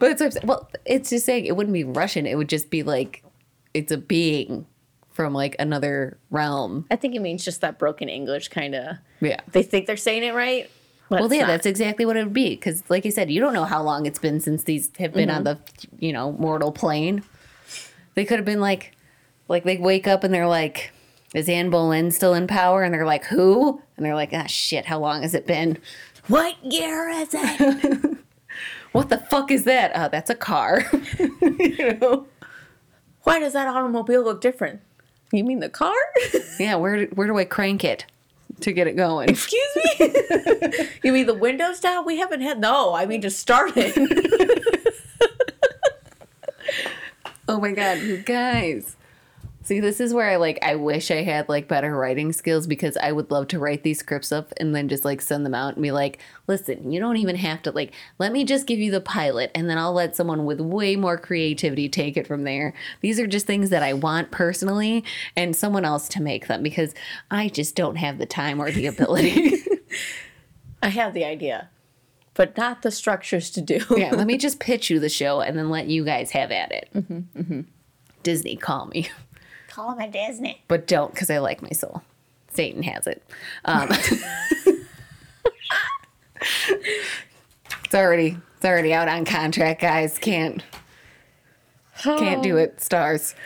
but 0.00 0.20
it's 0.20 0.38
well, 0.42 0.68
it's 0.84 1.10
just 1.10 1.24
saying 1.26 1.44
it 1.44 1.54
wouldn't 1.56 1.72
be 1.74 1.84
Russian. 1.84 2.26
It 2.26 2.36
would 2.36 2.48
just 2.48 2.68
be 2.70 2.82
like 2.82 3.22
it's 3.74 3.92
a 3.92 3.98
being 3.98 4.66
from 5.12 5.32
like 5.32 5.56
another 5.58 6.18
realm. 6.30 6.86
I 6.90 6.96
think 6.96 7.14
it 7.14 7.20
means 7.20 7.44
just 7.44 7.60
that 7.60 7.78
broken 7.78 8.08
English 8.08 8.48
kind 8.48 8.74
of. 8.74 8.96
Yeah. 9.20 9.40
They 9.52 9.62
think 9.62 9.86
they're 9.86 9.96
saying 9.96 10.24
it 10.24 10.34
right. 10.34 10.70
Well, 11.10 11.32
yeah, 11.32 11.42
not. 11.42 11.46
that's 11.48 11.66
exactly 11.66 12.06
what 12.06 12.16
it 12.16 12.24
would 12.24 12.32
be. 12.32 12.50
Because, 12.50 12.82
like 12.88 13.06
I 13.06 13.10
said, 13.10 13.30
you 13.30 13.40
don't 13.40 13.52
know 13.52 13.64
how 13.64 13.82
long 13.82 14.06
it's 14.06 14.18
been 14.18 14.40
since 14.40 14.64
these 14.64 14.90
have 14.98 15.12
been 15.12 15.30
on 15.30 15.44
the, 15.44 15.58
you 15.98 16.12
know, 16.12 16.32
mortal 16.32 16.72
plane. 16.72 17.22
They 18.14 18.24
could 18.24 18.38
have 18.38 18.46
been 18.46 18.60
like, 18.60 18.92
like 19.48 19.64
they 19.64 19.76
wake 19.76 20.08
up 20.08 20.24
and 20.24 20.32
they're 20.32 20.48
like, 20.48 20.92
"Is 21.34 21.48
Anne 21.48 21.70
Boleyn 21.70 22.10
still 22.10 22.32
in 22.34 22.46
power?" 22.46 22.82
And 22.82 22.92
they're 22.92 23.06
like, 23.06 23.26
"Who?" 23.26 23.82
And 23.96 24.06
they're 24.06 24.14
like, 24.14 24.30
"Ah, 24.32 24.46
shit! 24.46 24.86
How 24.86 24.98
long 24.98 25.22
has 25.22 25.34
it 25.34 25.46
been? 25.46 25.78
What 26.28 26.56
year 26.64 27.08
is 27.10 27.28
it? 27.32 28.18
What 28.92 29.08
the 29.08 29.18
fuck 29.18 29.50
is 29.50 29.64
that? 29.64 29.90
Oh, 29.96 30.08
that's 30.08 30.30
a 30.30 30.36
car." 30.36 30.84
you 31.42 31.98
know? 32.00 32.26
Why 33.24 33.40
does 33.40 33.52
that 33.54 33.66
automobile 33.66 34.22
look 34.22 34.40
different? 34.40 34.80
You 35.32 35.44
mean 35.44 35.60
the 35.60 35.68
car? 35.68 35.94
Yeah. 36.60 36.76
Where 36.76 37.06
where 37.06 37.26
do 37.26 37.36
I 37.36 37.44
crank 37.44 37.82
it 37.82 38.06
to 38.60 38.70
get 38.72 38.86
it 38.86 38.94
going? 38.96 39.28
Excuse 39.28 39.76
me? 39.76 39.90
you 41.02 41.12
mean 41.12 41.26
the 41.26 41.34
windows 41.34 41.80
down? 41.80 42.06
We 42.06 42.18
haven't 42.18 42.42
had. 42.42 42.60
No, 42.60 42.94
I 42.94 43.06
mean 43.06 43.20
to 43.22 43.30
start 43.30 43.72
it. 43.76 43.96
Oh 47.46 47.60
my 47.60 47.72
god, 47.72 47.98
you 48.00 48.16
guys. 48.16 48.96
See, 49.64 49.80
this 49.80 49.98
is 49.98 50.12
where 50.12 50.28
I 50.28 50.36
like 50.36 50.58
I 50.62 50.74
wish 50.74 51.10
I 51.10 51.22
had 51.22 51.48
like 51.48 51.68
better 51.68 51.96
writing 51.96 52.32
skills 52.32 52.66
because 52.66 52.98
I 52.98 53.12
would 53.12 53.30
love 53.30 53.48
to 53.48 53.58
write 53.58 53.82
these 53.82 53.98
scripts 53.98 54.30
up 54.30 54.52
and 54.58 54.76
then 54.76 54.88
just 54.88 55.06
like 55.06 55.22
send 55.22 55.46
them 55.46 55.54
out 55.54 55.72
and 55.72 55.82
be 55.82 55.90
like, 55.90 56.18
"Listen, 56.46 56.92
you 56.92 57.00
don't 57.00 57.16
even 57.16 57.36
have 57.36 57.62
to 57.62 57.70
like 57.70 57.92
let 58.18 58.30
me 58.30 58.44
just 58.44 58.66
give 58.66 58.78
you 58.78 58.90
the 58.90 59.00
pilot 59.00 59.50
and 59.54 59.68
then 59.70 59.78
I'll 59.78 59.94
let 59.94 60.16
someone 60.16 60.44
with 60.44 60.60
way 60.60 60.96
more 60.96 61.16
creativity 61.16 61.88
take 61.88 62.18
it 62.18 62.26
from 62.26 62.44
there." 62.44 62.74
These 63.00 63.18
are 63.18 63.26
just 63.26 63.46
things 63.46 63.70
that 63.70 63.82
I 63.82 63.94
want 63.94 64.30
personally 64.30 65.02
and 65.34 65.56
someone 65.56 65.86
else 65.86 66.10
to 66.10 66.22
make 66.22 66.46
them 66.46 66.62
because 66.62 66.94
I 67.30 67.48
just 67.48 67.74
don't 67.74 67.96
have 67.96 68.18
the 68.18 68.26
time 68.26 68.60
or 68.60 68.70
the 68.70 68.86
ability. 68.94 69.64
I 70.82 70.88
have 70.88 71.14
the 71.14 71.24
idea, 71.24 71.70
but 72.34 72.54
not 72.58 72.82
the 72.82 72.90
structures 72.90 73.48
to 73.52 73.62
do. 73.62 73.80
yeah, 73.96 74.10
let 74.10 74.26
me 74.26 74.36
just 74.46 74.60
pitch 74.60 74.90
you 74.90 75.00
the 75.00 75.08
show 75.08 75.40
and 75.40 75.56
then 75.56 75.70
let 75.70 75.86
you 75.86 76.04
guys 76.04 76.32
have 76.32 76.50
at 76.50 76.70
it. 76.70 76.90
Mm-hmm, 76.94 77.40
mm-hmm. 77.40 77.60
Disney, 78.22 78.56
call 78.56 78.86
me. 78.86 79.08
Call 79.74 79.92
him 79.92 79.98
a 79.98 80.08
Disney. 80.08 80.62
but 80.68 80.86
don't 80.86 81.12
because 81.12 81.30
I 81.30 81.38
like 81.38 81.60
my 81.62 81.70
soul. 81.70 82.02
Satan 82.52 82.84
has 82.84 83.08
it. 83.08 83.22
Um, 83.64 83.88
it's 87.84 87.94
already 87.94 88.36
it's 88.56 88.64
already 88.64 88.92
out 88.94 89.08
on 89.08 89.24
contract, 89.24 89.80
guys. 89.80 90.16
Can't 90.18 90.62
can't 92.02 92.42
do 92.42 92.56
it. 92.56 92.80
Stars. 92.80 93.34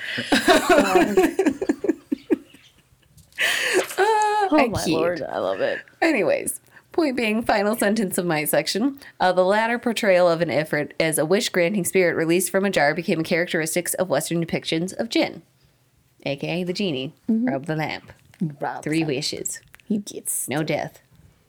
Oh 4.50 4.56
I 4.58 4.68
my 4.68 4.84
lord, 4.86 5.22
I 5.22 5.38
love 5.38 5.60
it. 5.60 5.80
Anyways, 6.00 6.60
point 6.92 7.16
being, 7.16 7.42
final 7.42 7.76
sentence 7.76 8.16
of 8.16 8.24
my 8.24 8.44
section. 8.46 8.98
Uh, 9.20 9.30
the 9.30 9.44
latter 9.44 9.78
portrayal 9.78 10.26
of 10.28 10.40
an 10.40 10.48
Ifrit 10.48 10.92
as 10.98 11.18
a 11.18 11.26
wish 11.26 11.50
granting 11.50 11.84
spirit 11.84 12.16
released 12.16 12.50
from 12.50 12.64
a 12.64 12.70
jar 12.70 12.94
became 12.94 13.20
a 13.20 13.24
characteristics 13.24 13.92
of 13.94 14.08
Western 14.08 14.44
depictions 14.44 14.94
of 14.98 15.10
Jinn, 15.10 15.42
aka 16.24 16.64
the 16.64 16.72
genie 16.72 17.12
mm-hmm. 17.28 17.46
rub 17.48 17.66
the 17.66 17.76
lamp. 17.76 18.12
Rob, 18.60 18.84
Three 18.84 19.02
wishes, 19.04 19.60
He 19.84 19.98
gets 19.98 20.48
no 20.48 20.62
death, 20.62 21.00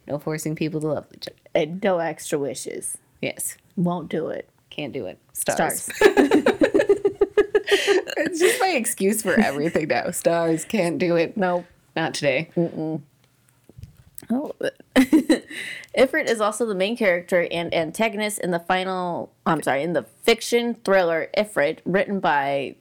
no 0.08 0.18
forcing 0.18 0.56
people 0.56 0.82
to 0.82 0.88
love 0.88 1.06
each 1.14 1.28
other. 1.28 1.38
and 1.54 1.84
no 1.84 2.00
extra 2.00 2.40
wishes. 2.40 2.98
Yes. 3.22 3.58
Won't 3.76 4.10
do 4.10 4.28
it. 4.30 4.50
Can't 4.70 4.94
do 4.94 5.06
it. 5.06 5.20
Stars. 5.34 5.84
Stars. 5.84 5.98
it's 8.18 8.40
just 8.40 8.60
my 8.60 8.70
excuse 8.70 9.22
for 9.22 9.40
everything 9.40 9.88
now. 9.88 10.12
Stars 10.12 10.66
can't 10.66 10.98
do 10.98 11.16
it. 11.16 11.38
nope. 11.38 11.66
Not 11.96 12.14
today. 12.14 12.50
Oh. 12.56 13.02
Ifrit 15.98 16.30
is 16.30 16.40
also 16.40 16.66
the 16.66 16.76
main 16.76 16.96
character 16.96 17.48
and 17.52 17.74
antagonist 17.74 18.40
in 18.40 18.52
the 18.52 18.60
final, 18.60 19.32
I'm 19.46 19.64
sorry, 19.64 19.84
in 19.84 19.94
the 19.94 20.04
fiction 20.04 20.76
thriller 20.76 21.30
Ifrit, 21.36 21.80
written 21.84 22.20
by 22.20 22.76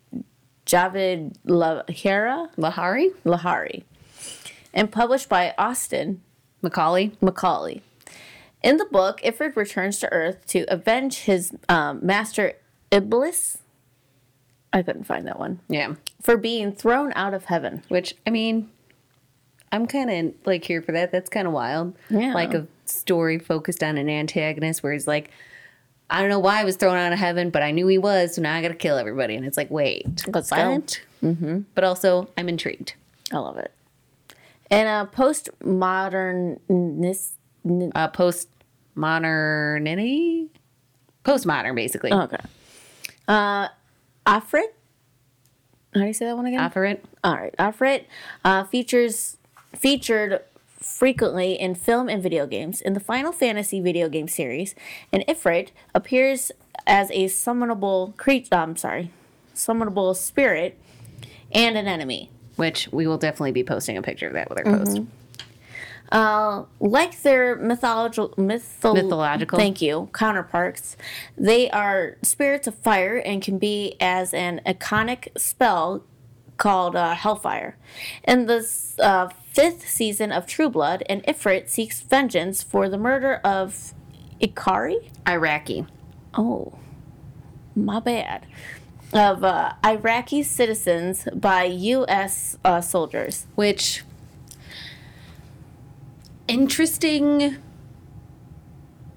Javed 0.68 1.34
Lahara 1.46 2.54
Lahari? 2.56 3.10
Lahari 3.24 3.82
and 4.78 4.92
published 4.92 5.28
by 5.28 5.54
Austin 5.58 6.22
Macauley? 6.62 7.16
Macauley. 7.20 7.82
In 8.62 8.76
the 8.76 8.86
book, 8.86 9.20
Ifrit 9.22 9.56
returns 9.56 9.98
to 10.00 10.12
Earth 10.12 10.46
to 10.48 10.64
avenge 10.68 11.20
his 11.20 11.52
um, 11.68 12.00
master 12.02 12.54
Iblis. 12.90 13.58
I 14.72 14.82
couldn't 14.82 15.04
find 15.04 15.26
that 15.26 15.38
one. 15.38 15.60
Yeah. 15.68 15.94
For 16.20 16.36
being 16.36 16.72
thrown 16.72 17.12
out 17.14 17.34
of 17.34 17.46
heaven. 17.46 17.82
Which, 17.88 18.14
I 18.26 18.30
mean, 18.30 18.70
I'm 19.72 19.86
kind 19.86 20.10
of 20.10 20.34
like 20.44 20.64
here 20.64 20.82
for 20.82 20.92
that. 20.92 21.10
That's 21.12 21.30
kind 21.30 21.46
of 21.46 21.52
wild. 21.52 21.94
Yeah. 22.10 22.34
Like 22.34 22.54
a 22.54 22.66
story 22.84 23.38
focused 23.38 23.82
on 23.82 23.96
an 23.96 24.08
antagonist 24.08 24.82
where 24.82 24.92
he's 24.92 25.06
like, 25.06 25.30
I 26.10 26.20
don't 26.20 26.30
know 26.30 26.38
why 26.38 26.60
I 26.60 26.64
was 26.64 26.76
thrown 26.76 26.96
out 26.96 27.12
of 27.12 27.18
heaven, 27.18 27.50
but 27.50 27.62
I 27.62 27.70
knew 27.70 27.86
he 27.86 27.98
was, 27.98 28.34
so 28.34 28.42
now 28.42 28.54
I 28.54 28.62
gotta 28.62 28.74
kill 28.74 28.96
everybody. 28.96 29.34
And 29.34 29.44
it's 29.44 29.56
like, 29.56 29.70
wait, 29.70 30.24
Let's 30.28 30.50
what? 30.50 31.00
Mm-hmm. 31.22 31.60
But 31.74 31.84
also, 31.84 32.28
I'm 32.36 32.48
intrigued. 32.48 32.94
I 33.32 33.38
love 33.38 33.58
it. 33.58 33.72
And 34.70 34.88
a 34.88 35.10
postmodernist. 35.14 37.30
Uh, 37.94 38.08
post 38.08 38.48
modernity? 38.94 40.48
Postmodern, 41.24 41.74
basically. 41.74 42.12
Okay. 42.12 42.38
Uh, 43.26 43.68
Afrit. 44.26 44.68
How 45.94 46.00
do 46.00 46.06
you 46.06 46.12
say 46.12 46.26
that 46.26 46.36
one 46.36 46.46
again? 46.46 46.60
Offer 46.60 46.84
it. 46.84 47.04
All 47.24 47.34
right, 47.34 47.54
Afrit 47.58 48.04
uh, 48.44 48.64
features 48.64 49.38
featured 49.74 50.42
frequently 50.78 51.52
in 51.58 51.74
film 51.74 52.08
and 52.08 52.22
video 52.22 52.46
games. 52.46 52.80
In 52.80 52.92
the 52.94 53.00
Final 53.00 53.32
Fantasy 53.32 53.80
video 53.80 54.08
game 54.08 54.28
series, 54.28 54.74
and 55.12 55.24
Ifrit 55.26 55.68
appears 55.94 56.52
as 56.86 57.10
a 57.10 57.26
summonable 57.26 58.16
creature. 58.16 58.54
I'm 58.54 58.76
sorry, 58.76 59.10
summonable 59.54 60.14
spirit 60.16 60.78
and 61.52 61.76
an 61.76 61.86
enemy. 61.86 62.30
Which 62.56 62.88
we 62.92 63.06
will 63.06 63.18
definitely 63.18 63.52
be 63.52 63.64
posting 63.64 63.96
a 63.96 64.02
picture 64.02 64.26
of 64.26 64.32
that 64.34 64.48
with 64.48 64.58
our 64.58 64.64
post. 64.64 65.00
Uh, 66.10 66.64
like 66.80 67.20
their 67.20 67.54
mythological 67.56 68.30
mytho- 68.30 68.94
Mythological. 68.94 69.58
Thank 69.58 69.82
you, 69.82 70.08
counterparts. 70.14 70.96
They 71.36 71.70
are 71.70 72.16
spirits 72.22 72.66
of 72.66 72.74
fire 72.74 73.18
and 73.18 73.42
can 73.42 73.58
be 73.58 73.94
as 74.00 74.32
an 74.32 74.62
iconic 74.66 75.28
spell 75.38 76.02
called 76.58 76.94
uh, 76.94 77.14
Hellfire. 77.14 77.76
In 78.24 78.46
the 78.46 78.68
uh, 78.98 79.28
fifth 79.52 79.88
season 79.88 80.30
of 80.32 80.46
True 80.46 80.68
Blood, 80.68 81.02
an 81.08 81.22
Ifrit 81.22 81.68
seeks 81.68 82.00
vengeance 82.00 82.62
for 82.62 82.88
the 82.88 82.98
murder 82.98 83.36
of 83.44 83.94
Ikari. 84.40 85.10
Iraqi. 85.26 85.86
Oh, 86.34 86.74
my 87.74 88.00
bad. 88.00 88.44
Of 89.12 89.42
uh, 89.42 89.72
Iraqi 89.84 90.42
citizens 90.42 91.26
by 91.34 91.64
U.S. 91.64 92.58
Uh, 92.64 92.80
soldiers. 92.82 93.46
Which 93.54 94.04
interesting 96.46 97.56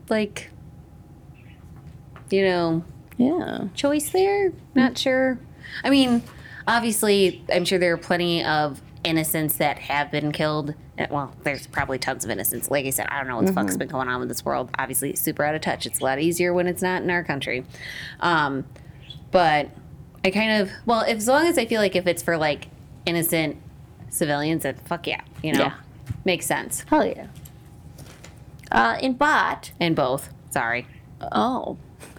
like 0.10 0.50
you 2.30 2.44
know 2.44 2.84
Yeah. 3.18 3.68
choice 3.74 4.10
there 4.10 4.52
not 4.76 4.98
sure 4.98 5.40
i 5.82 5.90
mean 5.90 6.24
obviously 6.68 7.44
i'm 7.54 7.66
sure 7.66 7.80
there 7.80 7.94
are 7.94 7.98
plenty 7.98 8.44
of 8.44 8.82
innocents 9.04 9.56
that 9.58 9.80
have 9.80 10.12
been 10.12 10.32
killed 10.32 10.74
Uh, 11.00 11.08
well 11.10 11.34
there's 11.44 11.66
probably 11.68 11.98
tons 11.98 12.24
of 12.24 12.30
innocents 12.30 12.70
like 12.70 12.86
i 12.86 12.90
said 12.92 13.08
i 13.10 13.18
don't 13.18 13.28
know 13.28 13.36
what 13.38 13.46
the 13.48 13.54
fuck's 13.54 13.76
been 13.78 13.88
going 13.88 14.08
on 14.08 14.20
with 14.20 14.30
this 14.30 14.46
world 14.46 14.70
obviously 14.78 15.10
it's 15.10 15.22
super 15.22 15.44
out 15.44 15.56
of 15.56 15.62
touch 15.62 15.86
it's 15.86 16.00
a 16.00 16.04
lot 16.04 16.20
easier 16.20 16.54
when 16.54 16.68
it's 16.68 16.82
not 16.82 17.02
in 17.02 17.10
our 17.10 17.24
country 17.24 17.66
um 18.20 18.64
but 19.32 19.70
i 20.24 20.30
kind 20.30 20.62
of 20.62 20.70
well 20.86 21.02
if, 21.02 21.18
as 21.18 21.28
long 21.28 21.48
as 21.48 21.58
i 21.58 21.66
feel 21.66 21.82
like 21.82 21.96
if 21.96 22.06
it's 22.06 22.22
for 22.22 22.38
like 22.38 22.68
innocent 23.08 23.58
civilians 24.10 24.64
then 24.64 24.76
fuck 24.86 25.08
yeah 25.08 25.22
you 25.42 25.52
know 25.54 25.60
Yeah. 25.62 25.74
makes 26.26 26.46
sense 26.46 26.86
Hell 26.88 27.06
yeah. 27.06 27.28
Uh, 28.72 28.98
in 29.02 29.14
Bot. 29.14 29.72
in 29.80 29.96
both 29.96 30.30
sorry 30.52 30.86
Oh. 31.32 31.78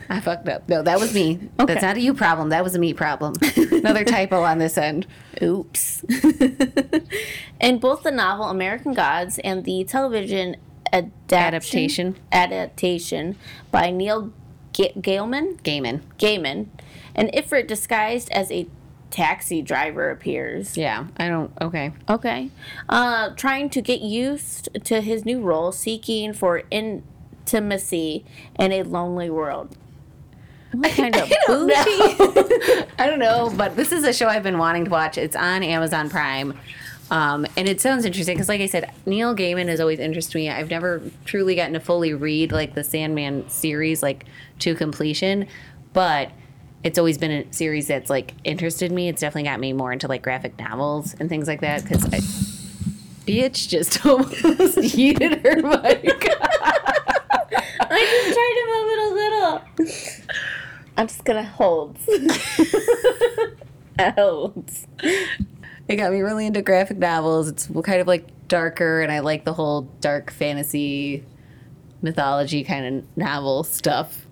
I 0.08 0.20
fucked 0.20 0.48
up. 0.48 0.68
No, 0.68 0.82
that 0.82 1.00
was 1.00 1.12
me. 1.14 1.48
Okay. 1.58 1.72
That's 1.74 1.82
not 1.82 1.96
a 1.96 2.00
you 2.00 2.12
problem. 2.12 2.50
That 2.50 2.62
was 2.62 2.74
a 2.74 2.78
me 2.78 2.92
problem. 2.92 3.34
Another 3.82 4.04
typo 4.04 4.42
on 4.42 4.58
this 4.58 4.78
end. 4.78 5.06
Oops. 5.42 6.04
in 7.60 7.78
both 7.78 8.04
the 8.04 8.12
novel 8.12 8.46
American 8.46 8.94
Gods 8.94 9.38
and 9.40 9.64
the 9.64 9.84
television 9.84 10.56
adaptation, 10.92 12.16
Adaptation. 12.30 13.36
by 13.70 13.90
Neil 13.90 14.32
Ga- 14.72 14.92
Gaiman, 14.96 15.60
Gaiman. 15.62 16.02
Gaiman, 16.18 16.66
an 17.14 17.28
Ifrit 17.34 17.66
disguised 17.66 18.30
as 18.30 18.50
a 18.52 18.68
taxi 19.10 19.62
driver 19.62 20.10
appears. 20.10 20.76
Yeah, 20.76 21.06
I 21.16 21.28
don't. 21.28 21.50
Okay. 21.60 21.92
Okay. 22.08 22.50
Uh, 22.88 23.30
trying 23.36 23.68
to 23.70 23.82
get 23.82 24.00
used 24.00 24.68
to 24.84 25.00
his 25.00 25.24
new 25.24 25.40
role, 25.40 25.72
seeking 25.72 26.32
for 26.32 26.62
intimacy 26.70 28.24
in 28.58 28.72
a 28.72 28.82
lonely 28.82 29.30
world. 29.30 29.76
What 30.72 30.90
kind 30.92 31.14
of 31.16 31.30
don't 31.46 31.68
bougie? 31.68 32.84
I 32.98 33.06
don't 33.06 33.18
know, 33.18 33.52
but 33.56 33.76
this 33.76 33.92
is 33.92 34.04
a 34.04 34.12
show 34.12 34.28
I've 34.28 34.42
been 34.42 34.58
wanting 34.58 34.86
to 34.86 34.90
watch. 34.90 35.18
It's 35.18 35.36
on 35.36 35.62
Amazon 35.62 36.08
Prime. 36.10 36.58
Um, 37.10 37.46
and 37.58 37.68
it 37.68 37.80
sounds 37.80 38.06
interesting 38.06 38.36
because, 38.36 38.48
like 38.48 38.62
I 38.62 38.66
said, 38.66 38.90
Neil 39.04 39.36
Gaiman 39.36 39.68
has 39.68 39.80
always 39.80 39.98
interested 39.98 40.34
me. 40.34 40.48
I've 40.48 40.70
never 40.70 41.02
truly 41.26 41.54
gotten 41.54 41.74
to 41.74 41.80
fully 41.80 42.14
read 42.14 42.52
like 42.52 42.74
the 42.74 42.82
Sandman 42.82 43.50
series, 43.50 44.02
like 44.02 44.24
to 44.60 44.74
completion, 44.74 45.46
but 45.92 46.30
it's 46.82 46.98
always 46.98 47.18
been 47.18 47.30
a 47.30 47.52
series 47.52 47.86
that's 47.88 48.08
like 48.08 48.32
interested 48.44 48.90
me. 48.90 49.08
It's 49.08 49.20
definitely 49.20 49.50
got 49.50 49.60
me 49.60 49.74
more 49.74 49.92
into 49.92 50.08
like 50.08 50.22
graphic 50.22 50.58
novels 50.58 51.14
and 51.20 51.28
things 51.28 51.46
like 51.46 51.60
that 51.60 51.82
because 51.82 52.04
I, 52.06 52.18
bitch, 53.26 53.68
just 53.68 54.04
almost 54.06 54.78
yeeted 54.78 55.42
her 55.42 55.56
mic. 55.56 56.28
I 57.90 58.06
just 58.08 58.32
tried 58.34 58.54
to 58.56 58.64
move 58.72 58.88
it 58.90 58.98
a 58.98 59.10
little. 59.14 60.61
I'm 60.96 61.06
just 61.06 61.24
gonna 61.24 61.44
hold. 61.44 61.98
Holds. 64.16 64.86
it 64.98 65.96
got 65.96 66.12
me 66.12 66.20
really 66.20 66.46
into 66.46 66.62
graphic 66.62 66.98
novels. 66.98 67.48
It's 67.48 67.66
kind 67.66 68.00
of 68.00 68.06
like 68.06 68.26
darker, 68.48 69.00
and 69.00 69.12
I 69.12 69.20
like 69.20 69.44
the 69.44 69.52
whole 69.52 69.82
dark 70.00 70.30
fantasy 70.30 71.24
mythology 72.00 72.64
kind 72.64 72.86
of 72.98 73.16
novel 73.16 73.64
stuff. 73.64 74.26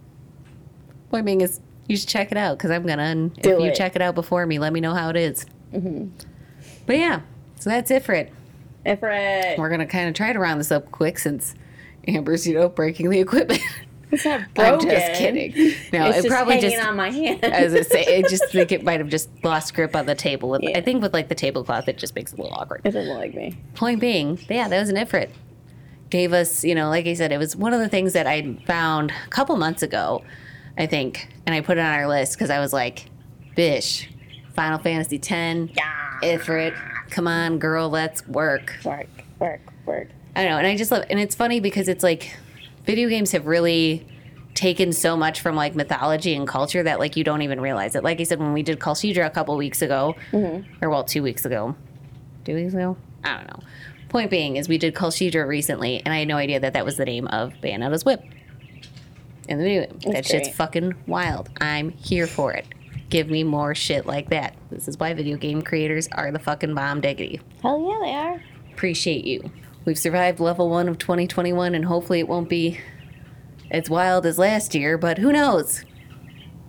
Point 1.10 1.24
being 1.26 1.40
is, 1.40 1.60
you 1.88 1.96
should 1.96 2.08
check 2.08 2.32
it 2.32 2.38
out 2.38 2.58
because 2.58 2.70
I'm 2.70 2.86
gonna. 2.86 3.02
And 3.02 3.34
Do 3.34 3.54
if 3.56 3.60
you 3.60 3.70
it. 3.70 3.74
check 3.74 3.96
it 3.96 4.02
out 4.02 4.14
before 4.14 4.44
me, 4.46 4.58
let 4.58 4.72
me 4.72 4.80
know 4.80 4.94
how 4.94 5.08
it 5.10 5.16
is. 5.16 5.46
Mm-hmm. 5.72 6.08
But 6.86 6.98
yeah, 6.98 7.20
so 7.56 7.70
that's 7.70 7.90
it 7.90 8.02
for 8.04 8.12
it. 8.12 8.32
Ifrit. 8.86 9.58
We're 9.58 9.68
gonna 9.68 9.86
kind 9.86 10.08
of 10.08 10.14
try 10.14 10.32
to 10.32 10.38
round 10.38 10.60
this 10.60 10.72
up 10.72 10.90
quick 10.90 11.18
since 11.18 11.54
Amber's, 12.08 12.46
you 12.46 12.54
know, 12.54 12.68
breaking 12.68 13.10
the 13.10 13.20
equipment. 13.20 13.60
It's 14.12 14.24
not 14.24 14.40
I'm 14.58 14.80
just 14.80 15.12
kidding. 15.14 15.52
No, 15.92 16.06
it's 16.08 16.18
it 16.18 16.22
just 16.22 16.28
probably 16.28 16.54
hanging 16.56 16.70
just 16.70 16.86
on 16.86 16.96
my 16.96 17.10
hand. 17.10 17.44
as 17.44 17.74
I 17.74 17.82
say, 17.82 18.18
I 18.18 18.22
just 18.22 18.46
think 18.50 18.72
it 18.72 18.82
might 18.82 18.98
have 19.00 19.08
just 19.08 19.28
lost 19.44 19.74
grip 19.74 19.94
on 19.94 20.06
the 20.06 20.14
table. 20.14 20.50
With, 20.50 20.62
Yeah. 20.62 20.78
I 20.78 20.80
think 20.80 21.02
with 21.02 21.12
like 21.14 21.28
the 21.28 21.34
tablecloth, 21.34 21.88
it 21.88 21.98
just 21.98 22.14
makes 22.14 22.32
it 22.32 22.38
a 22.38 22.42
little 22.42 22.56
awkward. 22.58 22.80
it 22.84 22.90
doesn't 22.90 23.14
like 23.16 23.34
me. 23.34 23.56
Point 23.74 24.00
being, 24.00 24.38
yeah, 24.48 24.68
that 24.68 24.78
was 24.80 24.88
an 24.88 24.96
Ifrit. 24.96 25.30
Gave 26.10 26.32
us, 26.32 26.64
you 26.64 26.74
know, 26.74 26.88
like 26.88 27.06
I 27.06 27.14
said, 27.14 27.30
it 27.30 27.38
was 27.38 27.54
one 27.54 27.72
of 27.72 27.78
the 27.80 27.88
things 27.88 28.14
that 28.14 28.26
I 28.26 28.54
found 28.66 29.12
a 29.12 29.28
couple 29.30 29.56
months 29.56 29.82
ago, 29.82 30.24
I 30.76 30.86
think, 30.86 31.28
and 31.46 31.54
I 31.54 31.60
put 31.60 31.78
it 31.78 31.82
on 31.82 31.86
our 31.94 32.08
list 32.08 32.32
because 32.36 32.50
I 32.50 32.58
was 32.58 32.72
like, 32.72 33.06
Bish, 33.54 34.08
Final 34.54 34.78
Fantasy 34.78 35.16
X, 35.18 35.30
Yeah. 35.30 35.92
Ifrit, 36.22 36.74
come 37.10 37.28
on, 37.28 37.58
girl, 37.60 37.88
let's 37.88 38.26
work. 38.26 38.76
Work, 38.84 39.06
work, 39.38 39.60
work. 39.86 40.08
I 40.34 40.42
don't 40.42 40.50
know, 40.52 40.58
and 40.58 40.66
I 40.66 40.76
just 40.76 40.90
love, 40.90 41.04
and 41.10 41.20
it's 41.20 41.36
funny 41.36 41.60
because 41.60 41.88
it's 41.88 42.02
like, 42.02 42.36
video 42.84 43.08
games 43.08 43.32
have 43.32 43.46
really 43.46 44.06
taken 44.54 44.92
so 44.92 45.16
much 45.16 45.40
from 45.40 45.56
like 45.56 45.74
mythology 45.74 46.34
and 46.34 46.46
culture 46.46 46.82
that 46.82 46.98
like 46.98 47.16
you 47.16 47.24
don't 47.24 47.42
even 47.42 47.60
realize 47.60 47.94
it. 47.94 48.04
Like 48.04 48.20
I 48.20 48.24
said, 48.24 48.38
when 48.38 48.52
we 48.52 48.62
did 48.62 48.78
Kulshedra 48.78 49.26
a 49.26 49.30
couple 49.30 49.56
weeks 49.56 49.82
ago, 49.82 50.16
mm-hmm. 50.32 50.84
or 50.84 50.90
well, 50.90 51.04
two 51.04 51.22
weeks 51.22 51.44
ago, 51.44 51.74
two 52.44 52.54
weeks 52.54 52.74
ago, 52.74 52.96
I 53.24 53.36
don't 53.36 53.46
know. 53.46 53.60
Point 54.08 54.30
being 54.30 54.56
is 54.56 54.68
we 54.68 54.78
did 54.78 54.94
Kulshedra 54.94 55.46
recently, 55.46 56.02
and 56.04 56.12
I 56.12 56.18
had 56.18 56.28
no 56.28 56.36
idea 56.36 56.58
that 56.60 56.72
that 56.72 56.84
was 56.84 56.96
the 56.96 57.04
name 57.04 57.26
of 57.28 57.52
Bayonetta's 57.62 58.04
whip 58.04 58.22
in 59.48 59.58
the 59.58 59.64
video 59.64 59.86
game. 59.86 60.12
That 60.12 60.26
shit's 60.26 60.48
great. 60.48 60.54
fucking 60.56 60.94
wild. 61.06 61.48
I'm 61.60 61.90
here 61.90 62.26
for 62.26 62.52
it. 62.52 62.66
Give 63.08 63.28
me 63.28 63.44
more 63.44 63.74
shit 63.74 64.06
like 64.06 64.30
that. 64.30 64.56
This 64.70 64.88
is 64.88 64.98
why 64.98 65.14
video 65.14 65.36
game 65.36 65.62
creators 65.62 66.08
are 66.12 66.30
the 66.30 66.38
fucking 66.38 66.74
bomb 66.74 67.00
diggity 67.00 67.40
Hell 67.62 67.80
yeah, 67.88 67.98
they 68.04 68.14
are. 68.14 68.42
appreciate 68.72 69.24
you. 69.24 69.50
We've 69.84 69.98
survived 69.98 70.40
level 70.40 70.68
one 70.68 70.88
of 70.88 70.98
2021, 70.98 71.74
and 71.74 71.84
hopefully 71.84 72.20
it 72.20 72.28
won't 72.28 72.48
be 72.48 72.78
as 73.70 73.88
wild 73.88 74.26
as 74.26 74.38
last 74.38 74.74
year. 74.74 74.98
But 74.98 75.18
who 75.18 75.32
knows? 75.32 75.84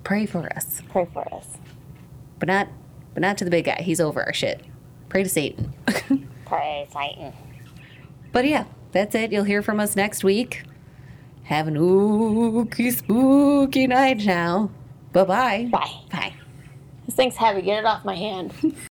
Pray 0.04 0.26
for 0.26 0.52
us, 0.56 0.82
Pray 0.90 1.08
for 1.14 1.32
us. 1.34 1.48
but 2.40 2.48
not, 2.48 2.68
but 3.14 3.22
not 3.22 3.38
to 3.40 3.46
the 3.46 3.52
big 3.52 3.66
guy. 3.66 3.82
He's 3.82 4.00
over 4.00 4.24
our 4.24 4.34
shit. 4.34 4.64
Pray 5.10 5.24
to 5.24 5.30
Satan. 5.30 5.74
Pray, 6.46 6.86
to 6.88 6.92
Satan. 6.92 7.34
but 8.32 8.46
yeah, 8.48 8.66
that's 8.94 9.14
it. 9.16 9.32
You'll 9.32 9.44
hear 9.44 9.62
from 9.62 9.80
us 9.80 9.96
next 9.96 10.24
week. 10.24 10.64
Have 11.44 11.68
an 11.68 11.76
ooky 11.76 12.92
spooky 12.94 13.88
night 13.88 14.20
now. 14.26 14.72
Bye-bye. 15.12 15.68
Bye. 15.72 15.92
Bye. 16.12 16.34
This 17.06 17.16
thing's 17.16 17.36
heavy. 17.36 17.62
Get 17.62 17.80
it 17.80 17.86
off 17.86 18.06
my 18.06 18.16
hand. 18.16 18.54